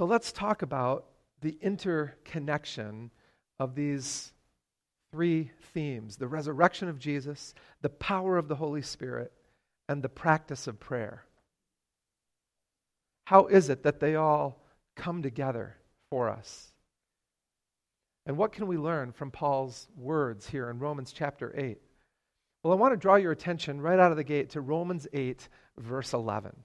So 0.00 0.06
let's 0.06 0.32
talk 0.32 0.62
about 0.62 1.04
the 1.42 1.58
interconnection 1.60 3.10
of 3.58 3.74
these 3.74 4.32
three 5.12 5.50
themes 5.74 6.16
the 6.16 6.26
resurrection 6.26 6.88
of 6.88 6.98
Jesus, 6.98 7.52
the 7.82 7.90
power 7.90 8.38
of 8.38 8.48
the 8.48 8.54
Holy 8.54 8.80
Spirit, 8.80 9.30
and 9.90 10.02
the 10.02 10.08
practice 10.08 10.66
of 10.66 10.80
prayer. 10.80 11.26
How 13.26 13.48
is 13.48 13.68
it 13.68 13.82
that 13.82 14.00
they 14.00 14.14
all 14.14 14.64
come 14.96 15.22
together 15.22 15.76
for 16.08 16.30
us? 16.30 16.72
And 18.24 18.38
what 18.38 18.52
can 18.52 18.68
we 18.68 18.78
learn 18.78 19.12
from 19.12 19.30
Paul's 19.30 19.86
words 19.98 20.48
here 20.48 20.70
in 20.70 20.78
Romans 20.78 21.12
chapter 21.12 21.54
8? 21.54 21.78
Well, 22.62 22.72
I 22.72 22.76
want 22.76 22.94
to 22.94 22.96
draw 22.96 23.16
your 23.16 23.32
attention 23.32 23.82
right 23.82 24.00
out 24.00 24.12
of 24.12 24.16
the 24.16 24.24
gate 24.24 24.48
to 24.52 24.62
Romans 24.62 25.06
8, 25.12 25.46
verse 25.76 26.14
11. 26.14 26.56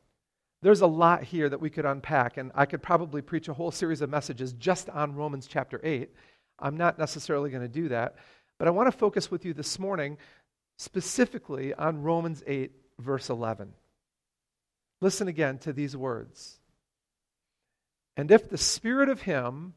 There's 0.66 0.82
a 0.82 0.88
lot 0.88 1.22
here 1.22 1.48
that 1.48 1.62
we 1.62 1.70
could 1.70 1.86
unpack, 1.86 2.38
and 2.38 2.52
I 2.56 2.66
could 2.66 2.82
probably 2.82 3.22
preach 3.22 3.48
a 3.48 3.54
whole 3.54 3.70
series 3.70 4.02
of 4.02 4.10
messages 4.10 4.52
just 4.54 4.90
on 4.90 5.14
Romans 5.14 5.46
chapter 5.46 5.80
8. 5.84 6.10
I'm 6.58 6.76
not 6.76 6.98
necessarily 6.98 7.52
going 7.52 7.62
to 7.62 7.68
do 7.68 7.90
that, 7.90 8.16
but 8.58 8.68
I 8.68 8.72
want 8.72 8.92
to 8.92 8.98
focus 8.98 9.30
with 9.30 9.46
you 9.46 9.54
this 9.54 9.78
morning 9.78 10.18
specifically 10.80 11.76
on 11.76 12.02
Romans 12.02 12.42
8, 12.48 12.72
verse 12.98 13.30
11. 13.30 13.74
Listen 15.02 15.28
again 15.28 15.60
to 15.60 15.72
these 15.72 15.96
words. 15.96 16.58
And 18.18 18.32
if 18.32 18.50
the 18.50 18.58
spirit 18.58 19.10
of 19.10 19.22
him 19.22 19.76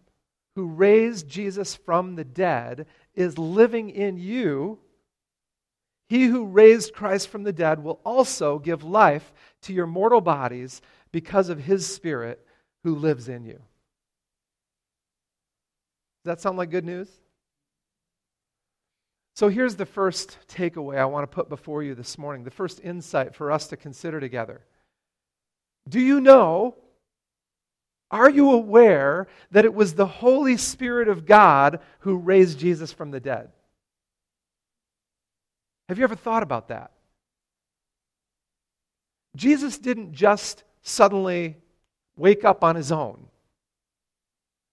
who 0.55 0.69
raised 0.69 1.29
Jesus 1.29 1.75
from 1.75 2.15
the 2.15 2.25
dead 2.25 2.87
is 3.15 3.37
living 3.37 3.91
in 3.91 4.17
you, 4.17 4.79
he 6.09 6.25
who 6.25 6.47
raised 6.47 6.95
Christ 6.95 7.29
from 7.29 7.43
the 7.43 7.53
dead 7.53 7.83
will 7.83 8.01
also 8.05 8.59
give 8.59 8.83
life 8.83 9.33
to 9.63 9.73
your 9.73 9.87
mortal 9.87 10.21
bodies 10.21 10.81
because 11.13 11.49
of 11.49 11.61
his 11.61 11.87
Spirit 11.87 12.45
who 12.83 12.95
lives 12.95 13.29
in 13.29 13.45
you. 13.45 13.61
Does 16.25 16.37
that 16.37 16.41
sound 16.41 16.57
like 16.57 16.71
good 16.71 16.85
news? 16.85 17.09
So 19.35 19.49
here's 19.49 19.77
the 19.77 19.87
first 19.87 20.37
takeaway 20.49 20.99
I 20.99 21.05
want 21.05 21.31
to 21.31 21.35
put 21.35 21.49
before 21.49 21.83
you 21.83 21.95
this 21.95 22.19
morning, 22.19 22.43
the 22.43 22.51
first 22.51 22.81
insight 22.83 23.35
for 23.35 23.53
us 23.53 23.69
to 23.69 23.77
consider 23.77 24.19
together. 24.19 24.63
Do 25.89 26.01
you 26.01 26.21
know, 26.21 26.75
are 28.11 28.29
you 28.29 28.51
aware 28.51 29.29
that 29.51 29.65
it 29.65 29.75
was 29.75 29.95
the 29.95 30.07
Holy 30.07 30.57
Spirit 30.57 31.09
of 31.09 31.25
God 31.25 31.81
who 32.01 32.17
raised 32.17 32.59
Jesus 32.59 32.93
from 32.93 33.11
the 33.11 33.21
dead? 33.21 33.51
Have 35.89 35.99
you 35.99 36.05
ever 36.05 36.17
thought 36.17 36.43
about 36.43 36.69
that? 36.69 36.93
Jesus 39.37 39.79
didn't 39.79 40.13
just 40.13 40.65
suddenly 40.83 41.57
wake 42.17 42.45
up 42.45 42.65
on 42.65 42.77
his 42.77 42.91
own 42.91 43.27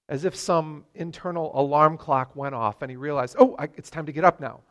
as 0.07 0.25
if 0.25 0.35
some 0.35 0.85
internal 0.93 1.51
alarm 1.59 1.97
clock 1.97 2.35
went 2.35 2.53
off 2.53 2.81
and 2.81 2.91
he 2.91 2.97
realized, 2.97 3.35
oh, 3.39 3.55
I, 3.57 3.65
it's 3.75 3.89
time 3.89 4.05
to 4.05 4.11
get 4.11 4.23
up 4.23 4.39
now. 4.39 4.61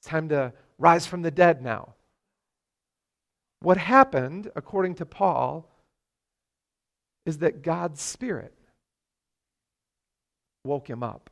It's 0.00 0.08
time 0.08 0.28
to 0.30 0.52
rise 0.78 1.06
from 1.06 1.22
the 1.22 1.30
dead 1.30 1.62
now. 1.62 1.94
What 3.60 3.76
happened, 3.76 4.50
according 4.56 4.96
to 4.96 5.06
Paul, 5.06 5.68
is 7.24 7.38
that 7.38 7.62
God's 7.62 8.00
Spirit 8.00 8.52
woke 10.64 10.88
him 10.88 11.02
up. 11.02 11.30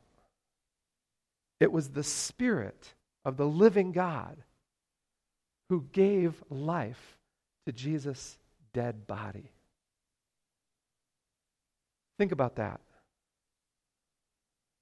It 1.59 1.71
was 1.71 1.89
the 1.89 2.03
Spirit 2.03 2.94
of 3.25 3.37
the 3.37 3.45
living 3.45 3.91
God 3.91 4.37
who 5.69 5.85
gave 5.91 6.41
life 6.49 7.17
to 7.65 7.73
Jesus' 7.73 8.37
dead 8.73 9.07
body. 9.07 9.51
Think 12.17 12.31
about 12.31 12.55
that. 12.57 12.79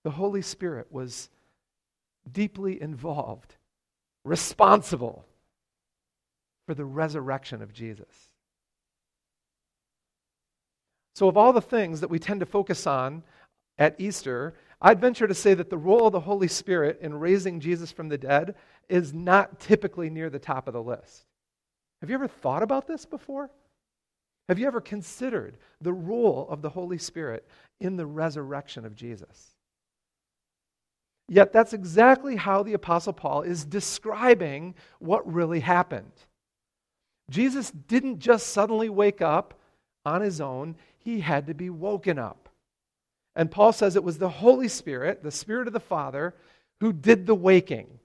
The 0.04 0.12
Holy 0.12 0.42
Spirit 0.42 0.88
was 0.92 1.30
deeply 2.30 2.82
involved, 2.82 3.56
responsible 4.26 5.26
for 6.66 6.74
the 6.74 6.86
resurrection 6.86 7.62
of 7.62 7.74
Jesus. 7.74 8.34
So, 11.16 11.28
of 11.28 11.38
all 11.38 11.54
the 11.54 11.62
things 11.62 12.02
that 12.02 12.10
we 12.10 12.20
tend 12.20 12.40
to 12.42 12.46
focus 12.46 12.86
on 12.88 13.24
at 13.78 13.96
Easter, 14.00 14.54
I'd 14.86 15.00
venture 15.00 15.28
to 15.28 15.34
say 15.34 15.54
that 15.54 15.70
the 15.70 15.78
role 15.78 16.08
of 16.08 16.12
the 16.12 16.20
Holy 16.20 16.50
Spirit 16.50 17.00
in 17.02 17.14
raising 17.14 17.62
Jesus 17.62 17.92
from 17.92 18.10
the 18.10 18.18
dead 18.18 18.56
is 18.90 19.14
not 19.14 19.62
typically 19.62 20.10
near 20.10 20.30
the 20.30 20.40
top 20.40 20.68
of 20.68 20.74
the 20.74 20.84
list. 20.84 21.26
Have 22.02 22.10
you 22.10 22.16
ever 22.16 22.28
thought 22.28 22.62
about 22.62 22.86
this 22.86 23.06
before? 23.06 23.50
Have 24.50 24.60
you 24.60 24.68
ever 24.68 24.82
considered 24.82 25.58
the 25.80 25.94
role 25.94 26.48
of 26.50 26.62
the 26.62 26.70
Holy 26.70 26.98
Spirit 26.98 27.48
in 27.80 27.96
the 27.96 28.06
resurrection 28.06 28.86
of 28.86 28.94
Jesus? 28.94 29.56
Yet 31.30 31.54
that's 31.54 31.72
exactly 31.72 32.36
how 32.36 32.64
the 32.64 32.74
Apostle 32.74 33.14
Paul 33.14 33.44
is 33.44 33.64
describing 33.64 34.76
what 35.00 35.32
really 35.32 35.62
happened. 35.62 36.12
Jesus 37.30 37.72
didn't 37.72 38.20
just 38.20 38.48
suddenly 38.48 38.90
wake 38.90 39.22
up 39.22 39.54
on 40.06 40.20
his 40.20 40.42
own, 40.42 40.76
he 40.98 41.22
had 41.22 41.48
to 41.48 41.54
be 41.54 41.70
woken 41.70 42.20
up. 42.20 42.43
And 43.36 43.50
Paul 43.50 43.74
says 43.74 43.96
it 43.96 44.04
was 44.04 44.18
the 44.18 44.30
Holy 44.30 44.68
Spirit, 44.68 45.24
the 45.24 45.32
Spirit 45.32 45.68
of 45.68 45.74
the 45.74 45.80
Father, 45.80 46.36
who 46.80 46.94
did 46.94 47.26
the 47.26 47.36
waking. 47.36 48.00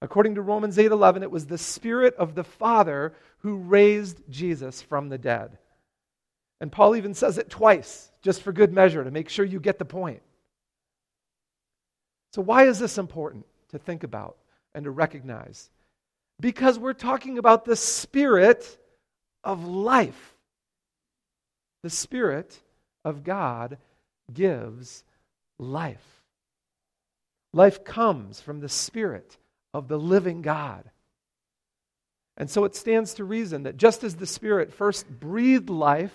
According 0.00 0.36
to 0.36 0.42
Romans 0.42 0.78
8:11, 0.78 1.22
it 1.22 1.30
was 1.30 1.46
the 1.46 1.58
Spirit 1.58 2.14
of 2.14 2.34
the 2.34 2.44
Father 2.44 3.14
who 3.38 3.56
raised 3.56 4.22
Jesus 4.28 4.82
from 4.82 5.08
the 5.08 5.18
dead. 5.18 5.58
And 6.60 6.72
Paul 6.72 6.96
even 6.96 7.14
says 7.14 7.38
it 7.38 7.50
twice, 7.50 8.10
just 8.22 8.42
for 8.42 8.52
good 8.52 8.72
measure, 8.72 9.04
to 9.04 9.10
make 9.10 9.28
sure 9.28 9.44
you 9.44 9.60
get 9.60 9.78
the 9.78 9.84
point. 9.84 10.22
So, 12.32 12.42
why 12.42 12.66
is 12.66 12.78
this 12.78 12.98
important 12.98 13.46
to 13.68 13.78
think 13.78 14.02
about 14.02 14.36
and 14.74 14.84
to 14.84 14.90
recognize? 14.90 15.70
Because 16.40 16.78
we're 16.78 16.92
talking 16.92 17.38
about 17.38 17.64
the 17.64 17.76
Spirit 17.76 18.78
of 19.44 19.64
life. 19.64 20.36
The 21.82 21.90
Spirit 21.90 22.60
of 23.08 23.24
God 23.24 23.78
gives 24.32 25.02
life. 25.58 26.22
Life 27.52 27.84
comes 27.84 28.40
from 28.40 28.60
the 28.60 28.68
Spirit 28.68 29.36
of 29.74 29.88
the 29.88 29.98
living 29.98 30.42
God. 30.42 30.90
And 32.36 32.48
so 32.48 32.64
it 32.64 32.76
stands 32.76 33.14
to 33.14 33.24
reason 33.24 33.64
that 33.64 33.76
just 33.76 34.04
as 34.04 34.14
the 34.14 34.26
Spirit 34.26 34.72
first 34.72 35.08
breathed 35.08 35.70
life 35.70 36.14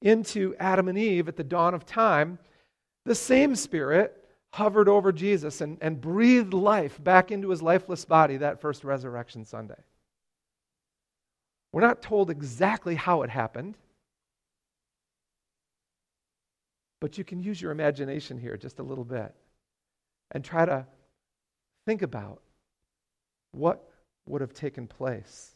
into 0.00 0.54
Adam 0.58 0.88
and 0.88 0.98
Eve 0.98 1.28
at 1.28 1.36
the 1.36 1.44
dawn 1.44 1.74
of 1.74 1.84
time, 1.84 2.38
the 3.04 3.14
same 3.14 3.54
Spirit 3.54 4.24
hovered 4.52 4.88
over 4.88 5.12
Jesus 5.12 5.60
and, 5.60 5.78
and 5.80 6.00
breathed 6.00 6.54
life 6.54 7.02
back 7.02 7.30
into 7.30 7.50
his 7.50 7.60
lifeless 7.60 8.04
body 8.04 8.36
that 8.36 8.60
first 8.60 8.84
resurrection 8.84 9.44
Sunday. 9.44 9.82
We're 11.72 11.80
not 11.80 12.02
told 12.02 12.30
exactly 12.30 12.94
how 12.94 13.22
it 13.22 13.30
happened. 13.30 13.76
But 17.00 17.18
you 17.18 17.24
can 17.24 17.40
use 17.40 17.60
your 17.60 17.72
imagination 17.72 18.38
here 18.38 18.56
just 18.56 18.78
a 18.78 18.82
little 18.82 19.04
bit 19.04 19.34
and 20.30 20.44
try 20.44 20.64
to 20.64 20.86
think 21.86 22.02
about 22.02 22.40
what 23.52 23.88
would 24.26 24.40
have 24.40 24.54
taken 24.54 24.86
place. 24.86 25.54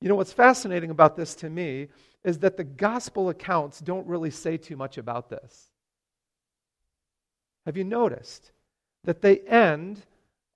You 0.00 0.08
know, 0.08 0.16
what's 0.16 0.32
fascinating 0.32 0.90
about 0.90 1.16
this 1.16 1.34
to 1.36 1.48
me 1.48 1.88
is 2.24 2.38
that 2.40 2.56
the 2.56 2.64
gospel 2.64 3.30
accounts 3.30 3.80
don't 3.80 4.06
really 4.06 4.30
say 4.30 4.56
too 4.56 4.76
much 4.76 4.98
about 4.98 5.30
this. 5.30 5.70
Have 7.66 7.76
you 7.76 7.84
noticed 7.84 8.52
that 9.04 9.22
they 9.22 9.38
end, 9.40 10.02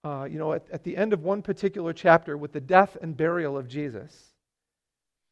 uh, 0.05 0.27
you 0.31 0.39
know, 0.39 0.53
at, 0.53 0.67
at 0.71 0.85
the 0.85 0.97
end 0.97 1.13
of 1.13 1.23
one 1.23 1.41
particular 1.41 1.93
chapter 1.93 2.37
with 2.37 2.53
the 2.53 2.61
death 2.61 2.97
and 3.01 3.17
burial 3.17 3.57
of 3.57 3.69
Jesus? 3.69 4.35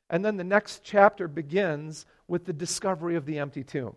And 0.09 0.25
then 0.25 0.37
the 0.37 0.45
next 0.45 0.83
chapter 0.83 1.29
begins 1.29 2.07
with 2.29 2.45
the 2.45 2.53
discovery 2.53 3.17
of 3.17 3.27
the 3.27 3.39
empty 3.39 3.65
tomb. 3.65 3.97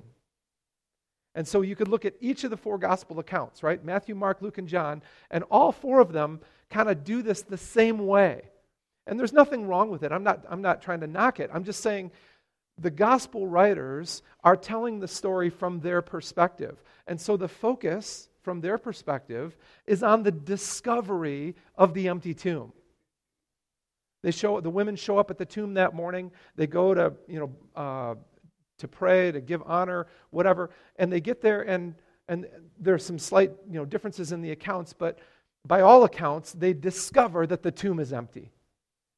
And 1.39 1.47
so 1.47 1.61
you 1.61 1.73
could 1.73 1.87
look 1.87 2.03
at 2.03 2.15
each 2.19 2.43
of 2.43 2.49
the 2.49 2.57
four 2.57 2.77
gospel 2.77 3.17
accounts, 3.17 3.63
right? 3.63 3.81
Matthew, 3.81 4.13
Mark, 4.13 4.41
Luke, 4.41 4.57
and 4.57 4.67
John, 4.67 5.01
and 5.31 5.45
all 5.49 5.71
four 5.71 6.01
of 6.01 6.11
them 6.11 6.41
kind 6.69 6.89
of 6.89 7.05
do 7.05 7.21
this 7.21 7.43
the 7.43 7.55
same 7.55 8.07
way. 8.07 8.41
And 9.07 9.17
there's 9.17 9.31
nothing 9.31 9.65
wrong 9.65 9.89
with 9.89 10.03
it. 10.03 10.11
I'm 10.11 10.25
not, 10.25 10.43
I'm 10.49 10.61
not 10.61 10.81
trying 10.81 10.99
to 10.99 11.07
knock 11.07 11.39
it. 11.39 11.49
I'm 11.53 11.63
just 11.63 11.79
saying 11.79 12.11
the 12.77 12.91
gospel 12.91 13.47
writers 13.47 14.21
are 14.43 14.57
telling 14.57 14.99
the 14.99 15.07
story 15.07 15.49
from 15.49 15.79
their 15.79 16.01
perspective. 16.01 16.83
And 17.07 17.21
so 17.21 17.37
the 17.37 17.47
focus 17.47 18.27
from 18.41 18.59
their 18.59 18.77
perspective 18.77 19.55
is 19.87 20.03
on 20.03 20.23
the 20.23 20.31
discovery 20.31 21.55
of 21.77 21.93
the 21.93 22.09
empty 22.09 22.33
tomb. 22.33 22.73
They 24.23 24.31
show 24.31 24.59
the 24.59 24.69
women 24.69 24.97
show 24.97 25.17
up 25.17 25.31
at 25.31 25.37
the 25.37 25.45
tomb 25.45 25.75
that 25.75 25.93
morning. 25.93 26.31
They 26.57 26.67
go 26.67 26.93
to 26.93 27.13
you 27.29 27.39
know 27.39 27.81
uh, 27.81 28.15
to 28.79 28.87
pray, 28.87 29.31
to 29.31 29.41
give 29.41 29.61
honor, 29.65 30.07
whatever. 30.31 30.69
And 30.97 31.11
they 31.11 31.21
get 31.21 31.41
there, 31.41 31.61
and, 31.61 31.95
and 32.27 32.47
there's 32.79 33.05
some 33.05 33.19
slight 33.19 33.51
you 33.69 33.79
know, 33.79 33.85
differences 33.85 34.31
in 34.31 34.41
the 34.41 34.51
accounts, 34.51 34.93
but 34.93 35.19
by 35.65 35.81
all 35.81 36.03
accounts, 36.03 36.53
they 36.53 36.73
discover 36.73 37.45
that 37.47 37.63
the 37.63 37.71
tomb 37.71 37.99
is 37.99 38.13
empty. 38.13 38.51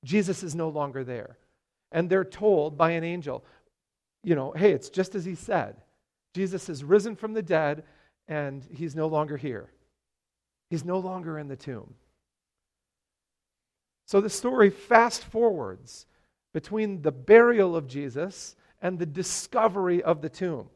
Jesus 0.04 0.44
is 0.44 0.56
no 0.56 0.70
longer 0.70 1.04
there. 1.04 1.38
And 1.92 2.10
they're 2.10 2.26
told 2.26 2.78
by 2.78 2.92
an 2.92 3.04
angel, 3.04 3.46
you 4.24 4.36
know, 4.36 4.52
hey, 4.52 4.72
it's 4.72 4.90
just 4.90 5.16
as 5.16 5.26
he 5.26 5.36
said. 5.36 5.78
Jesus 6.34 6.70
is 6.70 6.84
risen 6.84 7.16
from 7.16 7.34
the 7.34 7.42
dead, 7.42 7.84
and 8.28 8.66
he's 8.72 8.96
no 8.96 9.08
longer 9.08 9.38
here. 9.38 9.70
He's 10.70 10.86
no 10.86 11.00
longer 11.00 11.38
in 11.38 11.48
the 11.48 11.56
tomb. 11.56 11.96
So 14.08 14.22
the 14.22 14.30
story 14.30 14.70
fast 14.70 15.24
forwards 15.24 16.06
between 16.54 17.02
the 17.02 17.12
burial 17.12 17.76
of 17.76 17.88
Jesus 17.88 18.56
and 18.82 18.98
the 18.98 19.06
discovery 19.06 20.02
of 20.02 20.22
the 20.22 20.30
tomb. 20.30 20.70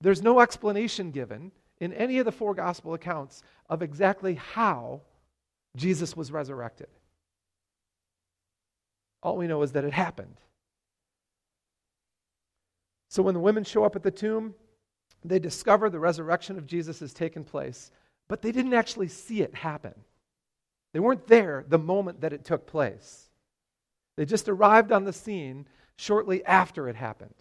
There's 0.00 0.22
no 0.22 0.40
explanation 0.40 1.10
given 1.10 1.50
in 1.80 1.92
any 1.92 2.18
of 2.18 2.24
the 2.24 2.32
four 2.32 2.54
gospel 2.54 2.94
accounts 2.94 3.42
of 3.68 3.82
exactly 3.82 4.34
how 4.34 5.00
Jesus 5.76 6.16
was 6.16 6.30
resurrected. 6.30 6.88
All 9.22 9.36
we 9.36 9.46
know 9.46 9.62
is 9.62 9.72
that 9.72 9.84
it 9.84 9.92
happened. 9.92 10.36
So 13.08 13.22
when 13.22 13.34
the 13.34 13.40
women 13.40 13.64
show 13.64 13.84
up 13.84 13.96
at 13.96 14.02
the 14.02 14.10
tomb, 14.10 14.54
they 15.24 15.38
discover 15.38 15.88
the 15.88 15.98
resurrection 15.98 16.58
of 16.58 16.66
Jesus 16.66 17.00
has 17.00 17.14
taken 17.14 17.44
place, 17.44 17.90
but 18.28 18.42
they 18.42 18.52
didn't 18.52 18.74
actually 18.74 19.08
see 19.08 19.40
it 19.40 19.54
happen. 19.54 19.94
They 20.92 21.00
weren't 21.00 21.26
there 21.26 21.64
the 21.66 21.78
moment 21.78 22.20
that 22.20 22.32
it 22.32 22.44
took 22.44 22.66
place. 22.66 23.30
They 24.16 24.24
just 24.24 24.48
arrived 24.48 24.92
on 24.92 25.04
the 25.04 25.12
scene 25.12 25.66
shortly 25.96 26.44
after 26.44 26.88
it 26.88 26.96
happened. 26.96 27.34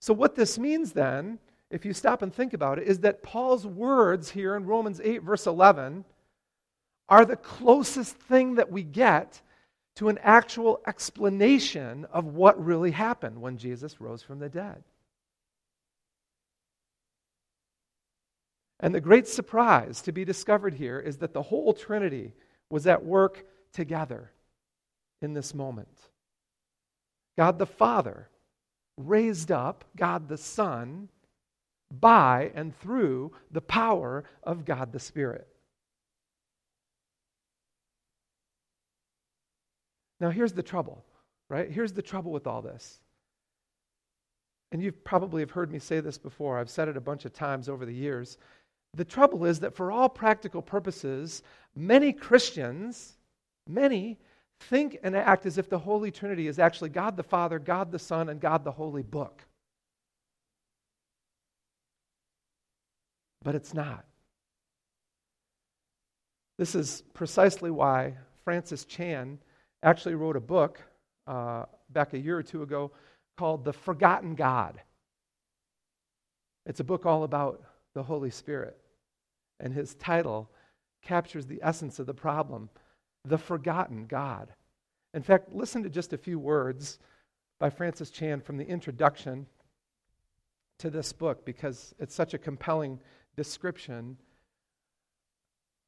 So, 0.00 0.12
what 0.12 0.34
this 0.34 0.58
means 0.58 0.92
then, 0.92 1.38
if 1.70 1.84
you 1.84 1.92
stop 1.92 2.22
and 2.22 2.34
think 2.34 2.54
about 2.54 2.78
it, 2.78 2.88
is 2.88 3.00
that 3.00 3.22
Paul's 3.22 3.66
words 3.66 4.30
here 4.30 4.56
in 4.56 4.66
Romans 4.66 5.00
8, 5.02 5.22
verse 5.22 5.46
11, 5.46 6.04
are 7.08 7.24
the 7.24 7.36
closest 7.36 8.16
thing 8.16 8.56
that 8.56 8.70
we 8.70 8.82
get 8.82 9.40
to 9.96 10.08
an 10.08 10.18
actual 10.22 10.80
explanation 10.86 12.06
of 12.12 12.26
what 12.26 12.62
really 12.62 12.90
happened 12.90 13.40
when 13.40 13.58
Jesus 13.58 14.00
rose 14.00 14.22
from 14.22 14.38
the 14.38 14.48
dead. 14.48 14.82
And 18.80 18.94
the 18.94 19.00
great 19.00 19.28
surprise 19.28 20.02
to 20.02 20.12
be 20.12 20.24
discovered 20.24 20.74
here 20.74 20.98
is 20.98 21.18
that 21.18 21.32
the 21.32 21.42
whole 21.42 21.72
Trinity 21.72 22.32
was 22.68 22.86
at 22.86 23.04
work 23.04 23.44
together 23.72 24.32
in 25.20 25.34
this 25.34 25.54
moment. 25.54 25.88
God 27.36 27.58
the 27.58 27.66
Father 27.66 28.28
raised 28.96 29.50
up 29.50 29.84
God 29.96 30.28
the 30.28 30.36
Son 30.36 31.08
by 31.90 32.50
and 32.54 32.78
through 32.78 33.32
the 33.50 33.60
power 33.60 34.24
of 34.42 34.64
God 34.64 34.92
the 34.92 35.00
Spirit. 35.00 35.46
Now, 40.20 40.30
here's 40.30 40.52
the 40.52 40.62
trouble, 40.62 41.04
right? 41.48 41.70
Here's 41.70 41.92
the 41.92 42.02
trouble 42.02 42.30
with 42.30 42.46
all 42.46 42.62
this. 42.62 43.00
And 44.70 44.82
you 44.82 44.92
probably 44.92 45.42
have 45.42 45.50
heard 45.50 45.70
me 45.70 45.78
say 45.78 46.00
this 46.00 46.16
before. 46.16 46.58
I've 46.58 46.70
said 46.70 46.88
it 46.88 46.96
a 46.96 47.00
bunch 47.00 47.24
of 47.24 47.32
times 47.32 47.68
over 47.68 47.84
the 47.84 47.92
years. 47.92 48.38
The 48.94 49.04
trouble 49.04 49.44
is 49.44 49.58
that 49.60 49.74
for 49.74 49.90
all 49.90 50.08
practical 50.08 50.62
purposes, 50.62 51.42
many 51.74 52.12
Christians, 52.12 53.14
many, 53.68 54.18
think 54.62 54.98
and 55.02 55.16
act 55.16 55.46
as 55.46 55.58
if 55.58 55.68
the 55.68 55.78
Holy 55.78 56.10
Trinity 56.10 56.46
is 56.46 56.58
actually 56.58 56.90
God 56.90 57.16
the 57.16 57.22
Father, 57.22 57.58
God 57.58 57.92
the 57.92 57.98
Son, 57.98 58.28
and 58.28 58.40
God 58.40 58.64
the 58.64 58.72
Holy 58.72 59.02
Book. 59.02 59.42
But 63.42 63.54
it's 63.54 63.74
not. 63.74 64.04
This 66.58 66.74
is 66.74 67.02
precisely 67.12 67.70
why 67.70 68.14
Francis 68.44 68.84
Chan 68.84 69.38
actually 69.82 70.14
wrote 70.14 70.36
a 70.36 70.40
book 70.40 70.80
uh, 71.26 71.64
back 71.90 72.12
a 72.12 72.18
year 72.18 72.36
or 72.36 72.42
two 72.42 72.62
ago 72.62 72.92
called 73.36 73.64
The 73.64 73.72
Forgotten 73.72 74.34
God. 74.34 74.80
It's 76.66 76.80
a 76.80 76.84
book 76.84 77.06
all 77.06 77.24
about 77.24 77.62
the 77.94 78.02
Holy 78.02 78.30
Spirit. 78.30 78.78
And 79.58 79.72
his 79.72 79.94
title 79.94 80.50
captures 81.02 81.46
the 81.46 81.60
essence 81.62 81.98
of 81.98 82.06
the 82.06 82.14
problem 82.14 82.68
the 83.24 83.38
forgotten 83.38 84.06
God. 84.06 84.52
In 85.14 85.22
fact, 85.22 85.52
listen 85.52 85.82
to 85.82 85.90
just 85.90 86.12
a 86.12 86.18
few 86.18 86.38
words 86.38 86.98
by 87.60 87.70
Francis 87.70 88.10
Chan 88.10 88.40
from 88.40 88.56
the 88.56 88.66
introduction 88.66 89.46
to 90.78 90.90
this 90.90 91.12
book 91.12 91.44
because 91.44 91.94
it's 91.98 92.14
such 92.14 92.34
a 92.34 92.38
compelling 92.38 92.98
description 93.36 94.16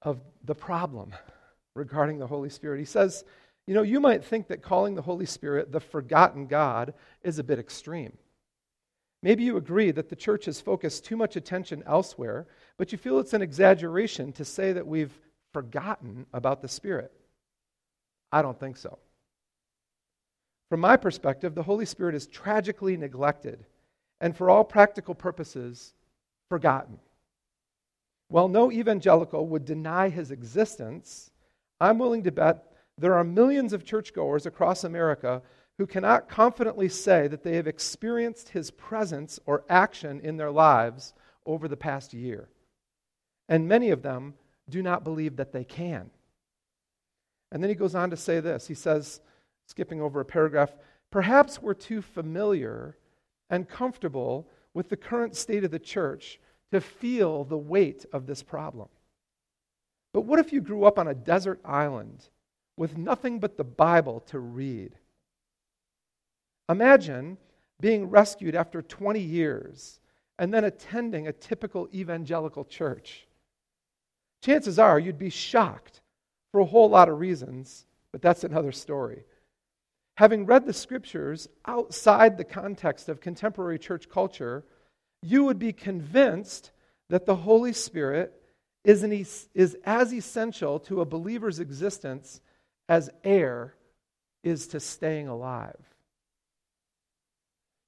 of 0.02 0.20
the 0.44 0.54
problem 0.54 1.12
regarding 1.74 2.18
the 2.18 2.26
Holy 2.26 2.50
Spirit. 2.50 2.78
He 2.78 2.84
says, 2.84 3.24
you 3.66 3.74
know, 3.74 3.82
you 3.82 3.98
might 3.98 4.24
think 4.24 4.48
that 4.48 4.62
calling 4.62 4.94
the 4.94 5.02
Holy 5.02 5.26
Spirit 5.26 5.72
the 5.72 5.80
forgotten 5.80 6.46
God 6.46 6.94
is 7.22 7.38
a 7.38 7.44
bit 7.44 7.58
extreme. 7.58 8.12
Maybe 9.22 9.42
you 9.42 9.56
agree 9.56 9.90
that 9.90 10.10
the 10.10 10.16
church 10.16 10.44
has 10.44 10.60
focused 10.60 11.06
too 11.06 11.16
much 11.16 11.34
attention 11.34 11.82
elsewhere, 11.86 12.46
but 12.76 12.92
you 12.92 12.98
feel 12.98 13.18
it's 13.18 13.32
an 13.32 13.40
exaggeration 13.40 14.32
to 14.34 14.44
say 14.44 14.74
that 14.74 14.86
we've 14.86 15.18
forgotten 15.54 16.26
about 16.34 16.60
the 16.60 16.68
Spirit. 16.68 17.10
I 18.34 18.42
don't 18.42 18.58
think 18.58 18.76
so. 18.76 18.98
From 20.68 20.80
my 20.80 20.96
perspective, 20.96 21.54
the 21.54 21.62
Holy 21.62 21.86
Spirit 21.86 22.16
is 22.16 22.26
tragically 22.26 22.96
neglected 22.96 23.64
and, 24.20 24.36
for 24.36 24.50
all 24.50 24.64
practical 24.64 25.14
purposes, 25.14 25.94
forgotten. 26.48 26.98
While 28.26 28.48
no 28.48 28.72
evangelical 28.72 29.46
would 29.46 29.64
deny 29.64 30.08
his 30.08 30.32
existence, 30.32 31.30
I'm 31.80 32.00
willing 32.00 32.24
to 32.24 32.32
bet 32.32 32.72
there 32.98 33.14
are 33.14 33.22
millions 33.22 33.72
of 33.72 33.84
churchgoers 33.84 34.46
across 34.46 34.82
America 34.82 35.40
who 35.78 35.86
cannot 35.86 36.28
confidently 36.28 36.88
say 36.88 37.28
that 37.28 37.44
they 37.44 37.54
have 37.54 37.68
experienced 37.68 38.48
his 38.48 38.72
presence 38.72 39.38
or 39.46 39.64
action 39.68 40.20
in 40.20 40.38
their 40.38 40.50
lives 40.50 41.14
over 41.46 41.68
the 41.68 41.76
past 41.76 42.12
year. 42.12 42.48
And 43.48 43.68
many 43.68 43.90
of 43.90 44.02
them 44.02 44.34
do 44.68 44.82
not 44.82 45.04
believe 45.04 45.36
that 45.36 45.52
they 45.52 45.62
can. 45.62 46.10
And 47.54 47.62
then 47.62 47.70
he 47.70 47.74
goes 47.74 47.94
on 47.94 48.10
to 48.10 48.16
say 48.16 48.40
this. 48.40 48.66
He 48.66 48.74
says, 48.74 49.22
skipping 49.66 50.02
over 50.02 50.20
a 50.20 50.24
paragraph, 50.26 50.76
perhaps 51.10 51.62
we're 51.62 51.72
too 51.72 52.02
familiar 52.02 52.98
and 53.48 53.66
comfortable 53.66 54.46
with 54.74 54.90
the 54.90 54.96
current 54.96 55.34
state 55.34 55.64
of 55.64 55.70
the 55.70 55.78
church 55.78 56.38
to 56.72 56.82
feel 56.82 57.44
the 57.44 57.56
weight 57.56 58.04
of 58.12 58.26
this 58.26 58.42
problem. 58.42 58.88
But 60.12 60.26
what 60.26 60.38
if 60.38 60.52
you 60.52 60.60
grew 60.60 60.84
up 60.84 60.98
on 60.98 61.08
a 61.08 61.14
desert 61.14 61.60
island 61.64 62.28
with 62.76 62.98
nothing 62.98 63.38
but 63.38 63.56
the 63.56 63.64
Bible 63.64 64.20
to 64.20 64.38
read. 64.38 64.92
Imagine 66.68 67.38
being 67.80 68.08
rescued 68.08 68.54
after 68.54 68.82
20 68.82 69.20
years 69.20 70.00
and 70.38 70.52
then 70.52 70.64
attending 70.64 71.28
a 71.28 71.32
typical 71.32 71.88
evangelical 71.94 72.64
church. 72.64 73.26
Chances 74.42 74.78
are 74.78 74.98
you'd 74.98 75.18
be 75.18 75.30
shocked 75.30 76.00
for 76.54 76.60
a 76.60 76.64
whole 76.64 76.88
lot 76.88 77.08
of 77.08 77.18
reasons, 77.18 77.84
but 78.12 78.22
that's 78.22 78.44
another 78.44 78.70
story. 78.70 79.24
Having 80.18 80.46
read 80.46 80.66
the 80.66 80.72
scriptures 80.72 81.48
outside 81.66 82.38
the 82.38 82.44
context 82.44 83.08
of 83.08 83.20
contemporary 83.20 83.76
church 83.76 84.08
culture, 84.08 84.64
you 85.20 85.42
would 85.46 85.58
be 85.58 85.72
convinced 85.72 86.70
that 87.08 87.26
the 87.26 87.34
Holy 87.34 87.72
Spirit 87.72 88.40
is, 88.84 89.02
an, 89.02 89.10
is 89.12 89.76
as 89.84 90.14
essential 90.14 90.78
to 90.78 91.00
a 91.00 91.04
believer's 91.04 91.58
existence 91.58 92.40
as 92.88 93.10
air 93.24 93.74
is 94.44 94.68
to 94.68 94.78
staying 94.78 95.26
alive. 95.26 95.82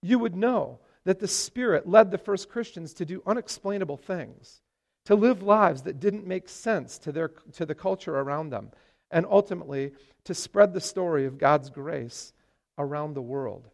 You 0.03 0.19
would 0.19 0.35
know 0.35 0.81
that 1.05 1.21
the 1.21 1.29
Spirit 1.29 1.89
led 1.89 2.11
the 2.11 2.19
first 2.19 2.49
Christians 2.49 2.95
to 2.95 3.05
do 3.05 3.23
unexplainable 3.25 3.99
things, 3.99 4.61
to 5.07 5.15
live 5.15 5.43
lives 5.43 5.83
that 5.83 6.01
didn't 6.01 6.27
make 6.27 6.49
sense 6.49 6.99
to, 6.99 7.13
their, 7.13 7.29
to 7.53 7.65
the 7.65 7.75
culture 7.75 8.17
around 8.19 8.51
them, 8.51 8.71
and 9.11 9.25
ultimately 9.29 9.93
to 10.25 10.35
spread 10.35 10.75
the 10.75 10.81
story 10.81 11.27
of 11.27 11.39
God's 11.39 11.71
grace 11.71 12.33
around 12.77 13.15
the 13.15 13.23
world. 13.23 13.69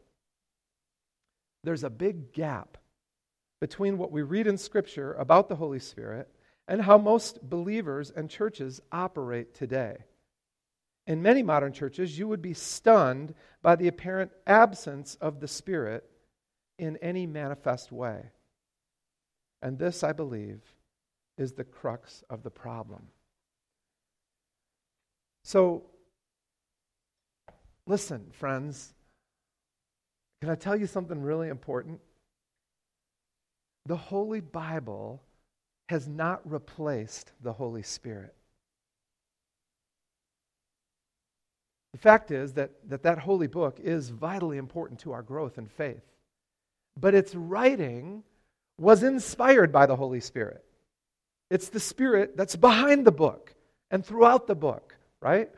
There's 1.64 1.84
a 1.84 1.90
big 1.90 2.32
gap 2.32 2.78
between 3.60 3.96
what 3.96 4.12
we 4.12 4.22
read 4.22 4.46
in 4.46 4.58
Scripture 4.58 5.14
about 5.14 5.48
the 5.48 5.56
Holy 5.56 5.78
Spirit 5.78 6.28
and 6.68 6.82
how 6.82 6.98
most 6.98 7.48
believers 7.48 8.10
and 8.14 8.28
churches 8.28 8.80
operate 8.90 9.54
today. 9.54 9.98
In 11.06 11.22
many 11.22 11.42
modern 11.42 11.72
churches, 11.72 12.18
you 12.18 12.28
would 12.28 12.42
be 12.42 12.54
stunned 12.54 13.34
by 13.62 13.76
the 13.76 13.88
apparent 13.88 14.32
absence 14.46 15.16
of 15.20 15.40
the 15.40 15.48
Spirit 15.48 16.08
in 16.78 16.96
any 16.98 17.26
manifest 17.26 17.90
way. 17.90 18.30
And 19.62 19.78
this, 19.78 20.02
I 20.02 20.12
believe, 20.12 20.60
is 21.38 21.52
the 21.52 21.64
crux 21.64 22.22
of 22.30 22.42
the 22.42 22.50
problem. 22.50 23.02
So, 25.44 25.82
listen, 27.86 28.26
friends. 28.32 28.94
Can 30.40 30.50
I 30.50 30.54
tell 30.54 30.76
you 30.76 30.86
something 30.86 31.20
really 31.20 31.48
important? 31.48 32.00
The 33.86 33.96
Holy 33.96 34.40
Bible 34.40 35.22
has 35.88 36.08
not 36.08 36.40
replaced 36.50 37.32
the 37.42 37.52
Holy 37.52 37.82
Spirit. 37.82 38.34
The 41.92 41.98
fact 41.98 42.30
is 42.30 42.54
that, 42.54 42.70
that 42.88 43.02
that 43.02 43.18
holy 43.18 43.46
book 43.46 43.78
is 43.78 44.08
vitally 44.08 44.56
important 44.56 45.00
to 45.00 45.12
our 45.12 45.22
growth 45.22 45.58
in 45.58 45.66
faith. 45.66 46.02
But 46.98 47.14
its 47.14 47.34
writing 47.34 48.22
was 48.78 49.02
inspired 49.02 49.72
by 49.72 49.86
the 49.86 49.96
Holy 49.96 50.20
Spirit. 50.20 50.64
It's 51.52 51.68
the 51.68 51.80
Spirit 51.80 52.34
that's 52.34 52.56
behind 52.56 53.06
the 53.06 53.12
book 53.12 53.54
and 53.90 54.02
throughout 54.02 54.46
the 54.46 54.54
book, 54.54 54.96
right? 55.20 55.50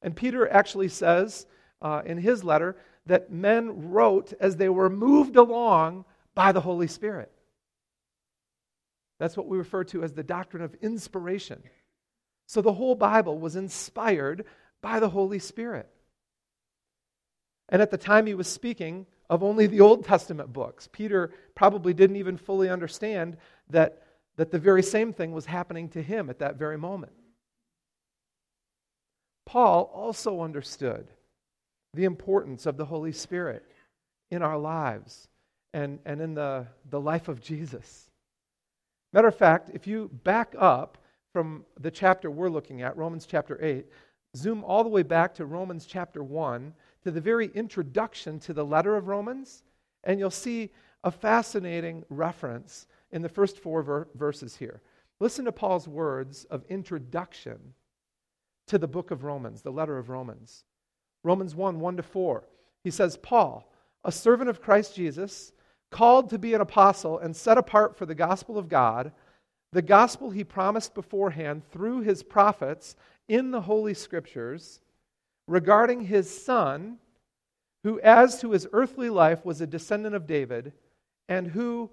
And 0.00 0.16
Peter 0.16 0.50
actually 0.50 0.88
says 0.88 1.46
uh, 1.82 2.00
in 2.06 2.16
his 2.16 2.42
letter 2.42 2.76
that 3.04 3.30
men 3.30 3.90
wrote 3.90 4.32
as 4.40 4.56
they 4.56 4.70
were 4.70 4.88
moved 4.88 5.36
along 5.36 6.06
by 6.34 6.52
the 6.52 6.62
Holy 6.62 6.86
Spirit. 6.86 7.30
That's 9.20 9.36
what 9.36 9.48
we 9.48 9.58
refer 9.58 9.84
to 9.84 10.02
as 10.02 10.14
the 10.14 10.22
doctrine 10.22 10.62
of 10.62 10.74
inspiration. 10.80 11.62
So 12.46 12.62
the 12.62 12.72
whole 12.72 12.94
Bible 12.94 13.38
was 13.38 13.54
inspired 13.54 14.46
by 14.80 14.98
the 14.98 15.10
Holy 15.10 15.40
Spirit. 15.40 15.90
And 17.68 17.82
at 17.82 17.90
the 17.90 17.98
time 17.98 18.24
he 18.24 18.34
was 18.34 18.48
speaking 18.48 19.04
of 19.28 19.42
only 19.42 19.66
the 19.66 19.82
Old 19.82 20.06
Testament 20.06 20.54
books, 20.54 20.88
Peter 20.90 21.32
probably 21.54 21.92
didn't 21.92 22.16
even 22.16 22.38
fully 22.38 22.70
understand 22.70 23.36
that, 23.68 24.04
that 24.38 24.52
the 24.52 24.58
very 24.58 24.84
same 24.84 25.12
thing 25.12 25.32
was 25.32 25.46
happening 25.46 25.88
to 25.90 26.00
him 26.00 26.30
at 26.30 26.38
that 26.38 26.56
very 26.56 26.78
moment. 26.78 27.12
Paul 29.44 29.90
also 29.92 30.42
understood 30.42 31.08
the 31.92 32.04
importance 32.04 32.64
of 32.64 32.76
the 32.76 32.84
Holy 32.84 33.12
Spirit 33.12 33.64
in 34.30 34.42
our 34.42 34.56
lives 34.56 35.28
and, 35.74 35.98
and 36.04 36.20
in 36.20 36.34
the, 36.34 36.66
the 36.88 37.00
life 37.00 37.26
of 37.28 37.40
Jesus. 37.40 38.08
Matter 39.12 39.26
of 39.26 39.36
fact, 39.36 39.70
if 39.74 39.88
you 39.88 40.08
back 40.22 40.54
up 40.56 40.98
from 41.32 41.64
the 41.80 41.90
chapter 41.90 42.30
we're 42.30 42.48
looking 42.48 42.80
at, 42.82 42.96
Romans 42.96 43.26
chapter 43.26 43.58
8, 43.60 43.86
zoom 44.36 44.62
all 44.62 44.84
the 44.84 44.88
way 44.88 45.02
back 45.02 45.34
to 45.34 45.46
Romans 45.46 45.84
chapter 45.84 46.22
1, 46.22 46.72
to 47.02 47.10
the 47.10 47.20
very 47.20 47.48
introduction 47.54 48.38
to 48.40 48.52
the 48.52 48.64
letter 48.64 48.94
of 48.96 49.08
Romans, 49.08 49.64
and 50.04 50.20
you'll 50.20 50.30
see 50.30 50.70
a 51.02 51.10
fascinating 51.10 52.04
reference 52.08 52.86
in 53.10 53.22
the 53.22 53.28
first 53.28 53.58
four 53.58 53.82
ver- 53.82 54.08
verses 54.14 54.56
here. 54.56 54.82
Listen 55.20 55.44
to 55.46 55.52
Paul's 55.52 55.88
words 55.88 56.44
of 56.44 56.64
introduction 56.68 57.74
to 58.66 58.78
the 58.78 58.88
book 58.88 59.10
of 59.10 59.24
Romans, 59.24 59.62
the 59.62 59.72
letter 59.72 59.98
of 59.98 60.08
Romans. 60.08 60.64
Romans 61.24 61.54
1 61.54 61.80
1 61.80 61.96
to 61.96 62.02
4. 62.02 62.44
He 62.84 62.90
says, 62.90 63.16
Paul, 63.16 63.72
a 64.04 64.12
servant 64.12 64.48
of 64.48 64.62
Christ 64.62 64.94
Jesus, 64.94 65.52
called 65.90 66.30
to 66.30 66.38
be 66.38 66.54
an 66.54 66.60
apostle 66.60 67.18
and 67.18 67.34
set 67.34 67.58
apart 67.58 67.96
for 67.96 68.06
the 68.06 68.14
gospel 68.14 68.58
of 68.58 68.68
God, 68.68 69.12
the 69.72 69.82
gospel 69.82 70.30
he 70.30 70.44
promised 70.44 70.94
beforehand 70.94 71.62
through 71.70 72.02
his 72.02 72.22
prophets 72.22 72.94
in 73.26 73.50
the 73.50 73.62
Holy 73.62 73.94
Scriptures 73.94 74.80
regarding 75.46 76.02
his 76.02 76.44
son, 76.44 76.98
who, 77.82 77.98
as 78.00 78.40
to 78.40 78.52
his 78.52 78.68
earthly 78.72 79.10
life, 79.10 79.44
was 79.44 79.60
a 79.60 79.66
descendant 79.66 80.14
of 80.14 80.26
David, 80.26 80.72
and 81.28 81.48
who, 81.48 81.90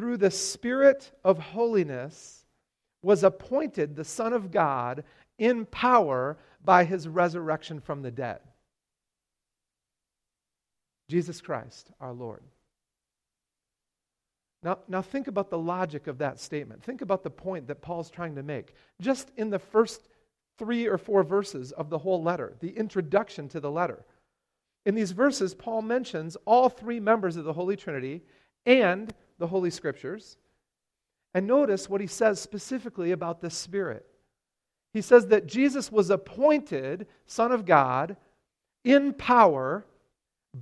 through 0.00 0.16
the 0.16 0.30
Spirit 0.30 1.12
of 1.24 1.38
holiness, 1.38 2.46
was 3.02 3.22
appointed 3.22 3.94
the 3.94 4.04
Son 4.04 4.32
of 4.32 4.50
God 4.50 5.04
in 5.38 5.66
power 5.66 6.38
by 6.64 6.84
his 6.84 7.06
resurrection 7.06 7.80
from 7.80 8.00
the 8.00 8.10
dead. 8.10 8.38
Jesus 11.10 11.42
Christ, 11.42 11.90
our 12.00 12.14
Lord. 12.14 12.42
Now, 14.62 14.78
now 14.88 15.02
think 15.02 15.28
about 15.28 15.50
the 15.50 15.58
logic 15.58 16.06
of 16.06 16.16
that 16.16 16.40
statement. 16.40 16.82
Think 16.82 17.02
about 17.02 17.22
the 17.22 17.28
point 17.28 17.66
that 17.66 17.82
Paul's 17.82 18.08
trying 18.08 18.36
to 18.36 18.42
make. 18.42 18.72
Just 19.02 19.30
in 19.36 19.50
the 19.50 19.58
first 19.58 20.08
three 20.58 20.86
or 20.86 20.96
four 20.96 21.22
verses 21.22 21.72
of 21.72 21.90
the 21.90 21.98
whole 21.98 22.22
letter, 22.22 22.54
the 22.60 22.74
introduction 22.74 23.50
to 23.50 23.60
the 23.60 23.70
letter. 23.70 24.06
In 24.86 24.94
these 24.94 25.10
verses, 25.10 25.52
Paul 25.54 25.82
mentions 25.82 26.38
all 26.46 26.70
three 26.70 27.00
members 27.00 27.36
of 27.36 27.44
the 27.44 27.52
Holy 27.52 27.76
Trinity 27.76 28.22
and 28.64 29.12
the 29.40 29.48
Holy 29.48 29.70
Scriptures. 29.70 30.36
And 31.34 31.48
notice 31.48 31.88
what 31.88 32.00
he 32.00 32.06
says 32.06 32.40
specifically 32.40 33.10
about 33.10 33.40
the 33.40 33.50
Spirit. 33.50 34.06
He 34.92 35.00
says 35.00 35.28
that 35.28 35.46
Jesus 35.46 35.90
was 35.90 36.10
appointed 36.10 37.08
Son 37.26 37.50
of 37.50 37.64
God 37.64 38.16
in 38.84 39.12
power 39.12 39.84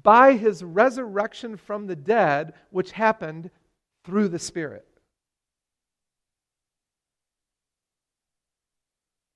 by 0.03 0.35
his 0.35 0.63
resurrection 0.63 1.57
from 1.57 1.87
the 1.87 1.97
dead, 1.97 2.55
which 2.71 2.93
happened 2.93 3.51
through 4.05 4.29
the 4.29 4.39
Spirit. 4.39 4.87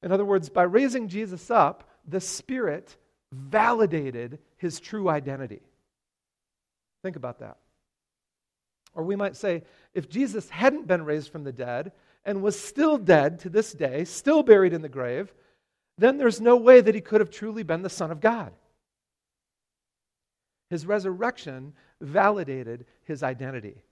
In 0.02 0.12
other 0.12 0.24
words, 0.24 0.48
by 0.48 0.64
raising 0.64 1.08
Jesus 1.08 1.50
up, 1.50 1.88
the 2.06 2.20
Spirit 2.20 2.96
validated 3.32 4.38
his 4.56 4.78
true 4.80 5.08
identity. 5.08 5.62
Think 7.02 7.16
about 7.16 7.38
that. 7.38 7.56
Or 8.94 9.02
we 9.04 9.16
might 9.16 9.36
say, 9.36 9.62
if 9.94 10.08
Jesus 10.08 10.50
hadn't 10.50 10.86
been 10.86 11.04
raised 11.04 11.30
from 11.30 11.44
the 11.44 11.52
dead 11.52 11.92
and 12.24 12.42
was 12.42 12.58
still 12.58 12.98
dead 12.98 13.38
to 13.40 13.48
this 13.48 13.72
day, 13.72 14.04
still 14.04 14.42
buried 14.42 14.72
in 14.72 14.82
the 14.82 14.88
grave, 14.88 15.32
then 15.98 16.18
there's 16.18 16.40
no 16.40 16.56
way 16.56 16.80
that 16.80 16.94
he 16.94 17.00
could 17.00 17.20
have 17.20 17.30
truly 17.30 17.62
been 17.62 17.82
the 17.82 17.88
Son 17.88 18.10
of 18.10 18.20
God. 18.20 18.52
His 20.70 20.86
resurrection 20.86 21.74
validated 22.00 22.86
his 23.04 23.22
identity. 23.22 23.82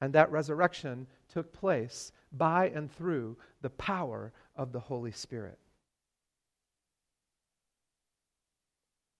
And 0.00 0.12
that 0.12 0.32
resurrection 0.32 1.06
took 1.32 1.52
place 1.52 2.12
by 2.32 2.68
and 2.70 2.90
through 2.90 3.36
the 3.60 3.70
power 3.70 4.32
of 4.56 4.72
the 4.72 4.80
Holy 4.80 5.12
Spirit. 5.12 5.58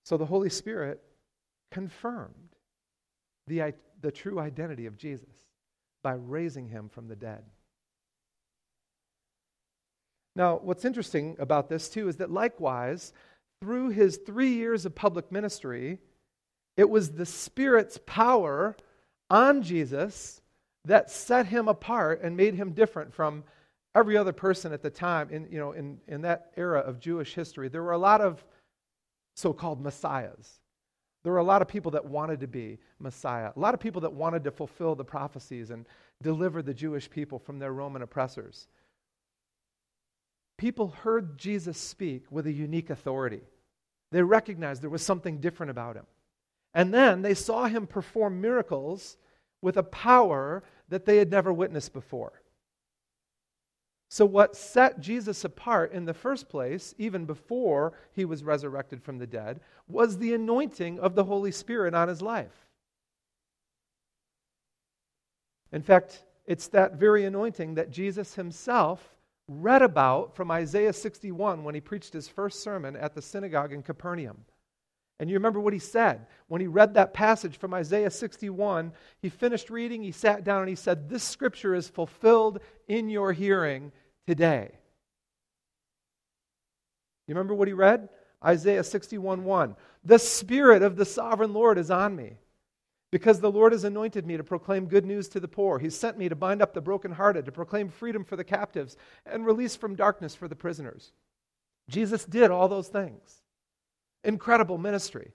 So 0.04 0.16
the 0.16 0.26
Holy 0.26 0.50
Spirit 0.50 1.02
confirmed 1.71 2.57
the, 3.46 3.75
the 4.00 4.12
true 4.12 4.38
identity 4.38 4.87
of 4.87 4.96
Jesus 4.96 5.34
by 6.02 6.12
raising 6.14 6.68
him 6.68 6.88
from 6.88 7.08
the 7.08 7.16
dead. 7.16 7.44
Now, 10.34 10.58
what's 10.62 10.84
interesting 10.84 11.37
about 11.38 11.68
this, 11.68 11.88
too, 11.88 12.08
is 12.08 12.16
that 12.16 12.30
likewise, 12.30 13.12
through 13.61 13.90
his 13.90 14.16
three 14.16 14.54
years 14.54 14.87
of 14.87 14.94
public 14.94 15.30
ministry, 15.30 15.99
it 16.76 16.88
was 16.88 17.12
the 17.12 17.26
Spirit's 17.26 17.99
power 18.06 18.76
on 19.28 19.62
Jesus 19.62 20.40
that 20.84 21.11
set 21.11 21.46
him 21.46 21.68
apart 21.68 22.22
and 22.22 22.37
made 22.37 22.54
him 22.54 22.72
different 22.72 23.12
from 23.12 23.44
every 23.94 24.16
other 24.16 24.32
person 24.32 24.72
at 24.72 24.82
the 24.82 24.90
time 24.90 25.28
in, 25.30 25.46
you 25.50 25.58
know, 25.58 25.72
in, 25.72 25.99
in 26.08 26.22
that 26.22 26.50
era 26.56 26.80
of 26.80 26.99
Jewish 26.99 27.34
history. 27.34 27.68
There 27.68 27.82
were 27.82 27.92
a 27.92 27.99
lot 27.99 28.22
of 28.22 28.42
so 29.37 29.52
called 29.52 29.82
messiahs. 29.82 30.61
There 31.23 31.33
were 31.33 31.38
a 31.38 31.45
lot 31.45 31.62
of 31.62 31.69
people 31.69 31.93
that 31.93 32.05
wanted 32.05 32.41
to 32.41 32.49
be 32.49 32.79
Messiah, 32.99 33.52
a 33.55 33.61
lot 33.61 33.75
of 33.75 33.81
people 33.81 34.00
that 34.02 34.12
wanted 34.12 34.45
to 34.45 34.50
fulfill 34.50 34.95
the 34.95 35.05
prophecies 35.05 35.71
and 35.71 35.87
deliver 36.21 36.62
the 36.62 36.75
Jewish 36.75 37.09
people 37.09 37.38
from 37.38 37.59
their 37.59 37.73
Roman 37.73 38.02
oppressors. 38.02 38.67
People 40.59 40.88
heard 40.88 41.38
Jesus 41.38 41.79
speak 41.79 42.25
with 42.31 42.47
a 42.47 42.52
unique 42.52 42.91
authority. 42.91 43.43
They 44.11 44.23
recognized 44.23 44.83
there 44.83 44.91
was 44.91 45.02
something 45.05 45.38
different 45.38 45.71
about 45.71 45.97
him. 45.97 46.07
And 46.75 46.93
then 46.93 47.23
they 47.23 47.35
saw 47.35 47.67
him 47.67 47.87
perform 47.87 48.41
miracles 48.41 49.17
with 49.61 49.76
a 49.76 49.83
power 49.83 50.62
that 50.88 51.05
they 51.05 51.19
had 51.19 51.31
never 51.31 51.52
witnessed 51.52 51.93
before. 51.93 52.41
So, 54.12 54.26
what 54.26 54.54
set 54.54 55.00
Jesus 55.00 55.42
apart 55.42 55.92
in 55.92 56.04
the 56.04 56.12
first 56.12 56.50
place, 56.50 56.95
even 56.99 57.25
before 57.25 57.95
he 58.12 58.26
was 58.26 58.45
resurrected 58.45 59.02
from 59.02 59.16
the 59.16 59.26
dead, 59.26 59.61
was 59.88 60.19
the 60.19 60.35
anointing 60.35 61.00
of 61.00 61.14
the 61.14 61.25
Holy 61.25 61.50
Spirit 61.50 61.95
on 61.95 62.09
his 62.09 62.21
life. 62.21 62.66
In 65.73 65.81
fact, 65.81 66.25
it's 66.45 66.69
that 66.69 66.97
very 66.97 67.25
anointing 67.25 67.76
that 67.76 67.90
Jesus 67.90 68.35
himself 68.35 69.16
read 69.49 69.81
about 69.81 70.37
from 70.37 70.50
Isaiah 70.50 70.92
61 70.92 71.64
when 71.64 71.75
he 71.75 71.81
preached 71.81 72.12
his 72.12 72.28
first 72.28 72.62
sermon 72.62 72.97
at 72.97 73.14
the 73.14 73.23
synagogue 73.23 73.73
in 73.73 73.83
Capernaum. 73.83 74.45
And 75.21 75.31
you 75.31 75.37
remember 75.37 75.61
what 75.61 75.73
he 75.73 75.78
said 75.78 76.26
when 76.49 76.61
he 76.61 76.66
read 76.66 76.92
that 76.95 77.14
passage 77.14 77.57
from 77.57 77.73
Isaiah 77.73 78.11
61. 78.11 78.92
He 79.23 79.31
finished 79.31 79.71
reading, 79.71 80.02
he 80.02 80.12
sat 80.12 80.45
down, 80.45 80.61
and 80.61 80.69
he 80.69 80.75
said, 80.75 81.09
This 81.09 81.23
scripture 81.23 81.75
is 81.75 81.88
fulfilled 81.88 82.61
in 82.88 83.09
your 83.09 83.33
hearing 83.33 83.90
today. 84.26 84.71
You 87.26 87.35
remember 87.35 87.55
what 87.55 87.69
he 87.69 87.75
read? 87.75 88.09
Isaiah 88.45 88.85
61 88.85 89.45
1. 89.45 89.76
The 90.05 90.19
Spirit 90.19 90.83
of 90.83 90.97
the 90.97 91.05
sovereign 91.05 91.52
Lord 91.52 91.79
is 91.79 91.91
on 91.91 92.17
me, 92.17 92.38
because 93.11 93.41
the 93.41 93.50
Lord 93.50 93.73
has 93.73 93.85
anointed 93.85 94.26
me 94.26 94.37
to 94.37 94.45
proclaim 94.45 94.87
good 94.87 95.07
news 95.07 95.29
to 95.31 95.41
the 95.41 95.49
poor. 95.49 95.79
He 95.79 95.91
sent 95.91 96.19
me 96.19 96.29
to 96.29 96.37
bind 96.37 96.61
up 96.61 96.75
the 96.75 96.81
brokenhearted, 96.81 97.45
to 97.47 97.52
proclaim 97.52 97.88
freedom 97.88 98.25
for 98.25 98.37
the 98.37 98.45
captives, 98.45 98.97
and 99.25 99.47
release 99.47 99.76
from 99.76 99.95
darkness 99.95 100.35
for 100.35 100.49
the 100.49 100.57
prisoners. 100.57 101.12
Jesus 101.88 102.25
did 102.25 102.50
all 102.50 102.69
those 102.69 102.88
things. 102.88 103.43
Incredible 104.25 104.79
ministry. 104.79 105.33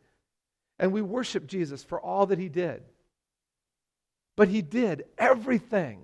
And 0.79 0.91
we 0.91 1.01
worship 1.01 1.47
Jesus 1.47 1.83
for 1.83 1.99
all 1.99 2.27
that 2.27 2.39
he 2.39 2.49
did. 2.49 2.83
But 4.35 4.49
he 4.49 4.61
did 4.61 5.05
everything 5.17 5.99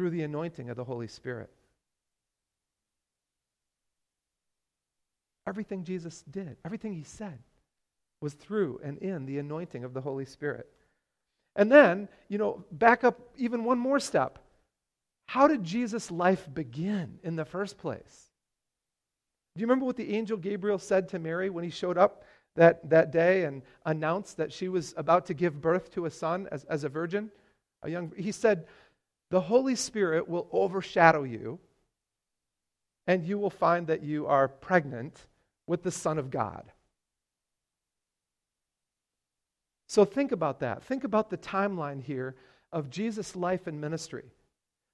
through 0.00 0.08
the 0.08 0.22
anointing 0.22 0.70
of 0.70 0.78
the 0.78 0.84
Holy 0.84 1.08
Spirit. 1.08 1.50
Everything 5.46 5.84
Jesus 5.84 6.24
did, 6.30 6.56
everything 6.64 6.94
he 6.94 7.02
said, 7.02 7.38
was 8.22 8.32
through 8.32 8.80
and 8.82 8.96
in 8.96 9.26
the 9.26 9.36
anointing 9.36 9.84
of 9.84 9.92
the 9.92 10.00
Holy 10.00 10.24
Spirit. 10.24 10.70
And 11.54 11.70
then, 11.70 12.08
you 12.30 12.38
know, 12.38 12.64
back 12.72 13.04
up 13.04 13.20
even 13.36 13.62
one 13.62 13.78
more 13.78 14.00
step. 14.00 14.38
How 15.26 15.46
did 15.46 15.62
Jesus' 15.64 16.10
life 16.10 16.48
begin 16.54 17.18
in 17.22 17.36
the 17.36 17.44
first 17.44 17.76
place? 17.76 18.30
Do 19.54 19.60
you 19.60 19.66
remember 19.66 19.84
what 19.84 19.98
the 19.98 20.14
angel 20.16 20.38
Gabriel 20.38 20.78
said 20.78 21.10
to 21.10 21.18
Mary 21.18 21.50
when 21.50 21.62
he 21.62 21.68
showed 21.68 21.98
up 21.98 22.24
that, 22.56 22.88
that 22.88 23.12
day 23.12 23.44
and 23.44 23.60
announced 23.84 24.38
that 24.38 24.50
she 24.50 24.70
was 24.70 24.94
about 24.96 25.26
to 25.26 25.34
give 25.34 25.60
birth 25.60 25.90
to 25.90 26.06
a 26.06 26.10
son 26.10 26.48
as, 26.50 26.64
as 26.64 26.84
a 26.84 26.88
virgin? 26.88 27.30
A 27.82 27.90
young, 27.90 28.12
he 28.16 28.32
said, 28.32 28.66
The 29.30 29.40
Holy 29.40 29.76
Spirit 29.76 30.28
will 30.28 30.48
overshadow 30.52 31.22
you, 31.22 31.60
and 33.06 33.24
you 33.24 33.38
will 33.38 33.50
find 33.50 33.86
that 33.86 34.02
you 34.02 34.26
are 34.26 34.48
pregnant 34.48 35.26
with 35.66 35.82
the 35.82 35.90
Son 35.90 36.18
of 36.18 36.30
God. 36.30 36.70
So 39.86 40.04
think 40.04 40.32
about 40.32 40.60
that. 40.60 40.84
Think 40.84 41.04
about 41.04 41.30
the 41.30 41.36
timeline 41.36 42.02
here 42.02 42.36
of 42.72 42.90
Jesus' 42.90 43.34
life 43.34 43.66
and 43.66 43.80
ministry. 43.80 44.24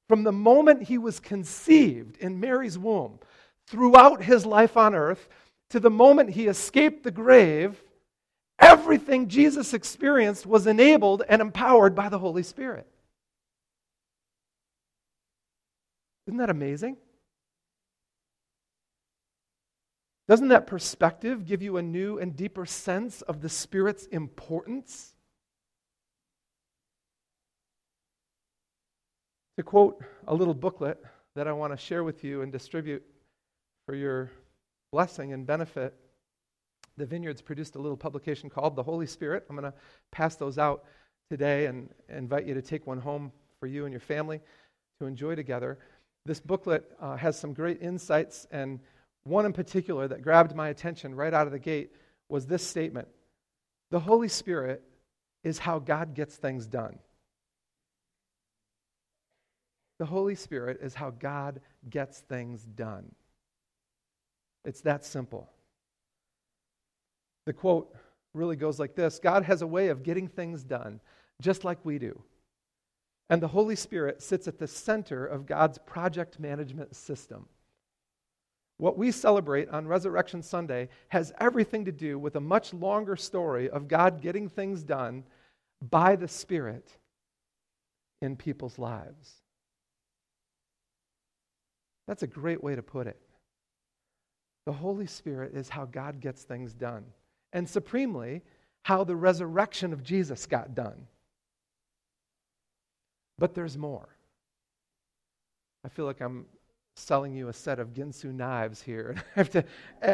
From 0.09 0.23
the 0.23 0.33
moment 0.33 0.85
he 0.85 0.99
was 0.99 1.21
conceived 1.21 2.17
in 2.19 2.41
Mary's 2.41 2.79
womb, 2.79 3.19
throughout 3.67 4.23
his 4.23 4.47
life 4.47 4.77
on 4.77 4.95
earth, 4.95 5.29
to 5.71 5.81
the 5.81 5.91
moment 5.91 6.31
he 6.31 6.47
escaped 6.47 7.03
the 7.03 7.11
grave, 7.11 7.83
everything 8.59 9.29
Jesus 9.29 9.75
experienced 9.75 10.47
was 10.47 10.67
enabled 10.67 11.23
and 11.29 11.43
empowered 11.43 11.95
by 11.95 12.09
the 12.09 12.19
Holy 12.19 12.43
Spirit. 12.43 12.87
Isn't 16.27 16.39
that 16.39 16.51
amazing? 16.51 16.97
Doesn't 20.29 20.49
that 20.49 20.67
perspective 20.67 21.47
give 21.47 21.63
you 21.63 21.77
a 21.77 21.83
new 21.83 22.19
and 22.19 22.35
deeper 22.35 22.67
sense 22.67 23.23
of 23.23 23.41
the 23.41 23.49
Spirit's 23.49 24.07
importance? 24.07 25.15
To 29.57 29.63
quote 29.63 30.03
a 30.27 30.35
little 30.35 30.53
booklet 30.53 31.03
that 31.37 31.47
I 31.47 31.53
want 31.53 31.73
to 31.73 31.77
share 31.77 32.03
with 32.03 32.25
you 32.25 32.43
and 32.43 32.51
distribute 32.51 33.05
for 33.87 33.95
your 33.95 34.33
blessing 34.91 35.33
and 35.33 35.47
benefit, 35.47 35.95
the 36.97 37.07
Vineyards 37.07 37.41
produced 37.41 37.77
a 37.77 37.79
little 37.79 37.97
publication 37.97 38.51
called 38.51 38.75
The 38.75 38.83
Holy 38.83 39.07
Spirit. 39.07 39.47
I'm 39.49 39.57
going 39.57 39.71
to 39.71 39.79
pass 40.11 40.35
those 40.35 40.59
out 40.59 40.85
today 41.31 41.67
and 41.67 41.89
invite 42.09 42.47
you 42.47 42.55
to 42.55 42.63
take 42.63 42.87
one 42.87 42.99
home 42.99 43.31
for 43.61 43.67
you 43.67 43.85
and 43.85 43.93
your 43.93 44.01
family 44.01 44.41
to 45.01 45.07
enjoy 45.07 45.35
together. 45.37 45.79
This 46.27 46.41
booklet 46.41 46.91
uh, 47.01 47.17
has 47.17 47.39
some 47.39 47.53
great 47.53 47.81
insights 47.81 48.49
and 48.51 48.81
one 49.23 49.47
in 49.47 49.53
particular 49.53 50.09
that 50.09 50.23
grabbed 50.23 50.57
my 50.57 50.69
attention 50.69 51.15
right 51.15 51.33
out 51.33 51.47
of 51.47 51.53
the 51.53 51.59
gate 51.59 51.93
was 52.29 52.47
this 52.47 52.67
statement 52.67 53.07
The 53.91 54.01
Holy 54.01 54.29
Spirit 54.29 54.83
is 55.45 55.59
how 55.59 55.79
God 55.79 56.15
gets 56.15 56.37
things 56.37 56.67
done. 56.67 56.99
The 59.99 60.07
Holy 60.07 60.35
Spirit 60.35 60.81
is 60.83 60.95
how 60.95 61.11
God 61.11 61.61
gets 61.89 62.19
things 62.19 62.63
done. 62.63 63.15
It's 64.65 64.81
that 64.83 65.05
simple. 65.05 65.49
The 67.47 67.53
quote 67.53 67.95
really 68.35 68.57
goes 68.57 68.81
like 68.81 68.97
this 68.97 69.21
God 69.21 69.45
has 69.45 69.63
a 69.63 69.67
way 69.67 69.89
of 69.89 70.03
getting 70.03 70.27
things 70.27 70.65
done 70.65 71.01
just 71.41 71.63
like 71.63 71.85
we 71.85 72.01
do. 72.01 72.21
And 73.29 73.43
the 73.43 73.49
Holy 73.49 73.77
Spirit 73.77 74.23
sits 74.23 74.47
at 74.47 74.59
the 74.59 74.69
center 74.69 75.27
of 75.27 75.47
God's 75.47 75.79
project 75.79 76.39
management 76.39 76.95
system. 76.95 77.47
What 78.79 78.99
we 78.99 79.11
celebrate 79.11 79.69
on 79.71 79.89
Resurrection 79.89 80.43
Sunday 80.43 80.91
has 81.09 81.33
everything 81.41 81.87
to 81.87 81.93
do 81.93 82.19
with 82.19 82.37
a 82.37 82.41
much 82.41 82.75
longer 82.75 83.17
story 83.17 83.71
of 83.71 83.89
God 83.89 84.21
getting 84.21 84.49
things 84.49 84.83
done 84.83 85.25
by 85.91 86.15
the 86.15 86.29
Spirit 86.29 86.89
in 88.21 88.37
people's 88.37 88.79
lives. 88.79 89.33
That's 92.07 92.23
a 92.23 92.29
great 92.29 92.63
way 92.63 92.77
to 92.77 92.83
put 92.83 93.07
it. 93.07 93.21
The 94.67 94.73
Holy 94.73 95.07
Spirit 95.07 95.55
is 95.55 95.69
how 95.69 95.87
God 95.87 96.21
gets 96.21 96.43
things 96.43 96.75
done, 96.75 97.05
and 97.53 97.69
supremely, 97.69 98.43
how 98.83 99.05
the 99.05 99.17
resurrection 99.17 99.93
of 99.93 100.03
Jesus 100.03 100.47
got 100.47 100.75
done. 100.75 101.07
But 103.39 103.55
there's 103.55 103.77
more. 103.77 104.09
I 105.85 105.89
feel 105.89 106.05
like 106.05 106.21
I'm 106.21 106.47
selling 106.97 107.35
you 107.35 107.49
a 107.49 107.53
set 107.53 107.79
of 107.79 107.93
Ginsu 107.93 108.33
knives 108.35 108.83
here. 108.83 109.11
And 109.11 109.19
I 109.37 109.39
have 109.39 109.51
to 109.51 109.65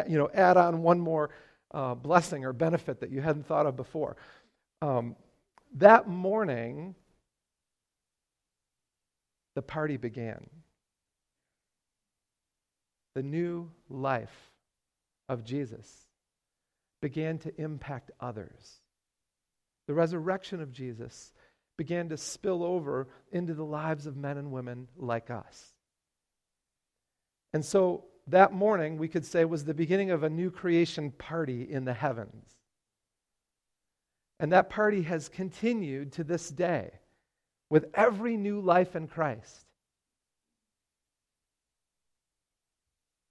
you 0.08 0.18
know, 0.18 0.28
add 0.34 0.56
on 0.56 0.82
one 0.82 1.00
more 1.00 1.30
uh, 1.72 1.94
blessing 1.94 2.44
or 2.44 2.52
benefit 2.52 3.00
that 3.00 3.10
you 3.10 3.20
hadn't 3.20 3.46
thought 3.46 3.66
of 3.66 3.76
before. 3.76 4.16
Um, 4.82 5.16
that 5.76 6.08
morning, 6.08 6.94
the 9.54 9.62
party 9.62 9.96
began. 9.96 10.46
The 13.14 13.22
new 13.22 13.70
life 13.88 14.50
of 15.28 15.44
Jesus 15.44 16.06
began 17.00 17.38
to 17.38 17.60
impact 17.60 18.10
others. 18.20 18.80
The 19.86 19.94
resurrection 19.94 20.60
of 20.60 20.72
Jesus 20.72 21.32
began 21.76 22.08
to 22.10 22.16
spill 22.16 22.62
over 22.62 23.08
into 23.30 23.54
the 23.54 23.64
lives 23.64 24.06
of 24.06 24.16
men 24.16 24.36
and 24.36 24.52
women 24.52 24.88
like 24.96 25.30
us. 25.30 25.74
And 27.52 27.64
so 27.64 28.04
that 28.28 28.52
morning, 28.52 28.98
we 28.98 29.08
could 29.08 29.24
say, 29.24 29.44
was 29.44 29.64
the 29.64 29.74
beginning 29.74 30.10
of 30.10 30.22
a 30.22 30.30
new 30.30 30.50
creation 30.50 31.10
party 31.12 31.62
in 31.70 31.84
the 31.84 31.94
heavens. 31.94 32.50
And 34.38 34.52
that 34.52 34.70
party 34.70 35.02
has 35.02 35.28
continued 35.28 36.12
to 36.12 36.24
this 36.24 36.48
day 36.48 36.90
with 37.70 37.86
every 37.94 38.36
new 38.36 38.60
life 38.60 38.96
in 38.96 39.06
Christ. 39.06 39.66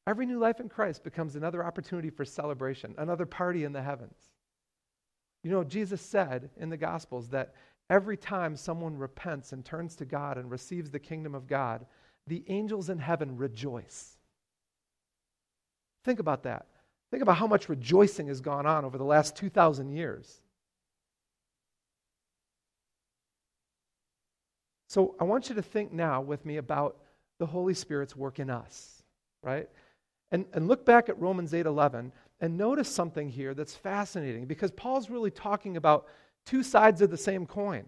Every 0.07 0.25
new 0.25 0.39
life 0.39 0.59
in 0.59 0.67
Christ 0.67 1.03
becomes 1.03 1.35
another 1.35 1.63
opportunity 1.63 2.09
for 2.09 2.25
celebration, 2.25 2.95
another 2.97 3.25
party 3.25 3.63
in 3.63 3.71
the 3.71 3.81
heavens. 3.81 4.17
You 5.43 5.51
know, 5.51 5.63
Jesus 5.63 6.01
said 6.01 6.49
in 6.57 6.69
the 6.69 6.77
Gospels 6.77 7.29
that 7.29 7.53
every 7.91 8.15
time 8.15 8.55
someone 8.55 8.97
repents 8.97 9.51
and 9.51 9.65
turns 9.65 9.95
to 9.97 10.05
God 10.05 10.37
and 10.37 10.49
receives 10.49 10.89
the 10.89 10.97
kingdom 10.97 11.35
of 11.35 11.45
God, 11.45 11.85
the 12.25 12.43
angels 12.47 12.89
in 12.89 12.97
heaven 12.97 13.35
rejoice. 13.35 14.17
Think 16.05 16.19
about 16.19 16.43
that. 16.43 16.67
Think 17.11 17.21
about 17.21 17.35
how 17.35 17.47
much 17.47 17.67
rejoicing 17.67 18.27
has 18.27 18.39
gone 18.39 18.65
on 18.65 18.85
over 18.85 18.97
the 18.97 19.03
last 19.03 19.35
2,000 19.35 19.89
years. 19.91 20.41
So 24.87 25.15
I 25.19 25.25
want 25.25 25.49
you 25.49 25.55
to 25.55 25.61
think 25.61 25.91
now 25.91 26.21
with 26.21 26.45
me 26.45 26.57
about 26.57 26.97
the 27.39 27.45
Holy 27.45 27.73
Spirit's 27.73 28.15
work 28.15 28.39
in 28.39 28.49
us, 28.49 29.03
right? 29.43 29.67
And, 30.31 30.45
and 30.53 30.69
look 30.69 30.85
back 30.85 31.09
at 31.09 31.19
Romans 31.19 31.53
8 31.53 31.65
11 31.65 32.13
and 32.39 32.57
notice 32.57 32.89
something 32.89 33.27
here 33.27 33.53
that's 33.53 33.75
fascinating 33.75 34.45
because 34.45 34.71
Paul's 34.71 35.09
really 35.09 35.31
talking 35.31 35.75
about 35.75 36.07
two 36.45 36.63
sides 36.63 37.01
of 37.01 37.09
the 37.09 37.17
same 37.17 37.45
coin. 37.45 37.85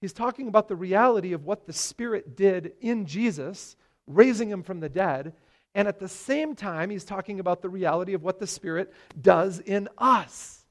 He's 0.00 0.12
talking 0.12 0.48
about 0.48 0.68
the 0.68 0.76
reality 0.76 1.32
of 1.32 1.44
what 1.44 1.66
the 1.66 1.72
Spirit 1.72 2.36
did 2.36 2.72
in 2.80 3.06
Jesus, 3.06 3.76
raising 4.06 4.50
him 4.50 4.62
from 4.62 4.80
the 4.80 4.88
dead. 4.88 5.32
And 5.74 5.88
at 5.88 5.98
the 5.98 6.08
same 6.08 6.54
time, 6.54 6.90
he's 6.90 7.04
talking 7.04 7.40
about 7.40 7.62
the 7.62 7.68
reality 7.68 8.14
of 8.14 8.22
what 8.22 8.38
the 8.38 8.46
Spirit 8.46 8.92
does 9.20 9.58
in 9.58 9.88
us. 9.98 10.64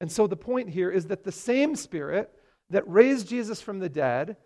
And 0.00 0.10
so 0.10 0.26
the 0.26 0.36
point 0.36 0.70
here 0.70 0.90
is 0.90 1.06
that 1.06 1.24
the 1.24 1.32
same 1.32 1.74
Spirit 1.74 2.32
that 2.70 2.88
raised 2.88 3.28
Jesus 3.28 3.60
from 3.60 3.78
the 3.78 3.88
dead 3.88 4.36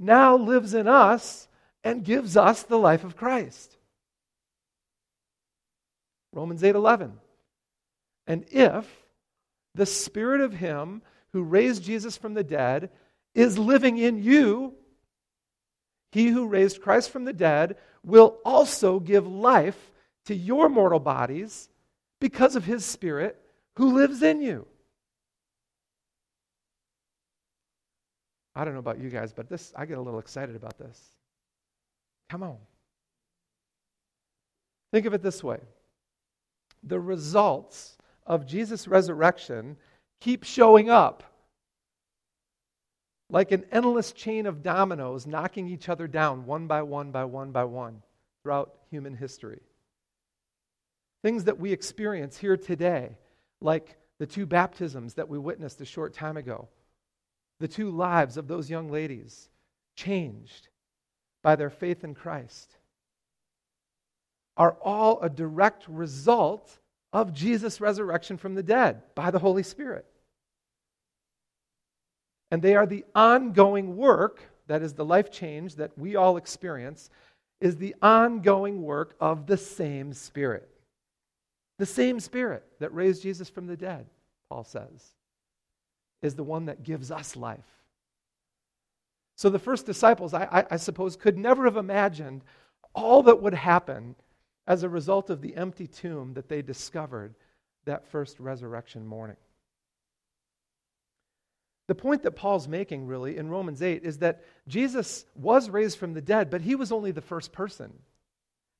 now 0.00 0.36
lives 0.36 0.74
in 0.74 0.88
us 0.88 1.48
and 1.84 2.04
gives 2.04 2.36
us 2.36 2.62
the 2.62 2.78
life 2.78 3.04
of 3.04 3.16
Christ. 3.16 3.76
Romans 6.32 6.62
8:11. 6.62 7.20
And 8.26 8.44
if 8.50 9.05
the 9.76 9.86
spirit 9.86 10.40
of 10.40 10.54
him 10.54 11.02
who 11.32 11.42
raised 11.42 11.84
Jesus 11.84 12.16
from 12.16 12.34
the 12.34 12.44
dead 12.44 12.90
is 13.34 13.58
living 13.58 13.98
in 13.98 14.22
you, 14.22 14.74
he 16.12 16.28
who 16.28 16.46
raised 16.46 16.80
Christ 16.80 17.10
from 17.10 17.24
the 17.24 17.32
dead 17.32 17.76
will 18.02 18.38
also 18.44 18.98
give 18.98 19.26
life 19.26 19.92
to 20.24 20.34
your 20.34 20.68
mortal 20.68 20.98
bodies 20.98 21.68
because 22.20 22.56
of 22.56 22.64
his 22.64 22.84
spirit 22.84 23.38
who 23.76 23.94
lives 23.94 24.22
in 24.22 24.40
you. 24.40 24.66
I 28.54 28.64
don't 28.64 28.72
know 28.72 28.80
about 28.80 28.98
you 28.98 29.10
guys, 29.10 29.34
but 29.34 29.50
this 29.50 29.72
I 29.76 29.84
get 29.84 29.98
a 29.98 30.00
little 30.00 30.18
excited 30.18 30.56
about 30.56 30.78
this. 30.78 30.98
Come 32.30 32.42
on. 32.42 32.56
Think 34.92 35.04
of 35.04 35.12
it 35.12 35.22
this 35.22 35.44
way. 35.44 35.58
The 36.82 36.98
results 36.98 37.95
of 38.26 38.46
Jesus' 38.46 38.88
resurrection 38.88 39.76
keep 40.20 40.44
showing 40.44 40.90
up 40.90 41.22
like 43.30 43.52
an 43.52 43.64
endless 43.72 44.12
chain 44.12 44.46
of 44.46 44.62
dominoes 44.62 45.26
knocking 45.26 45.68
each 45.68 45.88
other 45.88 46.06
down 46.06 46.46
one 46.46 46.66
by 46.66 46.82
one 46.82 47.10
by 47.10 47.24
one 47.24 47.50
by 47.50 47.64
one 47.64 48.02
throughout 48.42 48.74
human 48.90 49.14
history. 49.14 49.60
Things 51.22 51.44
that 51.44 51.58
we 51.58 51.72
experience 51.72 52.38
here 52.38 52.56
today, 52.56 53.16
like 53.60 53.96
the 54.18 54.26
two 54.26 54.46
baptisms 54.46 55.14
that 55.14 55.28
we 55.28 55.38
witnessed 55.38 55.80
a 55.80 55.84
short 55.84 56.14
time 56.14 56.36
ago, 56.36 56.68
the 57.58 57.68
two 57.68 57.90
lives 57.90 58.36
of 58.36 58.46
those 58.46 58.70
young 58.70 58.90
ladies 58.90 59.48
changed 59.96 60.68
by 61.42 61.56
their 61.56 61.70
faith 61.70 62.04
in 62.04 62.14
Christ, 62.14 62.76
are 64.56 64.76
all 64.82 65.20
a 65.20 65.28
direct 65.28 65.86
result 65.88 66.78
of 67.12 67.32
Jesus' 67.32 67.80
resurrection 67.80 68.36
from 68.36 68.54
the 68.54 68.62
dead 68.62 69.02
by 69.14 69.30
the 69.30 69.38
Holy 69.38 69.62
Spirit. 69.62 70.06
And 72.50 72.62
they 72.62 72.76
are 72.76 72.86
the 72.86 73.04
ongoing 73.14 73.96
work, 73.96 74.42
that 74.66 74.82
is 74.82 74.94
the 74.94 75.04
life 75.04 75.30
change 75.30 75.76
that 75.76 75.96
we 75.96 76.16
all 76.16 76.36
experience, 76.36 77.10
is 77.60 77.76
the 77.76 77.94
ongoing 78.02 78.82
work 78.82 79.14
of 79.20 79.46
the 79.46 79.56
same 79.56 80.12
Spirit. 80.12 80.68
The 81.78 81.86
same 81.86 82.20
Spirit 82.20 82.64
that 82.80 82.94
raised 82.94 83.22
Jesus 83.22 83.48
from 83.48 83.66
the 83.66 83.76
dead, 83.76 84.06
Paul 84.48 84.64
says, 84.64 85.14
is 86.22 86.34
the 86.34 86.44
one 86.44 86.66
that 86.66 86.82
gives 86.82 87.10
us 87.10 87.36
life. 87.36 87.58
So 89.36 89.50
the 89.50 89.58
first 89.58 89.84
disciples, 89.84 90.32
I, 90.32 90.44
I, 90.50 90.64
I 90.72 90.76
suppose, 90.76 91.16
could 91.16 91.36
never 91.36 91.64
have 91.64 91.76
imagined 91.76 92.42
all 92.94 93.22
that 93.24 93.42
would 93.42 93.54
happen 93.54 94.14
as 94.66 94.82
a 94.82 94.88
result 94.88 95.30
of 95.30 95.40
the 95.40 95.56
empty 95.56 95.86
tomb 95.86 96.34
that 96.34 96.48
they 96.48 96.62
discovered 96.62 97.34
that 97.84 98.06
first 98.08 98.40
resurrection 98.40 99.06
morning. 99.06 99.36
The 101.88 101.94
point 101.94 102.24
that 102.24 102.32
Paul's 102.32 102.66
making, 102.66 103.06
really, 103.06 103.36
in 103.36 103.48
Romans 103.48 103.80
8 103.80 104.02
is 104.02 104.18
that 104.18 104.42
Jesus 104.66 105.24
was 105.36 105.70
raised 105.70 105.98
from 105.98 106.14
the 106.14 106.20
dead, 106.20 106.50
but 106.50 106.62
he 106.62 106.74
was 106.74 106.90
only 106.90 107.12
the 107.12 107.20
first 107.20 107.52
person. 107.52 107.92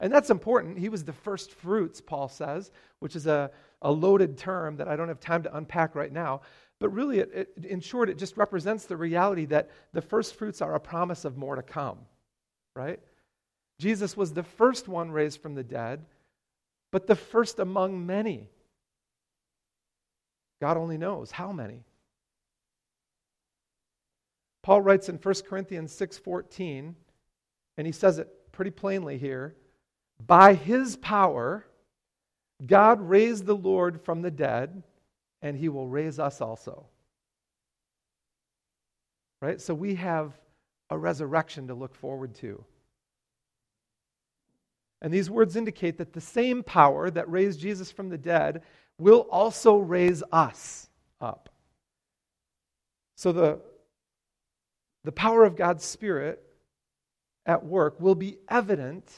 And 0.00 0.12
that's 0.12 0.28
important. 0.28 0.78
He 0.78 0.88
was 0.88 1.04
the 1.04 1.12
first 1.12 1.52
fruits, 1.52 2.00
Paul 2.00 2.28
says, 2.28 2.70
which 2.98 3.14
is 3.14 3.26
a, 3.26 3.50
a 3.80 3.90
loaded 3.90 4.36
term 4.36 4.76
that 4.76 4.88
I 4.88 4.96
don't 4.96 5.08
have 5.08 5.20
time 5.20 5.44
to 5.44 5.56
unpack 5.56 5.94
right 5.94 6.12
now. 6.12 6.42
But 6.80 6.90
really, 6.90 7.20
it, 7.20 7.30
it, 7.56 7.64
in 7.64 7.80
short, 7.80 8.10
it 8.10 8.18
just 8.18 8.36
represents 8.36 8.84
the 8.84 8.96
reality 8.96 9.46
that 9.46 9.70
the 9.92 10.02
first 10.02 10.34
fruits 10.34 10.60
are 10.60 10.74
a 10.74 10.80
promise 10.80 11.24
of 11.24 11.36
more 11.36 11.56
to 11.56 11.62
come, 11.62 11.98
right? 12.74 13.00
Jesus 13.78 14.16
was 14.16 14.32
the 14.32 14.42
first 14.42 14.88
one 14.88 15.10
raised 15.10 15.40
from 15.40 15.54
the 15.54 15.64
dead, 15.64 16.04
but 16.90 17.06
the 17.06 17.14
first 17.14 17.58
among 17.58 18.06
many. 18.06 18.48
God 20.60 20.76
only 20.76 20.96
knows 20.96 21.30
how 21.30 21.52
many. 21.52 21.84
Paul 24.62 24.82
writes 24.82 25.08
in 25.08 25.18
1 25.18 25.34
Corinthians 25.46 25.92
6:14, 25.92 26.96
and 27.76 27.86
he 27.86 27.92
says 27.92 28.18
it 28.18 28.52
pretty 28.52 28.70
plainly 28.70 29.18
here, 29.18 29.54
by 30.26 30.54
his 30.54 30.96
power 30.96 31.66
God 32.64 33.00
raised 33.02 33.44
the 33.44 33.56
Lord 33.56 34.00
from 34.00 34.22
the 34.22 34.30
dead, 34.30 34.82
and 35.42 35.56
he 35.56 35.68
will 35.68 35.88
raise 35.88 36.18
us 36.18 36.40
also. 36.40 36.86
Right? 39.42 39.60
So 39.60 39.74
we 39.74 39.96
have 39.96 40.32
a 40.88 40.96
resurrection 40.96 41.66
to 41.66 41.74
look 41.74 41.94
forward 41.94 42.34
to. 42.36 42.64
And 45.06 45.14
these 45.14 45.30
words 45.30 45.54
indicate 45.54 45.98
that 45.98 46.12
the 46.12 46.20
same 46.20 46.64
power 46.64 47.10
that 47.10 47.30
raised 47.30 47.60
Jesus 47.60 47.92
from 47.92 48.08
the 48.08 48.18
dead 48.18 48.62
will 48.98 49.20
also 49.30 49.76
raise 49.76 50.24
us 50.32 50.88
up. 51.20 51.48
So 53.14 53.30
the 53.30 53.60
the 55.04 55.12
power 55.12 55.44
of 55.44 55.54
God's 55.54 55.84
Spirit 55.84 56.42
at 57.46 57.64
work 57.64 58.00
will 58.00 58.16
be 58.16 58.38
evident 58.48 59.08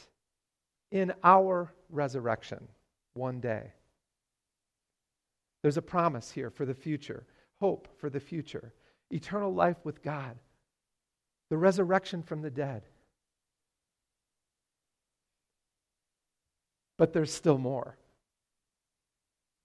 in 0.91 1.11
our 1.23 1.73
resurrection 1.89 2.67
one 3.15 3.39
day. 3.39 3.73
There's 5.63 5.77
a 5.77 5.81
promise 5.81 6.29
here 6.29 6.51
for 6.51 6.67
the 6.67 6.75
future, 6.75 7.25
hope 7.59 7.87
for 7.97 8.11
the 8.11 8.19
future, 8.19 8.73
eternal 9.09 9.51
life 9.51 9.77
with 9.83 10.03
God, 10.03 10.37
the 11.49 11.57
resurrection 11.57 12.21
from 12.21 12.43
the 12.43 12.51
dead. 12.51 12.83
But 16.99 17.13
there's 17.13 17.33
still 17.33 17.57
more. 17.57 17.95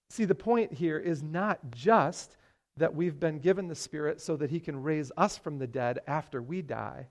See, 0.08 0.24
the 0.24 0.36
point 0.36 0.72
here 0.72 0.98
is 0.98 1.20
not 1.20 1.58
just 1.72 2.36
that 2.76 2.94
we've 2.94 3.18
been 3.18 3.40
given 3.40 3.66
the 3.66 3.74
Spirit 3.74 4.20
so 4.20 4.36
that 4.36 4.50
He 4.50 4.60
can 4.60 4.84
raise 4.84 5.10
us 5.16 5.36
from 5.36 5.58
the 5.58 5.66
dead 5.66 5.98
after 6.06 6.40
we 6.40 6.62
die. 6.62 7.08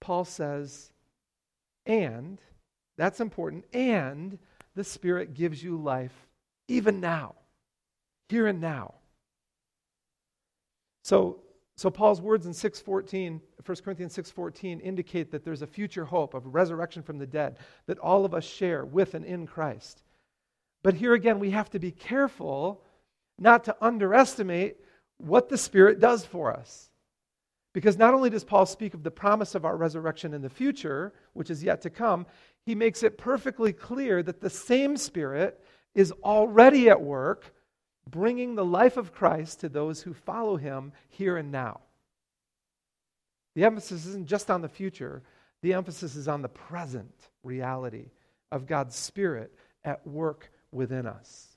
Paul 0.00 0.24
says, 0.24 0.90
and, 1.86 2.40
that's 2.98 3.20
important, 3.20 3.64
and 3.72 4.40
the 4.74 4.82
Spirit 4.82 5.34
gives 5.34 5.62
you 5.62 5.76
life 5.76 6.26
even 6.66 6.98
now, 6.98 7.36
here 8.28 8.48
and 8.48 8.60
now. 8.60 8.94
So, 11.04 11.43
so 11.76 11.90
Paul's 11.90 12.20
words 12.20 12.46
in 12.46 12.52
6:14, 12.52 13.40
1 13.64 13.76
Corinthians 13.84 14.14
6:14 14.14 14.80
indicate 14.80 15.30
that 15.32 15.44
there's 15.44 15.62
a 15.62 15.66
future 15.66 16.04
hope 16.04 16.34
of 16.34 16.54
resurrection 16.54 17.02
from 17.02 17.18
the 17.18 17.26
dead 17.26 17.58
that 17.86 17.98
all 17.98 18.24
of 18.24 18.34
us 18.34 18.44
share 18.44 18.84
with 18.84 19.14
and 19.14 19.24
in 19.24 19.46
Christ. 19.46 20.02
But 20.82 20.94
here 20.94 21.14
again 21.14 21.38
we 21.38 21.50
have 21.50 21.70
to 21.70 21.78
be 21.78 21.90
careful 21.90 22.84
not 23.38 23.64
to 23.64 23.76
underestimate 23.80 24.76
what 25.18 25.48
the 25.48 25.58
Spirit 25.58 25.98
does 25.98 26.24
for 26.24 26.52
us. 26.52 26.90
Because 27.72 27.98
not 27.98 28.14
only 28.14 28.30
does 28.30 28.44
Paul 28.44 28.66
speak 28.66 28.94
of 28.94 29.02
the 29.02 29.10
promise 29.10 29.56
of 29.56 29.64
our 29.64 29.76
resurrection 29.76 30.32
in 30.32 30.42
the 30.42 30.48
future, 30.48 31.12
which 31.32 31.50
is 31.50 31.64
yet 31.64 31.80
to 31.80 31.90
come, 31.90 32.24
he 32.64 32.76
makes 32.76 33.02
it 33.02 33.18
perfectly 33.18 33.72
clear 33.72 34.22
that 34.22 34.40
the 34.40 34.50
same 34.50 34.96
Spirit 34.96 35.60
is 35.92 36.12
already 36.22 36.88
at 36.88 37.00
work 37.00 37.52
bringing 38.08 38.54
the 38.54 38.64
life 38.64 38.96
of 38.96 39.12
Christ 39.12 39.60
to 39.60 39.68
those 39.68 40.02
who 40.02 40.12
follow 40.12 40.56
him 40.56 40.92
here 41.08 41.36
and 41.36 41.50
now. 41.50 41.80
The 43.54 43.64
emphasis 43.64 44.06
isn't 44.06 44.26
just 44.26 44.50
on 44.50 44.62
the 44.62 44.68
future, 44.68 45.22
the 45.62 45.74
emphasis 45.74 46.16
is 46.16 46.28
on 46.28 46.42
the 46.42 46.48
present 46.48 47.14
reality 47.42 48.10
of 48.50 48.66
God's 48.66 48.96
Spirit 48.96 49.52
at 49.84 50.06
work 50.06 50.50
within 50.72 51.06
us. 51.06 51.48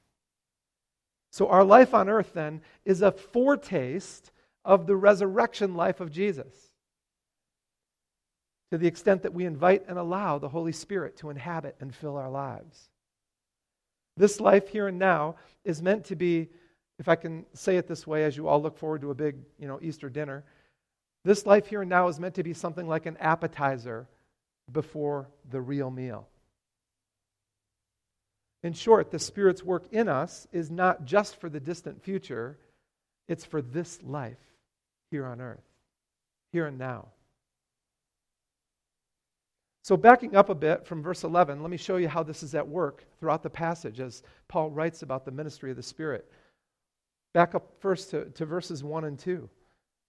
So, 1.31 1.49
our 1.49 1.63
life 1.63 1.93
on 1.93 2.09
earth 2.09 2.31
then 2.33 2.61
is 2.85 3.01
a 3.01 3.11
foretaste 3.11 4.31
of 4.63 4.87
the 4.87 4.95
resurrection 4.95 5.75
life 5.75 5.99
of 5.99 6.11
Jesus 6.11 6.71
to 8.71 8.77
the 8.77 8.87
extent 8.87 9.23
that 9.23 9.33
we 9.33 9.45
invite 9.45 9.85
and 9.87 9.97
allow 9.97 10.37
the 10.37 10.49
Holy 10.49 10.71
Spirit 10.71 11.17
to 11.17 11.29
inhabit 11.29 11.75
and 11.79 11.93
fill 11.93 12.17
our 12.17 12.29
lives. 12.29 12.89
This 14.17 14.41
life 14.41 14.67
here 14.67 14.87
and 14.87 14.99
now 14.99 15.35
is 15.63 15.81
meant 15.81 16.05
to 16.05 16.15
be, 16.15 16.49
if 16.99 17.07
I 17.07 17.15
can 17.15 17.45
say 17.53 17.77
it 17.77 17.87
this 17.87 18.07
way, 18.07 18.23
as 18.25 18.35
you 18.35 18.47
all 18.47 18.61
look 18.61 18.77
forward 18.77 19.01
to 19.01 19.11
a 19.11 19.15
big 19.15 19.37
you 19.59 19.67
know, 19.67 19.79
Easter 19.81 20.09
dinner, 20.09 20.43
this 21.23 21.45
life 21.45 21.67
here 21.67 21.81
and 21.81 21.89
now 21.89 22.07
is 22.07 22.19
meant 22.19 22.35
to 22.35 22.43
be 22.43 22.53
something 22.53 22.87
like 22.87 23.05
an 23.05 23.17
appetizer 23.17 24.07
before 24.71 25.29
the 25.49 25.61
real 25.61 25.91
meal. 25.91 26.27
In 28.63 28.73
short, 28.73 29.11
the 29.11 29.19
Spirit's 29.19 29.63
work 29.63 29.85
in 29.91 30.09
us 30.09 30.47
is 30.51 30.71
not 30.71 31.05
just 31.05 31.39
for 31.39 31.49
the 31.49 31.59
distant 31.59 32.03
future, 32.03 32.57
it's 33.27 33.45
for 33.45 33.61
this 33.61 34.01
life 34.03 34.37
here 35.11 35.25
on 35.25 35.39
earth, 35.41 35.63
here 36.51 36.65
and 36.65 36.77
now. 36.77 37.07
So, 39.87 39.95
backing 39.95 40.35
up 40.35 40.49
a 40.49 40.53
bit 40.53 40.85
from 40.85 41.01
verse 41.01 41.23
11, 41.23 41.61
let 41.61 41.71
me 41.71 41.77
show 41.77 41.95
you 41.95 42.09
how 42.09 42.21
this 42.21 42.43
is 42.43 42.53
at 42.55 42.67
work 42.67 43.05
throughout 43.21 43.41
the 43.41 43.49
passage 43.49 44.01
as 44.01 44.21
Paul 44.49 44.69
writes 44.69 45.01
about 45.01 45.23
the 45.23 45.31
ministry 45.31 45.71
of 45.71 45.77
the 45.77 45.81
Spirit. 45.81 46.29
Back 47.33 47.55
up 47.55 47.71
first 47.79 48.11
to, 48.11 48.25
to 48.25 48.45
verses 48.45 48.83
1 48.83 49.05
and 49.05 49.17
2. 49.17 49.49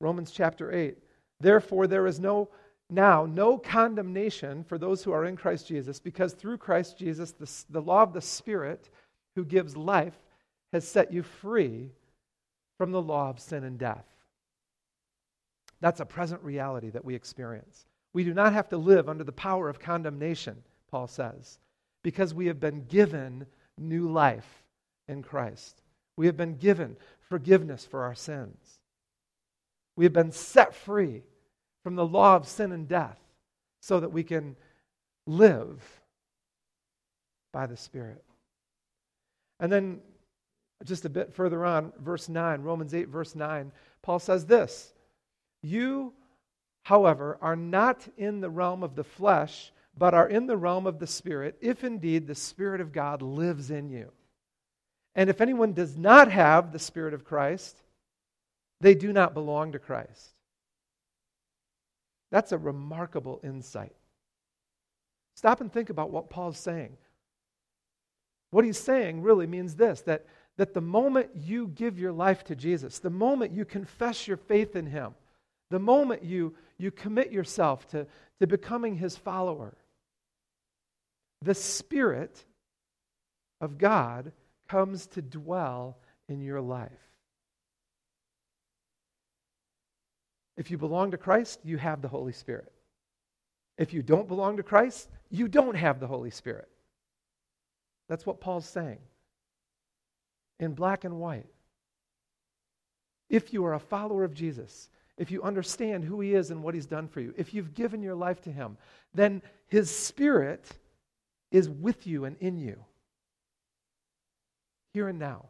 Romans 0.00 0.32
chapter 0.32 0.72
8. 0.72 0.98
Therefore, 1.38 1.86
there 1.86 2.08
is 2.08 2.18
no 2.18 2.48
now 2.90 3.24
no 3.24 3.56
condemnation 3.56 4.64
for 4.64 4.78
those 4.78 5.04
who 5.04 5.12
are 5.12 5.26
in 5.26 5.36
Christ 5.36 5.68
Jesus, 5.68 6.00
because 6.00 6.32
through 6.32 6.58
Christ 6.58 6.98
Jesus, 6.98 7.30
the, 7.30 7.48
the 7.70 7.80
law 7.80 8.02
of 8.02 8.12
the 8.12 8.20
Spirit 8.20 8.90
who 9.36 9.44
gives 9.44 9.76
life 9.76 10.18
has 10.72 10.88
set 10.88 11.12
you 11.12 11.22
free 11.22 11.92
from 12.78 12.90
the 12.90 13.00
law 13.00 13.30
of 13.30 13.38
sin 13.38 13.62
and 13.62 13.78
death. 13.78 14.06
That's 15.80 16.00
a 16.00 16.04
present 16.04 16.42
reality 16.42 16.90
that 16.90 17.04
we 17.04 17.14
experience. 17.14 17.86
We 18.12 18.24
do 18.24 18.34
not 18.34 18.52
have 18.52 18.68
to 18.70 18.78
live 18.78 19.08
under 19.08 19.24
the 19.24 19.32
power 19.32 19.68
of 19.68 19.78
condemnation, 19.78 20.62
Paul 20.90 21.06
says, 21.06 21.58
because 22.02 22.34
we 22.34 22.46
have 22.46 22.60
been 22.60 22.84
given 22.86 23.46
new 23.76 24.10
life 24.10 24.64
in 25.06 25.22
Christ. 25.22 25.82
We 26.16 26.26
have 26.26 26.36
been 26.36 26.56
given 26.56 26.96
forgiveness 27.28 27.86
for 27.86 28.02
our 28.02 28.14
sins. 28.14 28.78
We 29.96 30.04
have 30.04 30.12
been 30.12 30.32
set 30.32 30.74
free 30.74 31.22
from 31.82 31.96
the 31.96 32.06
law 32.06 32.36
of 32.36 32.48
sin 32.48 32.72
and 32.72 32.88
death 32.88 33.18
so 33.80 34.00
that 34.00 34.12
we 34.12 34.24
can 34.24 34.56
live 35.26 35.82
by 37.52 37.66
the 37.66 37.76
Spirit. 37.76 38.24
And 39.60 39.70
then 39.70 40.00
just 40.84 41.04
a 41.04 41.10
bit 41.10 41.32
further 41.32 41.64
on, 41.64 41.92
verse 42.00 42.28
9, 42.28 42.62
Romans 42.62 42.94
8, 42.94 43.08
verse 43.08 43.34
9, 43.34 43.72
Paul 44.02 44.18
says 44.18 44.46
this 44.46 44.92
You, 45.62 46.12
however, 46.88 47.36
are 47.42 47.54
not 47.54 48.08
in 48.16 48.40
the 48.40 48.48
realm 48.48 48.82
of 48.82 48.94
the 48.94 49.04
flesh, 49.04 49.72
but 49.98 50.14
are 50.14 50.26
in 50.26 50.46
the 50.46 50.56
realm 50.56 50.86
of 50.86 50.98
the 50.98 51.06
Spirit, 51.06 51.54
if 51.60 51.84
indeed 51.84 52.26
the 52.26 52.34
Spirit 52.34 52.80
of 52.80 52.92
God 52.92 53.20
lives 53.20 53.70
in 53.70 53.90
you. 53.90 54.10
And 55.14 55.28
if 55.28 55.42
anyone 55.42 55.74
does 55.74 55.98
not 55.98 56.32
have 56.32 56.72
the 56.72 56.78
Spirit 56.78 57.12
of 57.12 57.26
Christ, 57.26 57.76
they 58.80 58.94
do 58.94 59.12
not 59.12 59.34
belong 59.34 59.72
to 59.72 59.78
Christ. 59.78 60.30
That's 62.30 62.52
a 62.52 62.58
remarkable 62.58 63.38
insight. 63.44 63.94
Stop 65.34 65.60
and 65.60 65.70
think 65.70 65.90
about 65.90 66.08
what 66.10 66.30
Paul's 66.30 66.58
saying. 66.58 66.96
What 68.50 68.64
he's 68.64 68.78
saying 68.78 69.20
really 69.20 69.46
means 69.46 69.74
this 69.74 70.00
that, 70.02 70.24
that 70.56 70.72
the 70.72 70.80
moment 70.80 71.28
you 71.34 71.68
give 71.68 71.98
your 71.98 72.12
life 72.12 72.44
to 72.44 72.56
Jesus, 72.56 72.98
the 72.98 73.10
moment 73.10 73.52
you 73.52 73.66
confess 73.66 74.26
your 74.26 74.38
faith 74.38 74.74
in 74.74 74.86
him, 74.86 75.12
the 75.70 75.78
moment 75.78 76.24
you, 76.24 76.54
you 76.78 76.90
commit 76.90 77.32
yourself 77.32 77.86
to, 77.88 78.06
to 78.40 78.46
becoming 78.46 78.96
his 78.96 79.16
follower, 79.16 79.76
the 81.42 81.54
Spirit 81.54 82.44
of 83.60 83.78
God 83.78 84.32
comes 84.68 85.06
to 85.08 85.22
dwell 85.22 85.98
in 86.28 86.40
your 86.40 86.60
life. 86.60 86.90
If 90.56 90.70
you 90.70 90.78
belong 90.78 91.12
to 91.12 91.16
Christ, 91.16 91.60
you 91.64 91.78
have 91.78 92.02
the 92.02 92.08
Holy 92.08 92.32
Spirit. 92.32 92.72
If 93.76 93.92
you 93.92 94.02
don't 94.02 94.26
belong 94.26 94.56
to 94.56 94.64
Christ, 94.64 95.08
you 95.30 95.46
don't 95.46 95.76
have 95.76 96.00
the 96.00 96.08
Holy 96.08 96.30
Spirit. 96.30 96.68
That's 98.08 98.26
what 98.26 98.40
Paul's 98.40 98.68
saying 98.68 98.98
in 100.58 100.74
black 100.74 101.04
and 101.04 101.20
white. 101.20 101.46
If 103.30 103.52
you 103.52 103.64
are 103.66 103.74
a 103.74 103.78
follower 103.78 104.24
of 104.24 104.34
Jesus, 104.34 104.88
if 105.18 105.32
you 105.32 105.42
understand 105.42 106.04
who 106.04 106.20
he 106.20 106.32
is 106.32 106.50
and 106.50 106.62
what 106.62 106.74
he's 106.74 106.86
done 106.86 107.08
for 107.08 107.20
you, 107.20 107.34
if 107.36 107.52
you've 107.52 107.74
given 107.74 108.02
your 108.02 108.14
life 108.14 108.40
to 108.42 108.52
him, 108.52 108.78
then 109.12 109.42
his 109.66 109.90
spirit 109.90 110.66
is 111.50 111.68
with 111.68 112.06
you 112.06 112.24
and 112.24 112.36
in 112.38 112.56
you, 112.56 112.84
here 114.94 115.08
and 115.08 115.18
now. 115.18 115.46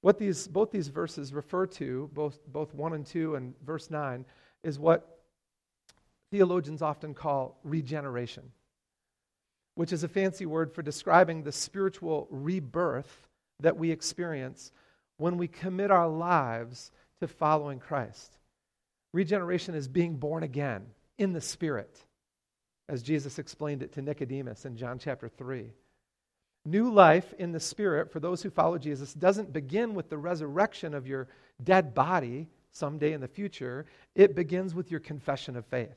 What 0.00 0.18
these, 0.18 0.46
both 0.46 0.70
these 0.70 0.88
verses 0.88 1.34
refer 1.34 1.66
to, 1.66 2.08
both, 2.14 2.38
both 2.46 2.72
1 2.72 2.92
and 2.92 3.04
2 3.04 3.34
and 3.34 3.54
verse 3.66 3.90
9, 3.90 4.24
is 4.62 4.78
what 4.78 5.18
theologians 6.30 6.82
often 6.82 7.14
call 7.14 7.58
regeneration, 7.64 8.44
which 9.74 9.92
is 9.92 10.04
a 10.04 10.08
fancy 10.08 10.46
word 10.46 10.72
for 10.72 10.82
describing 10.82 11.42
the 11.42 11.50
spiritual 11.50 12.28
rebirth 12.30 13.26
that 13.58 13.76
we 13.76 13.90
experience 13.90 14.70
when 15.18 15.36
we 15.36 15.46
commit 15.46 15.90
our 15.90 16.08
lives 16.08 16.90
to 17.20 17.28
following 17.28 17.78
Christ. 17.78 18.36
Regeneration 19.12 19.74
is 19.74 19.88
being 19.88 20.16
born 20.16 20.42
again 20.42 20.86
in 21.18 21.32
the 21.32 21.40
Spirit 21.40 22.04
as 22.88 23.02
Jesus 23.02 23.38
explained 23.38 23.82
it 23.82 23.92
to 23.92 24.02
Nicodemus 24.02 24.64
in 24.64 24.76
John 24.76 24.98
chapter 24.98 25.28
3. 25.28 25.72
New 26.64 26.90
life 26.90 27.34
in 27.38 27.52
the 27.52 27.60
Spirit 27.60 28.10
for 28.10 28.20
those 28.20 28.42
who 28.42 28.50
follow 28.50 28.78
Jesus 28.78 29.12
doesn't 29.14 29.52
begin 29.52 29.94
with 29.94 30.08
the 30.08 30.18
resurrection 30.18 30.94
of 30.94 31.06
your 31.06 31.28
dead 31.62 31.94
body 31.94 32.48
someday 32.70 33.12
in 33.12 33.20
the 33.20 33.28
future, 33.28 33.86
it 34.14 34.34
begins 34.34 34.74
with 34.74 34.90
your 34.90 35.00
confession 35.00 35.56
of 35.56 35.66
faith. 35.66 35.96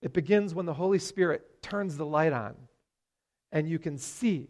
It 0.00 0.12
begins 0.12 0.54
when 0.54 0.66
the 0.66 0.74
Holy 0.74 0.98
Spirit 0.98 1.62
turns 1.62 1.96
the 1.96 2.06
light 2.06 2.32
on 2.32 2.54
and 3.52 3.68
you 3.68 3.78
can 3.78 3.98
see 3.98 4.48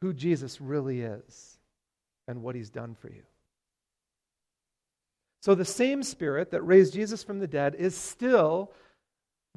who 0.00 0.12
Jesus 0.12 0.60
really 0.60 1.02
is 1.02 1.58
and 2.28 2.42
what 2.42 2.54
he's 2.54 2.70
done 2.70 2.94
for 2.94 3.08
you. 3.08 3.22
So, 5.42 5.54
the 5.54 5.64
same 5.64 6.02
Spirit 6.02 6.50
that 6.50 6.62
raised 6.62 6.92
Jesus 6.92 7.22
from 7.22 7.38
the 7.38 7.46
dead 7.46 7.74
is 7.74 7.94
still 7.94 8.72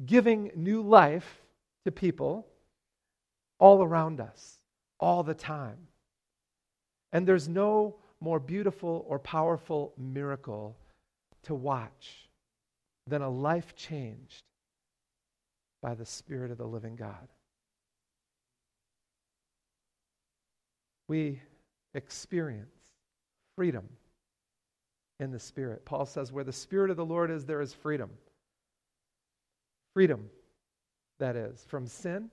giving 0.04 0.50
new 0.54 0.82
life 0.82 1.42
to 1.84 1.92
people 1.92 2.46
all 3.58 3.82
around 3.82 4.20
us, 4.20 4.58
all 4.98 5.22
the 5.22 5.34
time. 5.34 5.76
And 7.12 7.26
there's 7.26 7.48
no 7.48 7.96
more 8.20 8.40
beautiful 8.40 9.04
or 9.08 9.18
powerful 9.18 9.92
miracle 9.98 10.76
to 11.44 11.54
watch 11.54 12.28
than 13.06 13.22
a 13.22 13.28
life 13.28 13.76
changed 13.76 14.42
by 15.82 15.94
the 15.94 16.06
Spirit 16.06 16.50
of 16.50 16.58
the 16.58 16.66
living 16.66 16.96
God. 16.96 17.28
We 21.08 21.40
experience 21.94 22.74
freedom 23.56 23.88
in 25.20 25.30
the 25.30 25.38
Spirit. 25.38 25.84
Paul 25.84 26.06
says, 26.06 26.32
Where 26.32 26.44
the 26.44 26.52
Spirit 26.52 26.90
of 26.90 26.96
the 26.96 27.04
Lord 27.04 27.30
is, 27.30 27.44
there 27.44 27.60
is 27.60 27.72
freedom. 27.72 28.10
Freedom, 29.94 30.28
that 31.18 31.36
is, 31.36 31.64
from 31.68 31.86
sin, 31.86 32.30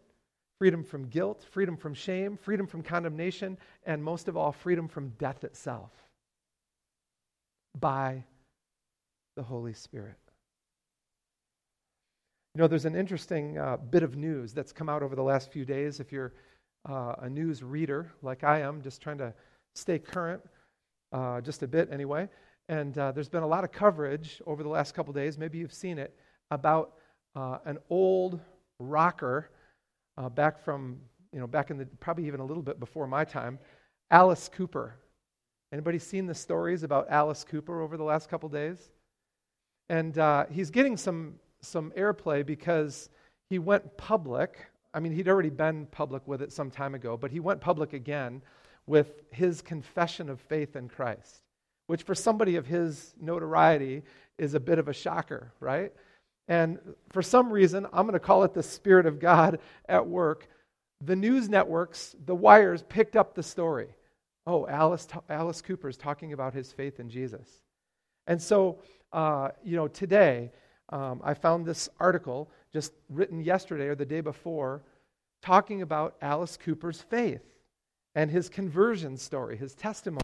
freedom 0.60 0.84
from 0.84 1.08
guilt, 1.08 1.46
freedom 1.52 1.78
from 1.78 1.94
shame, 1.94 2.38
freedom 2.38 2.66
from 2.66 2.82
condemnation, 2.82 3.58
and 3.86 4.04
most 4.04 4.28
of 4.28 4.36
all, 4.36 4.52
freedom 4.52 4.88
from 4.88 5.10
death 5.20 5.44
itself 5.44 5.92
by 7.80 8.24
the 9.36 9.44
Holy 9.44 9.74
Spirit. 9.74 10.18
You 12.56 12.62
know, 12.62 12.68
there's 12.68 12.86
an 12.86 12.96
interesting 12.96 13.58
uh, 13.58 13.78
bit 13.78 14.04
of 14.04 14.18
news 14.18 14.54
that's 14.54 14.74
come 14.74 14.90
out 14.90 15.04
over 15.04 15.16
the 15.16 15.24
last 15.24 15.52
few 15.52 15.64
days. 15.64 16.00
If 16.00 16.12
you're 16.12 16.34
uh, 16.88 17.16
a 17.20 17.30
news 17.30 17.64
reader 17.64 18.12
like 18.22 18.44
I 18.44 18.62
am, 18.62 18.82
just 18.82 19.02
trying 19.02 19.18
to 19.20 19.34
stay 19.76 20.00
current, 20.00 20.42
uh, 21.12 21.42
just 21.42 21.64
a 21.64 21.68
bit 21.68 21.90
anyway. 21.92 22.28
And 22.70 22.98
uh, 22.98 23.12
there's 23.12 23.30
been 23.30 23.44
a 23.44 23.48
lot 23.48 23.64
of 23.64 23.72
coverage 23.72 24.42
over 24.46 24.64
the 24.64 24.70
last 24.70 24.94
couple 24.94 25.14
days, 25.14 25.38
maybe 25.38 25.58
you've 25.58 25.74
seen 25.74 25.98
it, 25.98 26.16
about 26.52 26.94
uh, 27.36 27.58
an 27.66 27.78
old 27.90 28.40
rocker 28.80 29.50
uh, 30.18 30.30
back 30.30 30.64
from, 30.64 30.98
you 31.34 31.40
know, 31.40 31.48
back 31.48 31.70
in 31.70 31.78
the, 31.78 31.86
probably 32.00 32.28
even 32.28 32.40
a 32.40 32.46
little 32.46 32.64
bit 32.64 32.80
before 32.80 33.08
my 33.08 33.24
time, 33.24 33.60
Alice 34.10 34.50
Cooper. 34.54 34.96
Anybody 35.74 36.00
seen 36.00 36.26
the 36.26 36.36
stories 36.36 36.84
about 36.84 37.08
Alice 37.10 37.46
Cooper 37.46 37.82
over 37.82 37.96
the 37.96 38.04
last 38.04 38.30
couple 38.30 38.50
days? 38.50 38.92
And 39.90 40.18
uh, 40.18 40.46
he's 40.52 40.70
getting 40.70 40.98
some, 40.98 41.36
some 41.62 41.92
airplay 41.98 42.46
because 42.46 43.10
he 43.50 43.60
went 43.60 43.98
public. 43.98 44.71
I 44.94 45.00
mean, 45.00 45.14
he'd 45.14 45.28
already 45.28 45.50
been 45.50 45.86
public 45.88 46.28
with 46.28 46.42
it 46.42 46.52
some 46.52 46.70
time 46.70 46.96
ago, 46.96 47.18
but 47.18 47.32
he 47.32 47.40
went 47.40 47.62
public 47.62 47.94
again 47.94 48.42
with 48.88 49.22
his 49.32 49.62
confession 49.62 50.30
of 50.30 50.40
faith 50.42 50.76
in 50.76 50.90
Christ, 50.90 51.44
which 51.88 52.04
for 52.04 52.16
somebody 52.16 52.56
of 52.56 52.66
his 52.66 53.14
notoriety 53.20 54.04
is 54.38 54.54
a 54.54 54.60
bit 54.60 54.80
of 54.80 54.88
a 54.88 54.94
shocker, 54.94 55.54
right? 55.60 55.94
And 56.48 56.80
for 57.10 57.22
some 57.22 57.52
reason, 57.52 57.86
I'm 57.94 58.06
going 58.06 58.14
to 58.14 58.20
call 58.20 58.44
it 58.44 58.54
the 58.54 58.64
Spirit 58.64 59.06
of 59.06 59.20
God 59.20 59.60
at 59.88 60.06
work. 60.06 60.48
The 61.00 61.16
news 61.16 61.48
networks, 61.48 62.16
the 62.26 62.36
wires 62.36 62.84
picked 62.90 63.16
up 63.16 63.34
the 63.34 63.44
story. 63.44 63.96
Oh, 64.46 64.68
Alice, 64.68 65.08
Alice 65.30 65.62
Cooper 65.62 65.88
is 65.88 65.98
talking 65.98 66.34
about 66.34 66.54
his 66.54 66.72
faith 66.72 67.00
in 67.00 67.10
Jesus. 67.10 67.48
And 68.28 68.42
so, 68.42 68.80
uh, 69.14 69.50
you 69.64 69.76
know, 69.76 69.88
today 69.88 70.52
um, 70.90 71.22
I 71.24 71.34
found 71.34 71.66
this 71.66 71.88
article 72.00 72.52
just 72.74 72.94
written 73.10 73.42
yesterday 73.42 73.88
or 73.88 73.96
the 73.96 74.06
day 74.06 74.22
before 74.22 74.82
talking 75.42 75.82
about 75.82 76.16
Alice 76.22 76.58
Cooper's 76.58 77.02
faith 77.02 77.42
and 78.16 78.30
his 78.30 78.50
conversion 78.50 79.18
story, 79.18 79.58
his 79.58 79.74
testimony. 79.74 80.22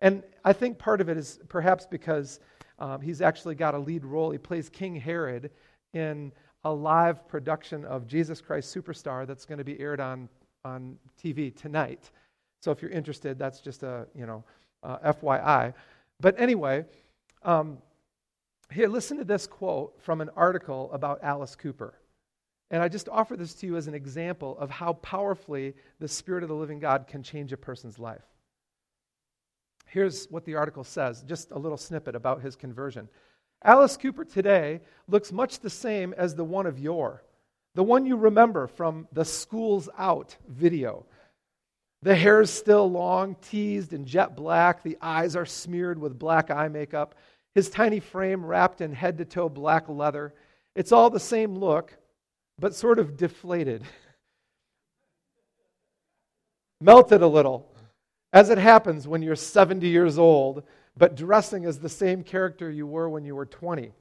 And 0.00 0.22
I 0.44 0.52
think 0.52 0.78
part 0.78 1.00
of 1.00 1.08
it 1.08 1.16
is 1.16 1.40
perhaps 1.48 1.86
because 1.86 2.40
um, 2.78 3.00
he's 3.00 3.20
actually 3.20 3.56
got 3.56 3.74
a 3.74 3.78
lead 3.78 4.04
role. 4.04 4.30
He 4.30 4.38
plays 4.38 4.68
King 4.68 4.94
Herod 4.94 5.50
in 5.92 6.32
a 6.64 6.72
live 6.72 7.26
production 7.28 7.84
of 7.84 8.06
Jesus 8.06 8.40
Christ 8.40 8.74
Superstar 8.74 9.26
that's 9.26 9.44
going 9.44 9.58
to 9.58 9.64
be 9.64 9.78
aired 9.80 10.00
on, 10.00 10.28
on 10.64 10.96
TV 11.22 11.54
tonight. 11.54 12.10
So 12.62 12.70
if 12.70 12.82
you're 12.82 12.90
interested, 12.90 13.38
that's 13.38 13.60
just 13.60 13.82
a, 13.82 14.06
you 14.14 14.26
know, 14.26 14.44
uh, 14.82 15.12
FYI. 15.12 15.74
But 16.20 16.38
anyway, 16.38 16.84
um, 17.42 17.78
here, 18.72 18.88
listen 18.88 19.18
to 19.18 19.24
this 19.24 19.46
quote 19.46 19.94
from 20.02 20.20
an 20.20 20.30
article 20.36 20.90
about 20.92 21.20
Alice 21.22 21.56
Cooper. 21.56 21.94
And 22.70 22.82
I 22.82 22.88
just 22.88 23.08
offer 23.08 23.36
this 23.36 23.54
to 23.54 23.66
you 23.66 23.76
as 23.76 23.86
an 23.86 23.94
example 23.94 24.58
of 24.58 24.70
how 24.70 24.92
powerfully 24.94 25.74
the 26.00 26.08
Spirit 26.08 26.42
of 26.42 26.50
the 26.50 26.54
living 26.54 26.80
God 26.80 27.06
can 27.06 27.22
change 27.22 27.52
a 27.52 27.56
person's 27.56 27.98
life. 27.98 28.24
Here's 29.86 30.26
what 30.26 30.44
the 30.44 30.56
article 30.56 30.84
says, 30.84 31.22
just 31.22 31.50
a 31.50 31.58
little 31.58 31.78
snippet 31.78 32.14
about 32.14 32.42
his 32.42 32.56
conversion. 32.56 33.08
Alice 33.64 33.96
Cooper 33.96 34.24
today 34.24 34.80
looks 35.08 35.32
much 35.32 35.60
the 35.60 35.70
same 35.70 36.12
as 36.16 36.34
the 36.34 36.44
one 36.44 36.66
of 36.66 36.78
yore, 36.78 37.24
the 37.74 37.82
one 37.82 38.04
you 38.04 38.16
remember 38.16 38.66
from 38.66 39.08
the 39.12 39.24
Schools 39.24 39.88
Out 39.96 40.36
video. 40.46 41.06
The 42.02 42.14
hair 42.14 42.42
is 42.42 42.50
still 42.50 42.88
long, 42.90 43.34
teased 43.40 43.92
and 43.92 44.06
jet 44.06 44.36
black. 44.36 44.82
The 44.82 44.98
eyes 45.00 45.34
are 45.34 45.46
smeared 45.46 45.98
with 45.98 46.18
black 46.18 46.50
eye 46.50 46.68
makeup. 46.68 47.16
His 47.58 47.68
tiny 47.68 47.98
frame 47.98 48.46
wrapped 48.46 48.80
in 48.80 48.92
head 48.92 49.18
to 49.18 49.24
toe 49.24 49.48
black 49.48 49.88
leather. 49.88 50.32
It's 50.76 50.92
all 50.92 51.10
the 51.10 51.18
same 51.18 51.56
look, 51.56 51.92
but 52.56 52.72
sort 52.72 53.00
of 53.00 53.16
deflated. 53.16 53.82
Melted 56.80 57.20
a 57.20 57.26
little 57.26 57.68
as 58.32 58.50
it 58.50 58.58
happens 58.58 59.08
when 59.08 59.22
you're 59.22 59.34
70 59.34 59.88
years 59.88 60.20
old, 60.20 60.62
but 60.96 61.16
dressing 61.16 61.64
as 61.64 61.80
the 61.80 61.88
same 61.88 62.22
character 62.22 62.70
you 62.70 62.86
were 62.86 63.08
when 63.08 63.24
you 63.24 63.34
were 63.34 63.44
20. 63.44 63.92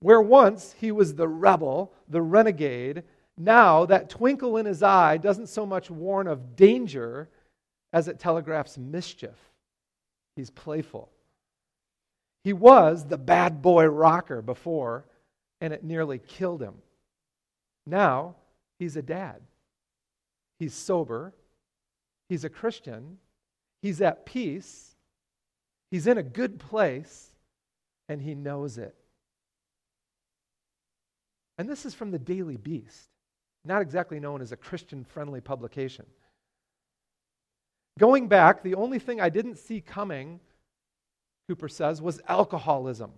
Where 0.00 0.20
once 0.20 0.74
he 0.76 0.90
was 0.90 1.14
the 1.14 1.28
rebel, 1.28 1.94
the 2.08 2.20
renegade, 2.20 3.04
now 3.38 3.86
that 3.86 4.10
twinkle 4.10 4.56
in 4.56 4.66
his 4.66 4.82
eye 4.82 5.18
doesn't 5.18 5.50
so 5.50 5.64
much 5.64 5.88
warn 5.88 6.26
of 6.26 6.56
danger 6.56 7.28
as 7.92 8.08
it 8.08 8.18
telegraphs 8.18 8.76
mischief. 8.76 9.38
He's 10.34 10.50
playful. 10.50 11.12
He 12.46 12.52
was 12.52 13.04
the 13.04 13.18
bad 13.18 13.60
boy 13.60 13.86
rocker 13.86 14.40
before, 14.40 15.04
and 15.60 15.72
it 15.72 15.82
nearly 15.82 16.20
killed 16.20 16.62
him. 16.62 16.74
Now 17.84 18.36
he's 18.78 18.96
a 18.96 19.02
dad. 19.02 19.42
He's 20.60 20.72
sober. 20.72 21.34
He's 22.28 22.44
a 22.44 22.48
Christian. 22.48 23.18
He's 23.82 24.00
at 24.00 24.26
peace. 24.26 24.94
He's 25.90 26.06
in 26.06 26.18
a 26.18 26.22
good 26.22 26.60
place, 26.60 27.32
and 28.08 28.22
he 28.22 28.36
knows 28.36 28.78
it. 28.78 28.94
And 31.58 31.68
this 31.68 31.84
is 31.84 31.94
from 31.94 32.12
the 32.12 32.18
Daily 32.20 32.58
Beast, 32.58 33.08
not 33.64 33.82
exactly 33.82 34.20
known 34.20 34.40
as 34.40 34.52
a 34.52 34.56
Christian 34.56 35.02
friendly 35.02 35.40
publication. 35.40 36.06
Going 37.98 38.28
back, 38.28 38.62
the 38.62 38.76
only 38.76 39.00
thing 39.00 39.20
I 39.20 39.30
didn't 39.30 39.56
see 39.56 39.80
coming, 39.80 40.38
Cooper 41.48 41.68
says, 41.68 42.02
was 42.02 42.20
alcoholism. 42.28 43.12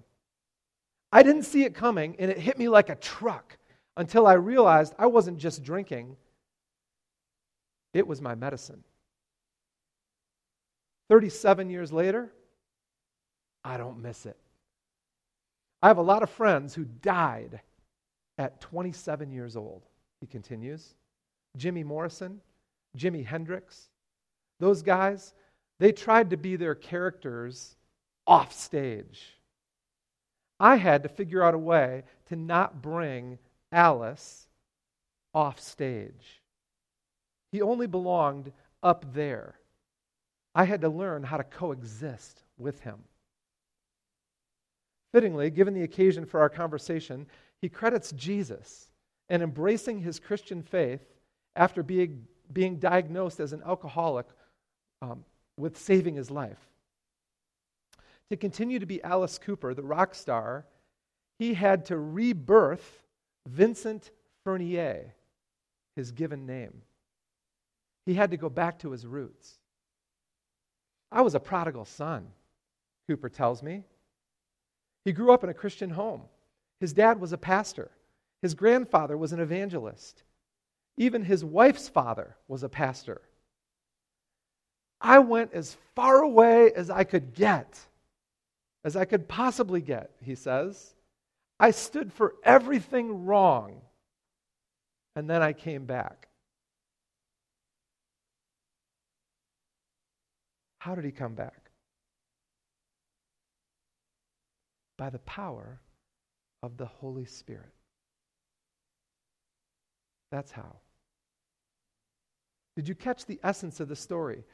I 1.12 1.23
didn't 1.23 1.45
see 1.45 1.64
it 1.64 1.75
coming, 1.75 2.17
and 2.19 2.31
it 2.31 2.38
hit 2.38 2.59
me 2.59 2.69
like 2.69 2.91
a 2.91 2.95
truck 2.95 3.57
until 3.97 4.27
I 4.27 4.35
realized 4.35 4.95
I 4.99 5.07
wasn't 5.07 5.38
just 5.38 5.62
drinking, 5.62 6.17
it 7.95 8.07
was 8.07 8.21
my 8.21 8.35
medicine. 8.35 8.85
37 11.09 11.71
years 11.71 11.93
later, 11.93 12.31
I 13.64 13.77
don't 13.79 14.03
miss 14.03 14.27
it. 14.27 14.37
I 15.83 15.88
have 15.88 15.99
a 15.99 16.03
lot 16.03 16.23
of 16.23 16.31
friends 16.31 16.75
who 16.75 16.85
died 16.85 17.61
at 18.37 18.61
27 18.61 19.33
years 19.33 19.57
old, 19.57 19.83
he 20.21 20.27
continues. 20.27 20.95
Jimmy 21.57 21.83
Morrison, 21.83 22.41
Jimi 22.97 23.25
Hendrix, 23.25 23.88
those 24.61 24.83
guys, 24.83 25.35
they 25.81 25.93
tried 25.93 26.31
to 26.31 26.37
be 26.37 26.57
their 26.57 26.75
characters 26.75 27.77
off 28.29 28.53
stage. 28.53 29.35
I 30.61 30.77
had 30.77 31.03
to 31.03 31.09
figure 31.09 31.43
out 31.43 31.55
a 31.55 31.59
way 31.59 32.05
to 32.29 32.37
not 32.37 32.83
bring 32.83 33.38
Alice 33.73 34.47
off 35.35 35.59
stage. 35.59 36.43
He 37.51 37.62
only 37.62 37.87
belonged 37.87 38.53
up 38.83 39.14
there. 39.14 39.55
I 40.55 40.64
had 40.64 40.83
to 40.83 40.88
learn 40.88 41.23
how 41.23 41.38
to 41.38 41.45
coexist 41.45 42.43
with 42.59 42.81
him. 42.81 42.99
Fittingly, 45.12 45.51
given 45.51 45.73
the 45.73 45.85
occasion 45.85 46.27
for 46.27 46.41
our 46.41 46.51
conversation, 46.51 47.27
he 47.62 47.69
credits 47.69 48.12
Jesus 48.12 48.91
and 49.31 49.43
embracing 49.43 50.01
his 50.01 50.19
Christian 50.19 50.62
faith 50.62 51.01
after 51.57 51.83
being, 51.83 52.27
being 52.53 52.79
diagnosed 52.79 53.41
as 53.41 53.53
an 53.53 53.62
alcoholic 53.64 54.27
um, 55.01 55.25
with 55.57 55.79
saving 55.79 56.14
his 56.14 56.31
life. 56.31 56.59
To 58.31 58.37
continue 58.37 58.79
to 58.79 58.87
be 58.87 59.03
Alice 59.03 59.38
Cooper, 59.38 59.75
the 59.75 59.83
rock 59.83 60.14
star, 60.14 60.67
he 61.38 61.55
had 61.55 61.87
to 61.87 61.97
rebirth 61.97 63.03
Vincent 63.47 64.11
Furnier, 64.45 65.14
his 65.97 66.12
given 66.12 66.47
name. 66.47 66.83
He 68.05 68.14
had 68.14 68.31
to 68.31 68.37
go 68.37 68.49
back 68.49 68.79
to 68.81 68.91
his 68.91 69.07
roots. 69.07 69.59
I 71.11 71.23
was 71.23 71.35
a 71.35 71.41
prodigal 71.41 71.87
son, 71.87 72.29
Cooper 73.07 73.29
tells 73.29 73.62
me. 73.62 73.85
He 75.05 75.12
grew 75.12 75.33
up 75.33 75.43
in 75.43 75.51
a 75.51 75.55
Christian 75.55 75.91
home. 75.91 76.23
His 76.81 76.93
dad 76.93 77.21
was 77.21 77.33
a 77.33 77.38
pastor, 77.38 77.91
his 78.43 78.55
grandfather 78.55 79.17
was 79.17 79.33
an 79.33 79.41
evangelist. 79.41 80.23
Even 80.97 81.23
his 81.23 81.45
wife's 81.45 81.88
father 81.88 82.37
was 82.47 82.62
a 82.62 82.69
pastor. 82.69 83.23
I 85.01 85.21
went 85.21 85.53
as 85.53 85.77
far 85.95 86.19
away 86.19 86.73
as 86.73 86.91
I 86.91 87.05
could 87.05 87.35
get, 87.35 87.79
as 88.88 88.96
I 88.96 89.05
could 89.05 89.29
possibly 89.29 89.83
get, 89.83 90.12
he 90.24 90.35
says. 90.35 90.94
I 91.61 91.72
stood 91.72 92.11
for 92.11 92.37
everything 92.42 93.27
wrong, 93.27 93.83
and 95.14 95.29
then 95.29 95.42
I 95.42 95.53
came 95.53 95.85
back. 95.85 96.29
How 100.79 100.94
did 100.94 101.05
he 101.05 101.11
come 101.11 101.35
back? 101.35 101.70
By 104.96 105.11
the 105.11 105.18
power 105.18 105.83
of 106.62 106.79
the 106.79 106.87
Holy 106.87 107.27
Spirit. 107.27 107.74
That's 110.33 110.51
how. 110.51 110.77
Did 112.74 112.88
you 112.88 112.94
catch 112.94 113.27
the 113.27 113.38
essence 113.42 113.81
of 113.81 113.88
the 113.88 113.96
story? 113.96 114.44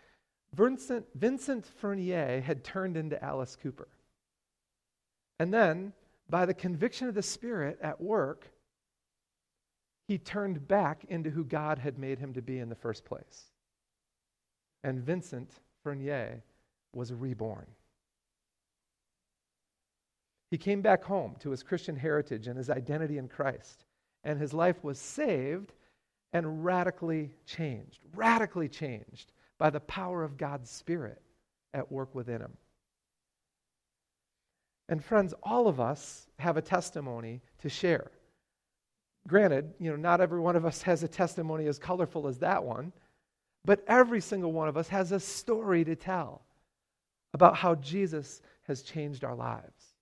Vincent, 0.53 1.07
Vincent 1.15 1.65
Furnier 1.65 2.41
had 2.41 2.65
turned 2.65 2.97
into 2.97 3.23
Alice 3.23 3.55
Cooper. 3.55 3.87
And 5.39 5.53
then, 5.53 5.93
by 6.29 6.47
the 6.47 6.55
conviction 6.55 7.09
of 7.09 7.15
the 7.15 7.23
Spirit 7.23 7.79
at 7.83 8.01
work, 8.01 8.49
he 10.07 10.19
turned 10.19 10.69
back 10.69 11.05
into 11.09 11.31
who 11.31 11.45
God 11.45 11.79
had 11.79 11.99
made 11.99 12.19
him 12.19 12.35
to 12.35 12.43
be 12.43 12.59
in 12.59 12.69
the 12.69 12.75
first 12.75 13.05
place. 13.05 13.45
And 14.83 15.01
Vincent 15.01 15.51
Furnier 15.83 16.43
was 16.95 17.13
reborn. 17.13 17.67
He 20.51 20.59
came 20.59 20.83
back 20.83 21.03
home 21.03 21.35
to 21.41 21.51
his 21.51 21.63
Christian 21.63 21.97
heritage 21.97 22.47
and 22.47 22.57
his 22.57 22.71
identity 22.71 23.19
in 23.19 23.29
Christ, 23.29 23.87
and 24.23 24.39
his 24.39 24.53
life 24.53 24.85
was 24.85 24.99
saved 24.99 25.73
and 26.33 26.65
radically 26.65 27.33
changed. 27.47 28.01
Radically 28.15 28.69
changed 28.69 29.33
by 29.59 29.71
the 29.71 29.81
power 29.81 30.23
of 30.23 30.37
God's 30.37 30.71
Spirit 30.71 31.21
at 31.73 31.91
work 31.91 32.15
within 32.15 32.41
him. 32.41 32.57
And 34.89 35.03
friends, 35.03 35.35
all 35.43 35.67
of 35.67 35.81
us 35.81 36.27
have 36.39 36.57
a 36.57 36.63
testimony 36.63 37.41
to 37.63 37.69
share. 37.69 38.11
Granted, 39.27 39.73
you 39.79 39.91
know, 39.91 39.97
not 39.97 40.21
every 40.21 40.41
one 40.41 40.57
of 40.57 40.67
us 40.67 40.83
has 40.83 41.03
a 41.03 41.09
testimony 41.09 41.67
as 41.67 41.79
colorful 41.79 42.27
as 42.27 42.39
that 42.39 42.65
one, 42.65 42.93
but 43.65 43.83
every 43.87 44.21
single 44.21 44.53
one 44.53 44.69
of 44.69 44.77
us 44.77 44.89
has 44.89 45.13
a 45.13 45.21
story 45.21 45.85
to 45.85 45.97
tell 45.97 46.43
about 47.33 47.57
how 47.57 47.75
Jesus 47.77 48.43
has 48.67 48.83
changed 48.83 49.25
our 49.25 49.35
lives. 49.35 49.95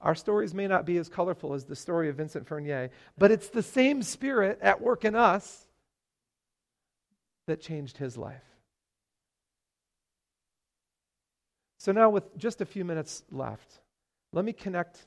Our 0.00 0.16
stories 0.16 0.52
may 0.52 0.66
not 0.66 0.84
be 0.84 0.96
as 0.96 1.08
colorful 1.08 1.54
as 1.54 1.64
the 1.64 1.76
story 1.76 2.08
of 2.08 2.16
Vincent 2.16 2.46
Furnier, 2.46 2.90
but 3.16 3.30
it's 3.30 3.48
the 3.48 3.62
same 3.62 4.02
spirit 4.02 4.58
at 4.60 4.80
work 4.80 5.04
in 5.04 5.14
us 5.14 5.68
that 7.46 7.60
changed 7.60 7.98
his 7.98 8.18
life. 8.18 8.42
So, 11.82 11.90
now 11.90 12.10
with 12.10 12.36
just 12.38 12.60
a 12.60 12.64
few 12.64 12.84
minutes 12.84 13.24
left, 13.32 13.80
let 14.32 14.44
me 14.44 14.52
connect 14.52 15.04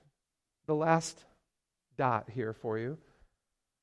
the 0.65 0.75
last 0.75 1.23
dot 1.95 2.29
here 2.29 2.51
for 2.51 2.77
you. 2.77 2.97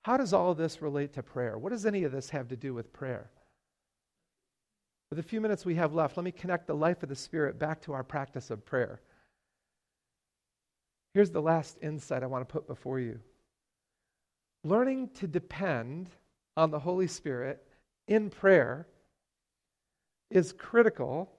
How 0.02 0.18
does 0.18 0.35
all 0.35 0.50
of 0.50 0.59
this 0.59 0.83
relate 0.83 1.14
to 1.14 1.22
prayer? 1.22 1.57
What 1.57 1.70
does 1.70 1.87
any 1.87 2.05
of 2.05 2.12
this 2.12 2.28
have 2.28 2.48
to 2.48 2.57
do 2.57 2.74
with 2.74 2.92
prayer? 2.92 3.31
With 5.09 5.16
the 5.16 5.22
few 5.22 5.40
minutes 5.40 5.64
we 5.64 5.76
have 5.76 5.94
left, 5.94 6.18
let 6.18 6.24
me 6.24 6.33
connect 6.33 6.66
the 6.66 6.74
life 6.74 7.02
of 7.02 7.09
the 7.09 7.16
Spirit 7.16 7.59
back 7.59 7.81
to 7.83 7.94
our 7.94 8.05
practice 8.05 8.50
of 8.50 8.66
prayer. 8.66 9.00
Here's 11.14 11.31
the 11.31 11.40
last 11.40 11.78
insight 11.81 12.22
I 12.22 12.26
want 12.26 12.46
to 12.46 12.52
put 12.52 12.66
before 12.66 13.00
you. 13.00 13.20
Learning 14.64 15.09
to 15.14 15.26
depend 15.26 16.11
on 16.59 16.70
the 16.70 16.81
Holy 16.81 17.07
Spirit 17.07 17.66
in 18.07 18.28
prayer 18.28 18.87
is 20.31 20.52
critical 20.52 21.33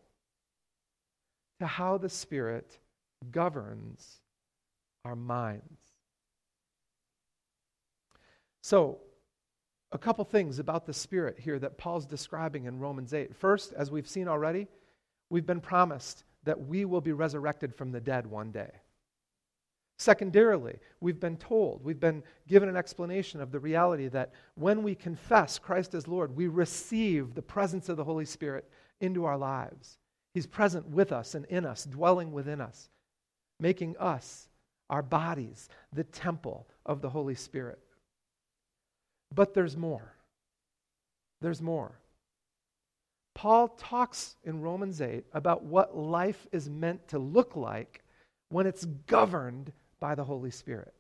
to 1.64 1.68
how 1.68 1.98
the 1.98 2.10
Spirit 2.10 2.78
governs 3.32 4.20
our 5.06 5.16
minds. 5.16 5.64
So, 8.62 9.00
a 9.94 9.98
couple 9.98 10.26
things 10.26 10.60
about 10.60 10.86
the 10.86 10.92
Spirit 10.92 11.40
here 11.40 11.58
that 11.60 11.78
Paul's 11.78 12.06
describing 12.06 12.66
in 12.66 12.80
Romans 12.80 13.14
8. 13.14 13.34
First, 13.34 13.72
as 13.78 13.90
we've 13.90 14.10
seen 14.10 14.28
already, 14.28 14.68
we've 15.30 15.46
been 15.46 15.62
promised 15.62 16.26
that 16.44 16.68
we 16.68 16.84
will 16.84 17.00
be 17.00 17.14
resurrected 17.14 17.74
from 17.74 17.94
the 17.94 18.02
dead 18.02 18.28
one 18.28 18.52
day. 18.52 18.72
Secondarily, 19.98 20.80
we've 21.00 21.22
been 21.22 21.38
told, 21.38 21.82
we've 21.82 21.98
been 21.98 22.24
given 22.46 22.68
an 22.68 22.76
explanation 22.76 23.40
of 23.40 23.54
the 23.54 23.60
reality 23.60 24.10
that 24.10 24.34
when 24.56 24.84
we 24.84 24.96
confess 24.96 25.58
Christ 25.60 25.94
as 25.94 26.10
Lord, 26.10 26.36
we 26.36 26.48
receive 26.48 27.36
the 27.36 27.42
presence 27.42 27.88
of 27.88 27.96
the 27.96 28.04
Holy 28.04 28.26
Spirit 28.26 28.70
into 29.00 29.24
our 29.24 29.38
lives. 29.38 29.98
He's 30.34 30.48
present 30.48 30.88
with 30.90 31.12
us 31.12 31.36
and 31.36 31.46
in 31.46 31.66
us, 31.66 31.86
dwelling 31.86 32.32
within 32.32 32.60
us, 32.60 32.90
making 33.60 33.96
us, 33.98 34.50
our 34.90 35.02
bodies, 35.02 35.70
the 35.92 36.04
temple 36.04 36.68
of 36.86 37.02
the 37.02 37.10
Holy 37.10 37.36
Spirit. 37.36 37.80
But 39.34 39.54
there's 39.54 39.78
more. 39.78 40.16
There's 41.42 41.62
more. 41.62 42.00
Paul 43.36 43.70
talks 43.70 44.36
in 44.44 44.62
Romans 44.62 45.02
8 45.02 45.26
about 45.34 45.64
what 45.64 45.98
life 45.98 46.48
is 46.52 46.70
meant 46.70 47.08
to 47.10 47.20
look 47.20 47.56
like 47.56 48.04
when 48.50 48.68
it's 48.68 48.86
governed 48.86 49.72
by 50.00 50.16
the 50.16 50.24
Holy 50.24 50.52
Spirit. 50.52 50.94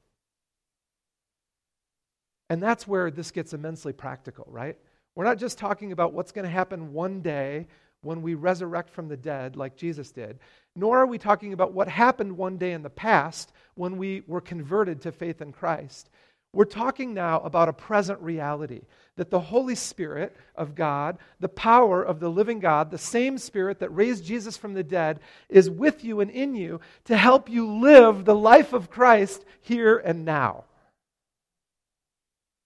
And 2.49 2.61
that's 2.61 2.87
where 2.87 3.11
this 3.11 3.31
gets 3.31 3.53
immensely 3.53 3.93
practical, 3.93 4.47
right? 4.49 4.77
We're 5.15 5.25
not 5.25 5.37
just 5.37 5.57
talking 5.57 5.91
about 5.91 6.13
what's 6.13 6.31
going 6.31 6.45
to 6.45 6.51
happen 6.51 6.93
one 6.93 7.21
day 7.21 7.67
when 8.03 8.21
we 8.21 8.35
resurrect 8.35 8.89
from 8.89 9.07
the 9.07 9.17
dead, 9.17 9.55
like 9.55 9.75
Jesus 9.75 10.11
did, 10.11 10.39
nor 10.75 10.99
are 10.99 11.05
we 11.05 11.17
talking 11.17 11.53
about 11.53 11.73
what 11.73 11.87
happened 11.87 12.37
one 12.37 12.57
day 12.57 12.73
in 12.73 12.83
the 12.83 12.89
past 12.89 13.51
when 13.75 13.97
we 13.97 14.23
were 14.27 14.41
converted 14.41 15.01
to 15.01 15.11
faith 15.11 15.41
in 15.41 15.51
Christ. 15.51 16.09
We're 16.53 16.65
talking 16.65 17.15
now 17.15 17.39
about 17.39 17.69
a 17.69 17.73
present 17.73 18.19
reality 18.21 18.81
that 19.15 19.31
the 19.31 19.39
Holy 19.39 19.73
Spirit 19.73 20.35
of 20.55 20.75
God, 20.75 21.17
the 21.39 21.49
power 21.49 22.03
of 22.03 22.19
the 22.19 22.29
living 22.29 22.59
God, 22.59 22.91
the 22.91 22.97
same 22.97 23.39
Spirit 23.39 23.79
that 23.79 23.89
raised 23.89 24.23
Jesus 24.23 24.55
from 24.55 24.73
the 24.73 24.83
dead, 24.83 25.19
is 25.49 25.69
with 25.69 26.03
you 26.03 26.19
and 26.19 26.29
in 26.29 26.55
you 26.55 26.79
to 27.05 27.17
help 27.17 27.49
you 27.49 27.79
live 27.79 28.25
the 28.25 28.35
life 28.35 28.71
of 28.71 28.91
Christ 28.91 29.43
here 29.61 29.97
and 29.97 30.25
now. 30.25 30.65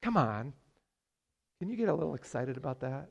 Come 0.02 0.18
on. 0.18 0.54
Can 1.60 1.70
you 1.70 1.78
get 1.78 1.90
a 1.90 1.94
little 1.94 2.16
excited 2.16 2.58
about 2.58 2.82
that? 2.82 3.10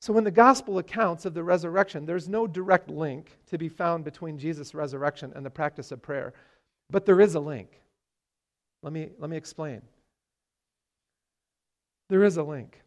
So, 0.00 0.16
in 0.16 0.24
the 0.24 0.30
gospel 0.30 0.78
accounts 0.78 1.26
of 1.26 1.34
the 1.34 1.44
resurrection, 1.44 2.06
there's 2.06 2.28
no 2.28 2.46
direct 2.46 2.88
link 2.88 3.36
to 3.48 3.58
be 3.58 3.68
found 3.68 4.02
between 4.02 4.38
Jesus' 4.38 4.74
resurrection 4.74 5.32
and 5.36 5.44
the 5.44 5.50
practice 5.50 5.92
of 5.92 6.00
prayer, 6.00 6.32
but 6.88 7.04
there 7.04 7.20
is 7.20 7.34
a 7.34 7.40
link. 7.40 7.80
Let 8.82 8.94
me, 8.94 9.10
let 9.18 9.28
me 9.28 9.36
explain. 9.36 9.82
There 12.08 12.24
is 12.24 12.38
a 12.38 12.42
link. 12.42 12.80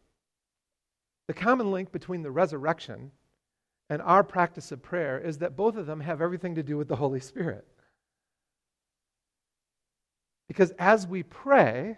The 1.27 1.35
common 1.35 1.71
link 1.71 1.91
between 1.91 2.23
the 2.23 2.31
resurrection 2.31 3.11
and 3.91 4.01
our 4.01 4.23
practice 4.23 4.71
of 4.71 4.81
prayer 4.81 5.19
is 5.19 5.37
that 5.37 5.55
both 5.55 5.75
of 5.75 5.85
them 5.85 5.99
have 5.99 6.19
everything 6.19 6.55
to 6.55 6.63
do 6.63 6.77
with 6.77 6.87
the 6.87 6.95
Holy 6.95 7.19
Spirit. 7.19 7.65
Because 10.47 10.71
as 10.79 11.05
we 11.07 11.21
pray, 11.21 11.97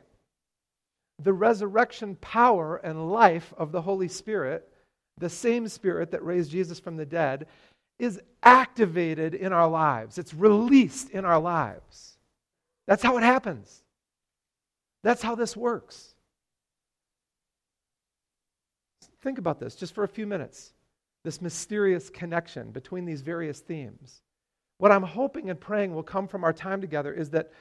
the 1.24 1.34
resurrection 1.34 2.16
power 2.18 2.76
and 2.76 3.12
life 3.12 3.54
of 3.58 3.72
the 3.72 3.82
Holy 3.82 4.10
Spirit 4.10 4.70
the 5.18 5.30
same 5.30 5.68
Spirit 5.68 6.12
that 6.12 6.24
raised 6.24 6.52
Jesus 6.52 6.80
from 6.80 6.98
the 6.98 7.06
dead, 7.06 7.48
is 8.00 8.20
activated 8.44 9.34
in 9.34 9.54
our 9.54 9.68
lives. 9.68 10.18
It's 10.18 10.34
released 10.34 11.10
in 11.12 11.26
our 11.26 11.40
lives. 11.40 12.18
That's 12.88 13.04
how 13.04 13.18
it 13.18 13.24
happens. 13.24 13.84
That's 15.04 15.22
how 15.22 15.36
this 15.36 15.56
works. 15.56 16.14
Think 19.22 19.38
about 19.38 19.60
this 19.60 19.76
just 19.76 19.96
for 19.96 20.04
a 20.04 20.08
few 20.08 20.28
minutes 20.28 20.74
this 21.26 21.42
mysterious 21.42 22.10
connection 22.10 22.72
between 22.72 23.04
these 23.04 23.22
various 23.22 23.60
themes. 23.60 24.22
What 24.78 24.92
I'm 24.92 25.04
hoping 25.04 25.50
and 25.50 25.60
praying 25.60 25.94
will 25.94 26.04
come 26.04 26.28
from 26.28 26.44
our 26.44 26.54
time 26.54 26.80
together 26.80 27.12
is 27.12 27.32
that, 27.32 27.52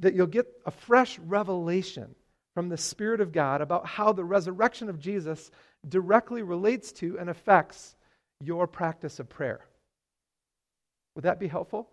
that 0.00 0.14
you'll 0.14 0.28
get 0.28 0.46
a 0.64 0.70
fresh 0.70 1.18
revelation 1.18 2.14
from 2.54 2.68
the 2.68 2.76
Spirit 2.76 3.20
of 3.20 3.32
God 3.32 3.60
about 3.60 3.84
how 3.84 4.12
the 4.12 4.24
resurrection 4.24 4.88
of 4.88 5.00
Jesus 5.00 5.50
directly 5.86 6.42
relates 6.42 6.92
to 6.92 7.18
and 7.18 7.28
affects 7.28 7.96
your 8.40 8.66
practice 8.66 9.20
of 9.20 9.28
prayer. 9.28 9.60
Would 11.14 11.24
that 11.24 11.40
be 11.40 11.48
helpful? 11.48 11.88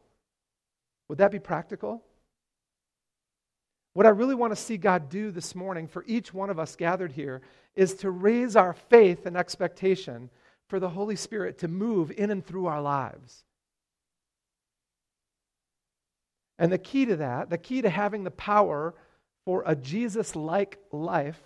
Would 1.10 1.18
that 1.18 1.32
be 1.32 1.40
practical? 1.40 2.04
What 3.94 4.06
I 4.06 4.10
really 4.10 4.36
want 4.36 4.52
to 4.52 4.62
see 4.62 4.78
God 4.78 5.10
do 5.10 5.32
this 5.32 5.56
morning 5.56 5.88
for 5.88 6.04
each 6.06 6.34
one 6.34 6.50
of 6.50 6.60
us 6.60 6.76
gathered 6.76 7.14
here 7.14 7.42
is 7.76 7.94
to 7.96 8.12
raise 8.12 8.56
our 8.56 8.74
faith 8.74 9.26
and 9.26 9.38
expectation 9.38 10.30
for 10.68 10.80
the 10.80 10.90
Holy 10.90 11.16
Spirit 11.16 11.60
to 11.60 11.68
move 11.68 12.12
in 12.12 12.30
and 12.30 12.46
through 12.46 12.66
our 12.66 12.82
lives. 12.82 13.46
And 16.60 16.72
the 16.72 16.78
key 16.78 17.06
to 17.06 17.16
that, 17.18 17.50
the 17.50 17.58
key 17.58 17.82
to 17.82 17.90
having 17.90 18.24
the 18.24 18.32
power 18.32 18.94
for 19.46 19.64
a 19.66 19.76
Jesus 19.76 20.36
like 20.36 20.80
life, 20.92 21.42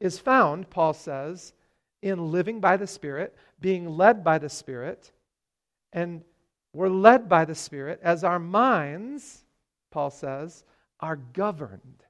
is 0.00 0.18
found, 0.18 0.70
Paul 0.70 0.94
says, 0.94 1.52
in 2.02 2.32
living 2.32 2.60
by 2.60 2.76
the 2.76 2.86
Spirit, 2.86 3.36
being 3.60 3.88
led 3.88 4.24
by 4.24 4.38
the 4.38 4.48
Spirit, 4.48 5.12
and 5.92 6.22
we're 6.72 6.88
led 6.88 7.28
by 7.28 7.44
the 7.44 7.54
Spirit 7.54 8.00
as 8.02 8.24
our 8.24 8.38
minds, 8.38 9.44
Paul 9.90 10.10
says, 10.10 10.64
are 11.00 11.16
governed 11.16 12.04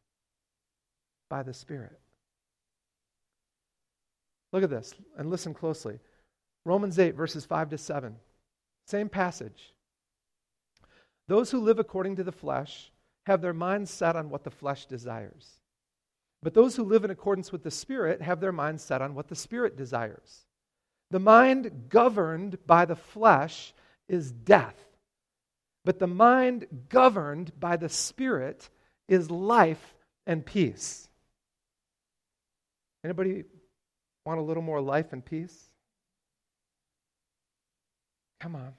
by 1.28 1.42
the 1.42 1.54
Spirit. 1.54 1.98
Look 4.52 4.62
at 4.62 4.70
this 4.70 4.94
and 5.16 5.30
listen 5.30 5.54
closely. 5.54 5.98
Romans 6.64 6.98
8, 6.98 7.14
verses 7.14 7.44
5 7.44 7.70
to 7.70 7.78
7. 7.78 8.16
Same 8.86 9.08
passage. 9.08 9.72
Those 11.28 11.50
who 11.50 11.60
live 11.60 11.78
according 11.78 12.16
to 12.16 12.24
the 12.24 12.32
flesh 12.32 12.92
have 13.26 13.40
their 13.40 13.54
minds 13.54 13.90
set 13.90 14.16
on 14.16 14.30
what 14.30 14.44
the 14.44 14.50
flesh 14.50 14.86
desires. 14.86 15.59
But 16.42 16.54
those 16.54 16.76
who 16.76 16.84
live 16.84 17.04
in 17.04 17.10
accordance 17.10 17.52
with 17.52 17.62
the 17.62 17.70
Spirit 17.70 18.22
have 18.22 18.40
their 18.40 18.52
minds 18.52 18.82
set 18.82 19.02
on 19.02 19.14
what 19.14 19.28
the 19.28 19.36
Spirit 19.36 19.76
desires. 19.76 20.46
The 21.10 21.18
mind 21.18 21.88
governed 21.88 22.58
by 22.66 22.84
the 22.84 22.96
flesh 22.96 23.74
is 24.08 24.32
death, 24.32 24.76
but 25.84 25.98
the 25.98 26.06
mind 26.06 26.66
governed 26.88 27.52
by 27.58 27.76
the 27.76 27.88
Spirit 27.88 28.70
is 29.08 29.30
life 29.30 29.94
and 30.26 30.44
peace. 30.44 31.08
Anybody 33.04 33.44
want 34.24 34.38
a 34.38 34.42
little 34.42 34.62
more 34.62 34.80
life 34.80 35.12
and 35.12 35.24
peace? 35.24 35.70
Come 38.40 38.56
on. 38.56 38.74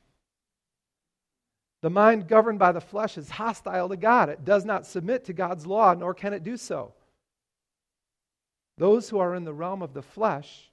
The 1.81 1.89
mind 1.89 2.27
governed 2.27 2.59
by 2.59 2.71
the 2.71 2.81
flesh 2.81 3.17
is 3.17 3.29
hostile 3.29 3.89
to 3.89 3.97
God. 3.97 4.29
It 4.29 4.45
does 4.45 4.65
not 4.65 4.85
submit 4.85 5.25
to 5.25 5.33
God's 5.33 5.65
law, 5.65 5.93
nor 5.93 6.13
can 6.13 6.33
it 6.33 6.43
do 6.43 6.57
so. 6.57 6.93
Those 8.81 9.09
who 9.09 9.19
are 9.19 9.35
in 9.35 9.43
the 9.43 9.53
realm 9.53 9.83
of 9.83 9.93
the 9.93 10.01
flesh 10.01 10.71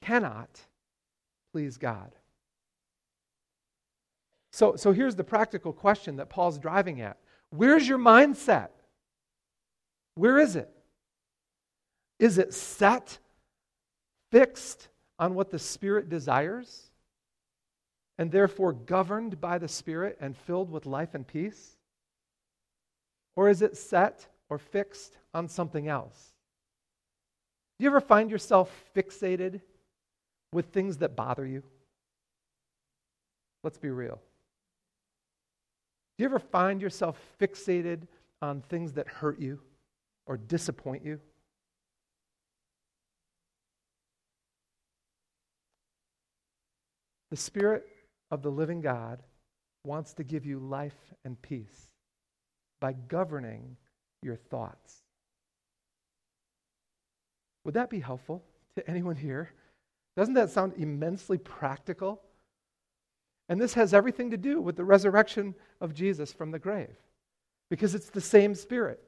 cannot 0.00 0.48
please 1.52 1.76
God. 1.76 2.10
So, 4.52 4.76
so 4.76 4.92
here's 4.92 5.16
the 5.16 5.22
practical 5.22 5.74
question 5.74 6.16
that 6.16 6.30
Paul's 6.30 6.58
driving 6.58 7.02
at 7.02 7.18
Where's 7.50 7.86
your 7.86 7.98
mindset? 7.98 8.70
Where 10.14 10.38
is 10.38 10.56
it? 10.56 10.70
Is 12.18 12.38
it 12.38 12.54
set, 12.54 13.18
fixed 14.30 14.88
on 15.18 15.34
what 15.34 15.50
the 15.50 15.58
Spirit 15.58 16.08
desires, 16.08 16.88
and 18.16 18.32
therefore 18.32 18.72
governed 18.72 19.42
by 19.42 19.58
the 19.58 19.68
Spirit 19.68 20.16
and 20.22 20.34
filled 20.34 20.70
with 20.70 20.86
life 20.86 21.14
and 21.14 21.26
peace? 21.26 21.76
Or 23.36 23.50
is 23.50 23.60
it 23.60 23.76
set 23.76 24.26
or 24.48 24.56
fixed 24.56 25.18
on 25.34 25.48
something 25.48 25.86
else? 25.86 26.31
Do 27.82 27.86
you 27.86 27.90
ever 27.90 28.00
find 28.00 28.30
yourself 28.30 28.70
fixated 28.94 29.60
with 30.52 30.66
things 30.66 30.98
that 30.98 31.16
bother 31.16 31.44
you? 31.44 31.64
Let's 33.64 33.76
be 33.76 33.90
real. 33.90 34.20
Do 36.16 36.22
you 36.22 36.26
ever 36.26 36.38
find 36.38 36.80
yourself 36.80 37.18
fixated 37.40 38.06
on 38.40 38.60
things 38.60 38.92
that 38.92 39.08
hurt 39.08 39.40
you 39.40 39.58
or 40.26 40.36
disappoint 40.36 41.04
you? 41.04 41.18
The 47.32 47.36
Spirit 47.36 47.88
of 48.30 48.42
the 48.42 48.50
living 48.52 48.80
God 48.80 49.24
wants 49.84 50.14
to 50.14 50.22
give 50.22 50.46
you 50.46 50.60
life 50.60 51.12
and 51.24 51.42
peace 51.42 51.90
by 52.80 52.92
governing 52.92 53.76
your 54.22 54.36
thoughts. 54.36 55.01
Would 57.64 57.74
that 57.74 57.90
be 57.90 58.00
helpful 58.00 58.42
to 58.76 58.88
anyone 58.88 59.16
here? 59.16 59.50
Doesn't 60.16 60.34
that 60.34 60.50
sound 60.50 60.74
immensely 60.76 61.38
practical? 61.38 62.20
And 63.48 63.60
this 63.60 63.74
has 63.74 63.94
everything 63.94 64.30
to 64.30 64.36
do 64.36 64.60
with 64.60 64.76
the 64.76 64.84
resurrection 64.84 65.54
of 65.80 65.94
Jesus 65.94 66.32
from 66.32 66.50
the 66.50 66.58
grave 66.58 66.96
because 67.70 67.94
it's 67.94 68.10
the 68.10 68.20
same 68.20 68.54
Spirit. 68.54 69.02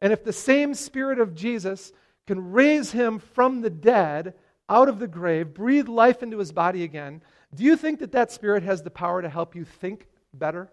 And 0.00 0.12
if 0.12 0.24
the 0.24 0.32
same 0.32 0.74
Spirit 0.74 1.18
of 1.18 1.34
Jesus 1.34 1.92
can 2.26 2.52
raise 2.52 2.90
him 2.92 3.18
from 3.18 3.60
the 3.60 3.70
dead 3.70 4.34
out 4.68 4.88
of 4.88 4.98
the 4.98 5.08
grave, 5.08 5.54
breathe 5.54 5.88
life 5.88 6.22
into 6.22 6.38
his 6.38 6.52
body 6.52 6.82
again, 6.82 7.22
do 7.54 7.64
you 7.64 7.76
think 7.76 8.00
that 8.00 8.12
that 8.12 8.32
Spirit 8.32 8.62
has 8.62 8.82
the 8.82 8.90
power 8.90 9.22
to 9.22 9.28
help 9.28 9.54
you 9.54 9.64
think 9.64 10.08
better? 10.34 10.70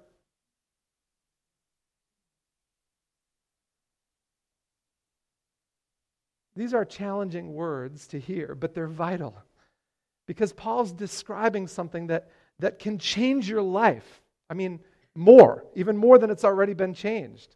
These 6.56 6.74
are 6.74 6.86
challenging 6.86 7.54
words 7.54 8.08
to 8.08 8.20
hear, 8.20 8.56
but 8.56 8.74
they're 8.74 8.88
vital 8.88 9.36
because 10.28 10.54
Paul's 10.54 10.92
describing 10.92 11.68
something 11.68 12.08
that, 12.08 12.30
that 12.60 12.80
can 12.80 12.98
change 12.98 13.50
your 13.50 13.62
life. 13.62 14.22
I 14.50 14.54
mean, 14.54 14.80
more, 15.16 15.66
even 15.76 15.98
more 15.98 16.18
than 16.18 16.30
it's 16.30 16.46
already 16.46 16.74
been 16.74 16.94
changed. 16.94 17.56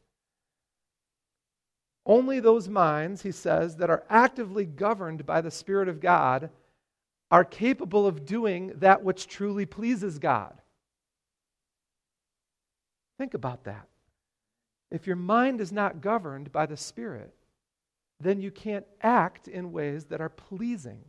Only 2.06 2.40
those 2.40 2.70
minds, 2.70 3.22
he 3.22 3.32
says, 3.32 3.76
that 3.78 3.90
are 3.90 4.04
actively 4.10 4.66
governed 4.66 5.26
by 5.26 5.42
the 5.42 5.52
Spirit 5.52 5.90
of 5.90 6.00
God 6.00 6.50
are 7.30 7.44
capable 7.44 8.08
of 8.08 8.26
doing 8.26 8.72
that 8.78 9.04
which 9.04 9.28
truly 9.28 9.66
pleases 9.66 10.18
God. 10.18 10.62
Think 13.18 13.34
about 13.34 13.66
that. 13.66 13.88
If 14.90 15.06
your 15.06 15.18
mind 15.18 15.60
is 15.60 15.72
not 15.72 16.00
governed 16.00 16.52
by 16.52 16.66
the 16.66 16.78
Spirit, 16.78 17.34
then 18.20 18.42
you 18.42 18.52
can't 18.52 18.86
act 19.02 19.48
in 19.48 19.72
ways 19.72 20.06
that 20.06 20.22
are 20.22 20.30
pleasing 20.30 21.00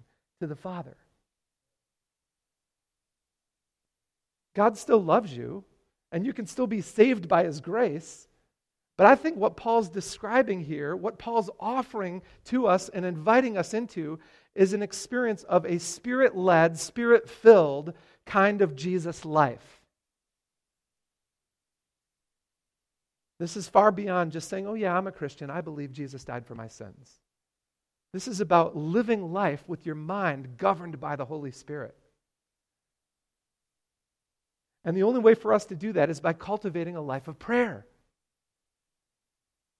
to 0.40 0.46
the 0.46 0.56
Father. 0.56 0.96
God 4.54 4.76
still 4.76 5.02
loves 5.02 5.36
you, 5.36 5.64
and 6.12 6.26
you 6.26 6.32
can 6.32 6.46
still 6.46 6.66
be 6.66 6.80
saved 6.80 7.28
by 7.28 7.44
His 7.44 7.60
grace. 7.60 8.28
But 8.96 9.06
I 9.06 9.14
think 9.14 9.36
what 9.36 9.56
Paul's 9.56 9.88
describing 9.88 10.64
here, 10.64 10.96
what 10.96 11.18
Paul's 11.18 11.50
offering 11.60 12.22
to 12.46 12.66
us 12.66 12.88
and 12.88 13.04
inviting 13.04 13.56
us 13.56 13.72
into, 13.72 14.18
is 14.54 14.72
an 14.72 14.82
experience 14.82 15.44
of 15.44 15.64
a 15.64 15.78
spirit 15.78 16.36
led, 16.36 16.78
spirit 16.78 17.30
filled 17.30 17.94
kind 18.26 18.60
of 18.60 18.74
Jesus 18.74 19.24
life. 19.24 19.77
This 23.38 23.56
is 23.56 23.68
far 23.68 23.92
beyond 23.92 24.32
just 24.32 24.48
saying, 24.48 24.66
oh, 24.66 24.74
yeah, 24.74 24.96
I'm 24.96 25.06
a 25.06 25.12
Christian. 25.12 25.50
I 25.50 25.60
believe 25.60 25.92
Jesus 25.92 26.24
died 26.24 26.46
for 26.46 26.54
my 26.54 26.66
sins. 26.66 27.20
This 28.12 28.26
is 28.26 28.40
about 28.40 28.76
living 28.76 29.32
life 29.32 29.62
with 29.68 29.86
your 29.86 29.94
mind 29.94 30.56
governed 30.56 31.00
by 31.00 31.16
the 31.16 31.24
Holy 31.24 31.52
Spirit. 31.52 31.96
And 34.84 34.96
the 34.96 35.02
only 35.02 35.20
way 35.20 35.34
for 35.34 35.52
us 35.52 35.66
to 35.66 35.76
do 35.76 35.92
that 35.92 36.10
is 36.10 36.20
by 36.20 36.32
cultivating 36.32 36.96
a 36.96 37.02
life 37.02 37.28
of 37.28 37.38
prayer 37.38 37.86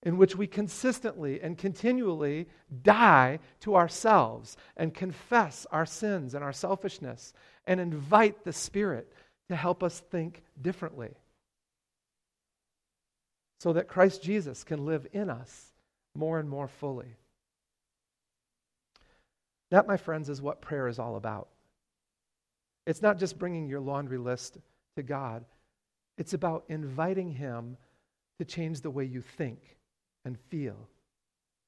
in 0.03 0.17
which 0.17 0.37
we 0.37 0.47
consistently 0.47 1.41
and 1.41 1.59
continually 1.59 2.47
die 2.83 3.41
to 3.61 3.75
ourselves 3.75 4.57
and 4.77 4.95
confess 4.95 5.67
our 5.73 5.87
sins 5.87 6.35
and 6.35 6.45
our 6.45 6.53
selfishness 6.53 7.33
and 7.67 7.81
invite 7.81 8.45
the 8.45 8.53
Spirit 8.53 9.13
to 9.49 9.57
help 9.57 9.83
us 9.83 10.01
think 10.11 10.43
differently 10.61 11.15
so 13.59 13.73
that 13.73 13.89
Christ 13.89 14.23
Jesus 14.23 14.65
can 14.65 14.87
live 14.87 15.07
in 15.13 15.31
us 15.31 15.73
more 16.15 16.39
and 16.39 16.49
more 16.49 16.69
fully. 16.69 17.17
That, 19.71 19.87
my 19.87 19.97
friends, 19.97 20.29
is 20.29 20.41
what 20.41 20.61
prayer 20.61 20.89
is 20.89 20.99
all 20.99 21.17
about. 21.17 21.49
It's 22.87 23.03
not 23.03 23.19
just 23.19 23.39
bringing 23.39 23.69
your 23.69 23.81
laundry 23.81 24.19
list 24.19 24.59
to 24.97 25.03
God, 25.03 25.45
it's 26.17 26.35
about 26.35 26.65
inviting 26.69 27.31
Him 27.31 27.77
to 28.39 28.45
change 28.45 28.81
the 28.81 28.91
way 28.91 29.05
you 29.05 29.21
think 29.21 29.77
and 30.25 30.39
feel 30.51 30.89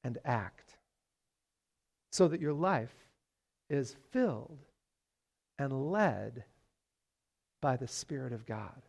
and 0.03 0.17
act 0.25 0.77
so 2.11 2.27
that 2.27 2.41
your 2.41 2.53
life 2.53 2.93
is 3.69 3.95
filled 4.11 4.59
and 5.57 5.91
led 5.91 6.43
by 7.61 7.77
the 7.77 7.87
Spirit 7.87 8.33
of 8.33 8.45
God. 8.45 8.81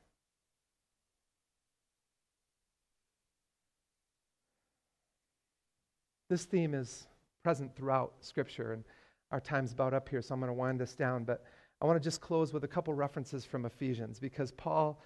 This 6.32 6.46
theme 6.46 6.72
is 6.72 7.08
present 7.42 7.76
throughout 7.76 8.14
Scripture, 8.20 8.72
and 8.72 8.84
our 9.32 9.38
time's 9.38 9.74
about 9.74 9.92
up 9.92 10.08
here, 10.08 10.22
so 10.22 10.32
I'm 10.32 10.40
going 10.40 10.48
to 10.48 10.54
wind 10.54 10.80
this 10.80 10.94
down. 10.94 11.24
But 11.24 11.44
I 11.82 11.84
want 11.84 12.02
to 12.02 12.02
just 12.02 12.22
close 12.22 12.54
with 12.54 12.64
a 12.64 12.68
couple 12.68 12.94
references 12.94 13.44
from 13.44 13.66
Ephesians 13.66 14.18
because 14.18 14.50
Paul, 14.50 14.98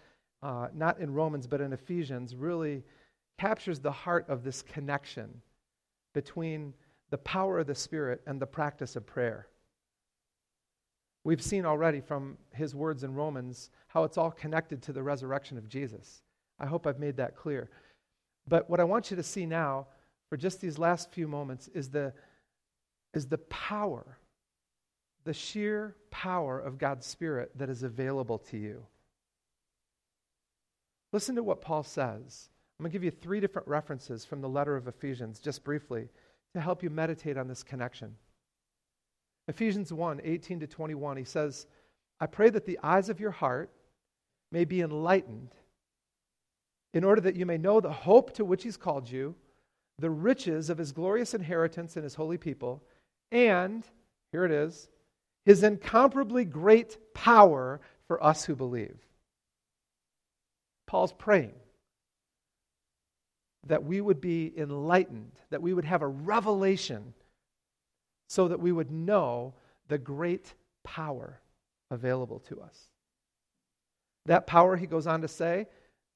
uh, 0.45 0.68
not 0.72 1.01
in 1.01 1.12
Romans, 1.12 1.49
but 1.49 1.61
in 1.61 1.72
Ephesians, 1.72 2.37
really 2.37 2.85
captures 3.41 3.81
the 3.81 3.91
heart 3.91 4.24
of 4.29 4.45
this 4.45 4.62
connection 4.62 5.43
between 6.14 6.72
the 7.11 7.18
power 7.18 7.59
of 7.59 7.66
the 7.66 7.74
Spirit 7.74 8.22
and 8.29 8.41
the 8.41 8.47
practice 8.47 8.95
of 8.95 9.05
prayer. 9.05 9.49
We've 11.24 11.43
seen 11.43 11.66
already 11.66 12.01
from 12.01 12.39
his 12.53 12.72
words 12.72 13.03
in 13.03 13.14
Romans 13.14 13.70
how 13.89 14.05
it's 14.05 14.16
all 14.16 14.31
connected 14.31 14.81
to 14.83 14.93
the 14.93 15.03
resurrection 15.03 15.59
of 15.59 15.68
Jesus. 15.68 16.22
I 16.61 16.66
hope 16.66 16.87
I've 16.87 17.01
made 17.01 17.16
that 17.16 17.35
clear. 17.35 17.68
But 18.47 18.70
what 18.70 18.79
I 18.79 18.85
want 18.85 19.11
you 19.11 19.16
to 19.16 19.24
see 19.24 19.45
now 19.45 19.89
for 20.29 20.37
just 20.37 20.61
these 20.61 20.79
last 20.79 21.12
few 21.12 21.29
moments 21.29 21.68
is 21.68 21.91
the, 21.91 22.12
is 23.14 23.27
the 23.27 23.39
power, 23.39 24.18
the 25.24 25.33
sheer 25.33 25.97
power 26.11 26.59
of 26.59 26.79
God's 26.79 27.07
Spirit 27.07 27.53
that 27.57 27.70
is 27.70 27.83
available 27.83 28.39
to 28.39 28.57
you. 28.57 28.85
Listen 31.12 31.37
to 31.37 31.43
what 31.43 31.61
Paul 31.61 31.83
says. 31.83 32.49
I'm 32.79 32.85
going 32.85 32.91
to 32.91 32.93
give 32.93 33.05
you 33.05 33.11
three 33.11 33.41
different 33.41 33.68
references 33.68 34.24
from 34.24 34.41
the 34.41 34.49
letter 34.49 34.77
of 34.77 34.89
Ephesians, 34.89 35.41
just 35.41 35.64
briefly, 35.64 36.09
to 36.55 36.61
help 36.61 36.83
you 36.83 36.91
meditate 36.91 37.39
on 37.39 37.49
this 37.49 37.62
connection. 37.62 38.14
Ephesians 39.49 39.93
1 39.93 40.20
18 40.24 40.61
to 40.61 40.66
21, 40.66 41.16
he 41.16 41.24
says, 41.24 41.66
I 42.20 42.27
pray 42.27 42.51
that 42.51 42.66
the 42.66 42.79
eyes 42.83 43.09
of 43.09 43.20
your 43.20 43.31
heart 43.31 43.70
may 44.51 44.64
be 44.64 44.81
enlightened, 44.81 45.55
in 46.93 47.05
order 47.05 47.20
that 47.20 47.37
you 47.37 47.47
may 47.47 47.59
know 47.59 47.81
the 47.81 47.93
hope 47.93 48.35
to 48.35 48.45
which 48.45 48.64
he's 48.64 48.77
called 48.77 49.09
you 49.09 49.35
the 49.99 50.11
riches 50.11 50.70
of 50.70 50.78
his 50.78 50.92
glorious 50.92 51.34
inheritance 51.34 51.97
in 51.97 52.03
his 52.03 52.14
holy 52.14 52.38
people, 52.38 52.82
and, 53.32 53.84
here 54.32 54.44
it 54.44 54.51
is, 54.51 54.88
his 55.44 55.62
incomparably 55.62 56.44
great 56.44 56.99
power 57.14 57.80
for 58.07 58.22
us 58.22 58.44
who 58.44 58.55
believe. 58.55 58.99
Paul's 60.86 61.12
praying 61.12 61.55
that 63.66 63.84
we 63.84 64.01
would 64.01 64.20
be 64.20 64.53
enlightened, 64.57 65.32
that 65.51 65.62
we 65.62 65.72
would 65.72 65.84
have 65.84 66.03
a 66.03 66.07
revelation 66.07 67.14
so 68.28 68.49
that 68.49 68.61
we 68.61 68.72
would 68.72 68.90
know 68.90 69.55
the 69.88 69.99
great 69.99 70.55
power 70.84 71.40
available 71.90 72.40
to 72.40 72.61
us. 72.61 72.88
That 74.26 74.47
power, 74.47 74.76
he 74.76 74.86
goes 74.86 75.07
on 75.07 75.22
to 75.22 75.28
say, 75.28 75.66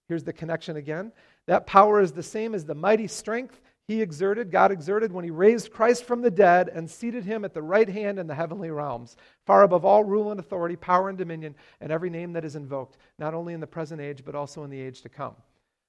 here's 0.09 0.25
the 0.25 0.33
connection 0.33 0.77
again. 0.77 1.13
That 1.47 1.67
power 1.67 2.01
is 2.01 2.13
the 2.13 2.23
same 2.23 2.55
as 2.55 2.65
the 2.65 2.75
mighty 2.75 3.07
strength 3.07 3.61
he 3.91 4.03
exerted, 4.03 4.53
God 4.53 4.71
exerted 4.71 5.11
when 5.11 5.25
he 5.25 5.33
raised 5.33 5.73
Christ 5.73 6.05
from 6.05 6.23
the 6.23 6.31
dead 6.31 6.69
and 6.69 6.89
seated 6.89 7.25
him 7.25 7.45
at 7.45 7.55
the 7.55 7.63
right 7.63 7.89
hand 7.89 8.21
in 8.21 8.29
the 8.29 8.35
heavenly 8.37 8.71
realms, 8.71 9.17
far 9.47 9.65
above 9.65 9.85
all 9.85 10.05
rule 10.05 10.31
and 10.31 10.39
authority, 10.39 10.77
power 10.77 11.09
and 11.09 11.19
dominion, 11.19 11.57
and 11.81 11.91
every 11.91 12.09
name 12.09 12.33
that 12.35 12.45
is 12.45 12.55
invoked, 12.55 12.99
not 13.19 13.35
only 13.35 13.53
in 13.53 13.59
the 13.59 13.67
present 13.67 14.01
age, 14.01 14.23
but 14.25 14.37
also 14.37 14.63
in 14.63 14.71
the 14.71 14.81
age 14.81 15.01
to 15.01 15.09
come. 15.09 15.35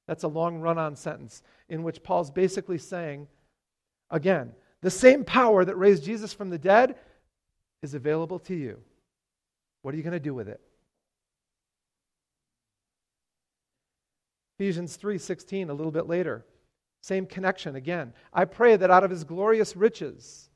That's 0.07 0.23
a 0.23 0.27
long 0.27 0.59
run 0.59 0.79
on 0.79 0.95
sentence 0.95 1.43
in 1.69 1.83
which 1.83 2.01
Paul's 2.01 2.31
basically 2.31 2.79
saying, 2.79 3.27
again, 4.09 4.53
the 4.81 4.89
same 4.89 5.23
power 5.23 5.63
that 5.63 5.77
raised 5.77 6.03
Jesus 6.03 6.33
from 6.33 6.49
the 6.49 6.57
dead 6.57 6.95
is 7.83 7.93
available 7.93 8.39
to 8.39 8.55
you. 8.55 8.79
What 9.83 9.93
are 9.93 9.97
you 9.97 10.03
going 10.03 10.13
to 10.13 10.19
do 10.19 10.33
with 10.33 10.49
it? 10.49 10.59
Ephesians 14.61 14.95
3:16 14.95 15.71
a 15.71 15.73
little 15.73 15.91
bit 15.91 16.05
later. 16.05 16.45
Same 17.01 17.25
connection 17.25 17.75
again. 17.75 18.13
I 18.31 18.45
pray 18.45 18.75
that 18.75 18.91
out 18.91 19.03
of 19.03 19.09
his 19.09 19.23
glorious 19.23 19.75
riches, 19.75 20.51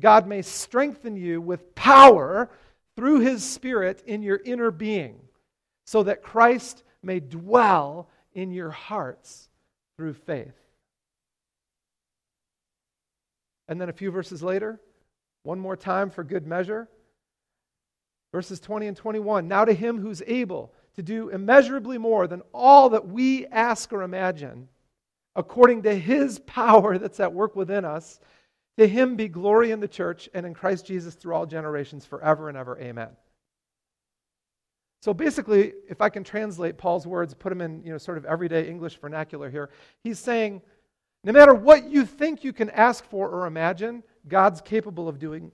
God 0.00 0.26
may 0.26 0.42
strengthen 0.42 1.16
you 1.16 1.40
with 1.40 1.72
power 1.76 2.50
through 2.96 3.20
his 3.20 3.48
Spirit 3.48 4.02
in 4.06 4.24
your 4.24 4.40
inner 4.44 4.72
being, 4.72 5.28
so 5.86 6.02
that 6.02 6.20
Christ 6.20 6.82
may 7.00 7.20
dwell 7.20 8.10
in 8.32 8.50
your 8.50 8.70
hearts 8.70 9.48
through 9.96 10.14
faith. 10.14 10.58
And 13.68 13.80
then 13.80 13.88
a 13.88 13.92
few 13.92 14.10
verses 14.10 14.42
later, 14.42 14.80
one 15.44 15.60
more 15.60 15.76
time 15.76 16.10
for 16.10 16.24
good 16.24 16.44
measure. 16.44 16.88
Verses 18.32 18.58
20 18.58 18.88
and 18.88 18.96
21. 18.96 19.46
Now 19.46 19.64
to 19.64 19.72
him 19.72 20.00
who's 20.00 20.22
able 20.26 20.74
to 20.94 21.02
do 21.02 21.28
immeasurably 21.28 21.98
more 21.98 22.26
than 22.26 22.42
all 22.52 22.90
that 22.90 23.08
we 23.08 23.46
ask 23.46 23.92
or 23.92 24.02
imagine 24.02 24.68
according 25.36 25.82
to 25.82 25.94
his 25.94 26.38
power 26.40 26.98
that's 26.98 27.20
at 27.20 27.32
work 27.32 27.56
within 27.56 27.84
us. 27.84 28.20
To 28.78 28.86
him 28.86 29.16
be 29.16 29.28
glory 29.28 29.70
in 29.70 29.80
the 29.80 29.88
church 29.88 30.28
and 30.34 30.44
in 30.44 30.54
Christ 30.54 30.86
Jesus 30.86 31.14
through 31.14 31.34
all 31.34 31.46
generations, 31.46 32.04
forever 32.04 32.48
and 32.48 32.58
ever. 32.58 32.78
Amen. 32.80 33.10
So 35.02 35.12
basically, 35.12 35.74
if 35.88 36.00
I 36.00 36.08
can 36.08 36.24
translate 36.24 36.78
Paul's 36.78 37.06
words, 37.06 37.34
put 37.34 37.50
them 37.50 37.60
in 37.60 37.82
you 37.84 37.92
know, 37.92 37.98
sort 37.98 38.16
of 38.16 38.24
everyday 38.24 38.68
English 38.68 38.96
vernacular 38.96 39.50
here, 39.50 39.70
he's 40.02 40.18
saying, 40.18 40.62
no 41.22 41.32
matter 41.32 41.54
what 41.54 41.90
you 41.90 42.04
think 42.04 42.42
you 42.42 42.52
can 42.52 42.70
ask 42.70 43.04
for 43.04 43.28
or 43.28 43.46
imagine, 43.46 44.02
God's 44.26 44.60
capable 44.60 45.08
of 45.08 45.18
doing 45.18 45.52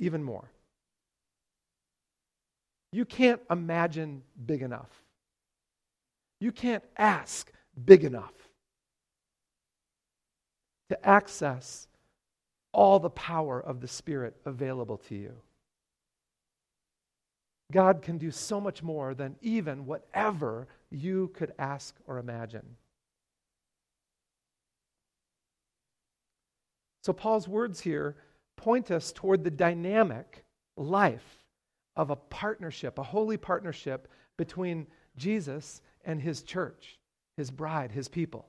even 0.00 0.22
more. 0.22 0.50
You 2.92 3.04
can't 3.04 3.40
imagine 3.50 4.22
big 4.46 4.62
enough. 4.62 4.90
You 6.40 6.52
can't 6.52 6.84
ask 6.96 7.50
big 7.84 8.04
enough 8.04 8.34
to 10.88 11.06
access 11.06 11.88
all 12.72 12.98
the 12.98 13.10
power 13.10 13.60
of 13.60 13.80
the 13.80 13.88
Spirit 13.88 14.36
available 14.44 14.98
to 15.08 15.14
you. 15.14 15.32
God 17.72 18.02
can 18.02 18.18
do 18.18 18.30
so 18.30 18.60
much 18.60 18.82
more 18.82 19.14
than 19.14 19.36
even 19.40 19.86
whatever 19.86 20.68
you 20.90 21.30
could 21.34 21.52
ask 21.58 21.96
or 22.06 22.18
imagine. 22.18 22.76
So, 27.02 27.12
Paul's 27.12 27.48
words 27.48 27.80
here 27.80 28.16
point 28.56 28.90
us 28.90 29.12
toward 29.12 29.42
the 29.42 29.50
dynamic 29.50 30.44
life 30.76 31.45
of 31.96 32.10
a 32.10 32.16
partnership, 32.16 32.98
a 32.98 33.02
holy 33.02 33.36
partnership 33.36 34.08
between 34.36 34.86
Jesus 35.16 35.80
and 36.04 36.20
his 36.20 36.42
church, 36.42 36.98
his 37.36 37.50
bride, 37.50 37.92
his 37.92 38.08
people. 38.08 38.48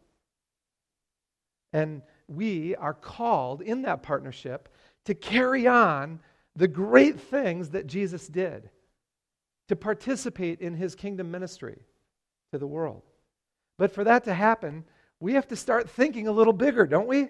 And 1.73 2.01
we 2.27 2.75
are 2.75 2.93
called 2.93 3.61
in 3.61 3.83
that 3.83 4.03
partnership 4.03 4.69
to 5.05 5.13
carry 5.13 5.67
on 5.67 6.19
the 6.55 6.67
great 6.67 7.19
things 7.19 7.69
that 7.69 7.87
Jesus 7.87 8.27
did, 8.27 8.69
to 9.69 9.75
participate 9.75 10.59
in 10.59 10.73
his 10.73 10.95
kingdom 10.95 11.31
ministry 11.31 11.79
to 12.51 12.57
the 12.57 12.67
world. 12.67 13.03
But 13.77 13.91
for 13.91 14.03
that 14.03 14.23
to 14.25 14.33
happen, 14.33 14.83
we 15.19 15.33
have 15.33 15.47
to 15.49 15.55
start 15.55 15.89
thinking 15.89 16.27
a 16.27 16.31
little 16.31 16.53
bigger, 16.53 16.85
don't 16.85 17.07
we? 17.07 17.29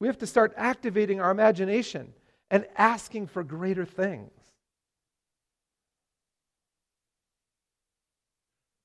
We 0.00 0.06
have 0.06 0.18
to 0.18 0.26
start 0.26 0.54
activating 0.56 1.20
our 1.20 1.30
imagination 1.30 2.12
and 2.50 2.66
asking 2.76 3.26
for 3.26 3.42
greater 3.42 3.84
things. 3.84 4.30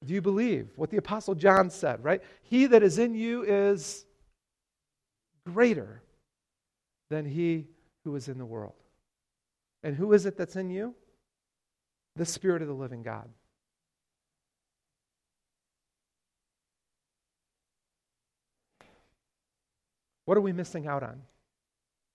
Do 0.03 0.14
you 0.14 0.22
believe 0.22 0.70
what 0.76 0.89
the 0.89 0.97
Apostle 0.97 1.34
John 1.34 1.70
said, 1.70 2.03
right? 2.03 2.22
He 2.41 2.66
that 2.68 2.84
is 2.84 2.99
in 2.99 3.16
you 3.16 3.43
is 3.43 4.05
greater 5.45 6.01
than 7.09 7.26
he 7.26 7.68
who 8.03 8.16
is 8.16 8.28
in 8.28 8.38
the 8.38 8.45
world. 8.45 8.74
And 9.82 9.95
who 9.95 10.14
is 10.14 10.26
it 10.26 10.38
that's 10.38 10.55
in 10.55 10.70
you? 10.70 10.93
The 12.16 12.26
Spirit 12.26 12.61
of 12.61 12.68
the 12.68 12.74
living 12.74 13.01
God. 13.01 13.30
What 20.26 20.38
are 20.38 20.41
we 20.41 20.53
missing 20.53 20.88
out 20.88 21.03
on? 21.03 21.22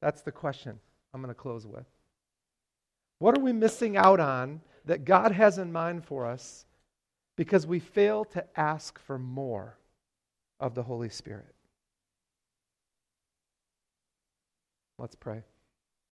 That's 0.01 0.23
the 0.23 0.33
question 0.33 0.79
I'm 1.19 1.25
going 1.25 1.35
to 1.35 1.41
close 1.41 1.67
with. 1.67 1.85
What 3.19 3.37
are 3.37 3.41
we 3.41 3.53
missing 3.53 3.97
out 3.97 4.21
on 4.21 4.61
that 4.85 5.05
God 5.05 5.33
has 5.33 5.59
in 5.59 5.73
mind 5.73 6.05
for 6.05 6.27
us 6.27 6.65
because 7.37 7.67
we 7.67 7.81
fail 7.81 8.25
to 8.27 8.45
ask 8.57 9.01
for 9.01 9.19
more 9.19 9.77
of 10.61 10.77
the 10.77 10.85
Holy 10.85 11.09
Spirit? 11.09 11.57
Let's 14.97 15.17
pray. 15.17 15.43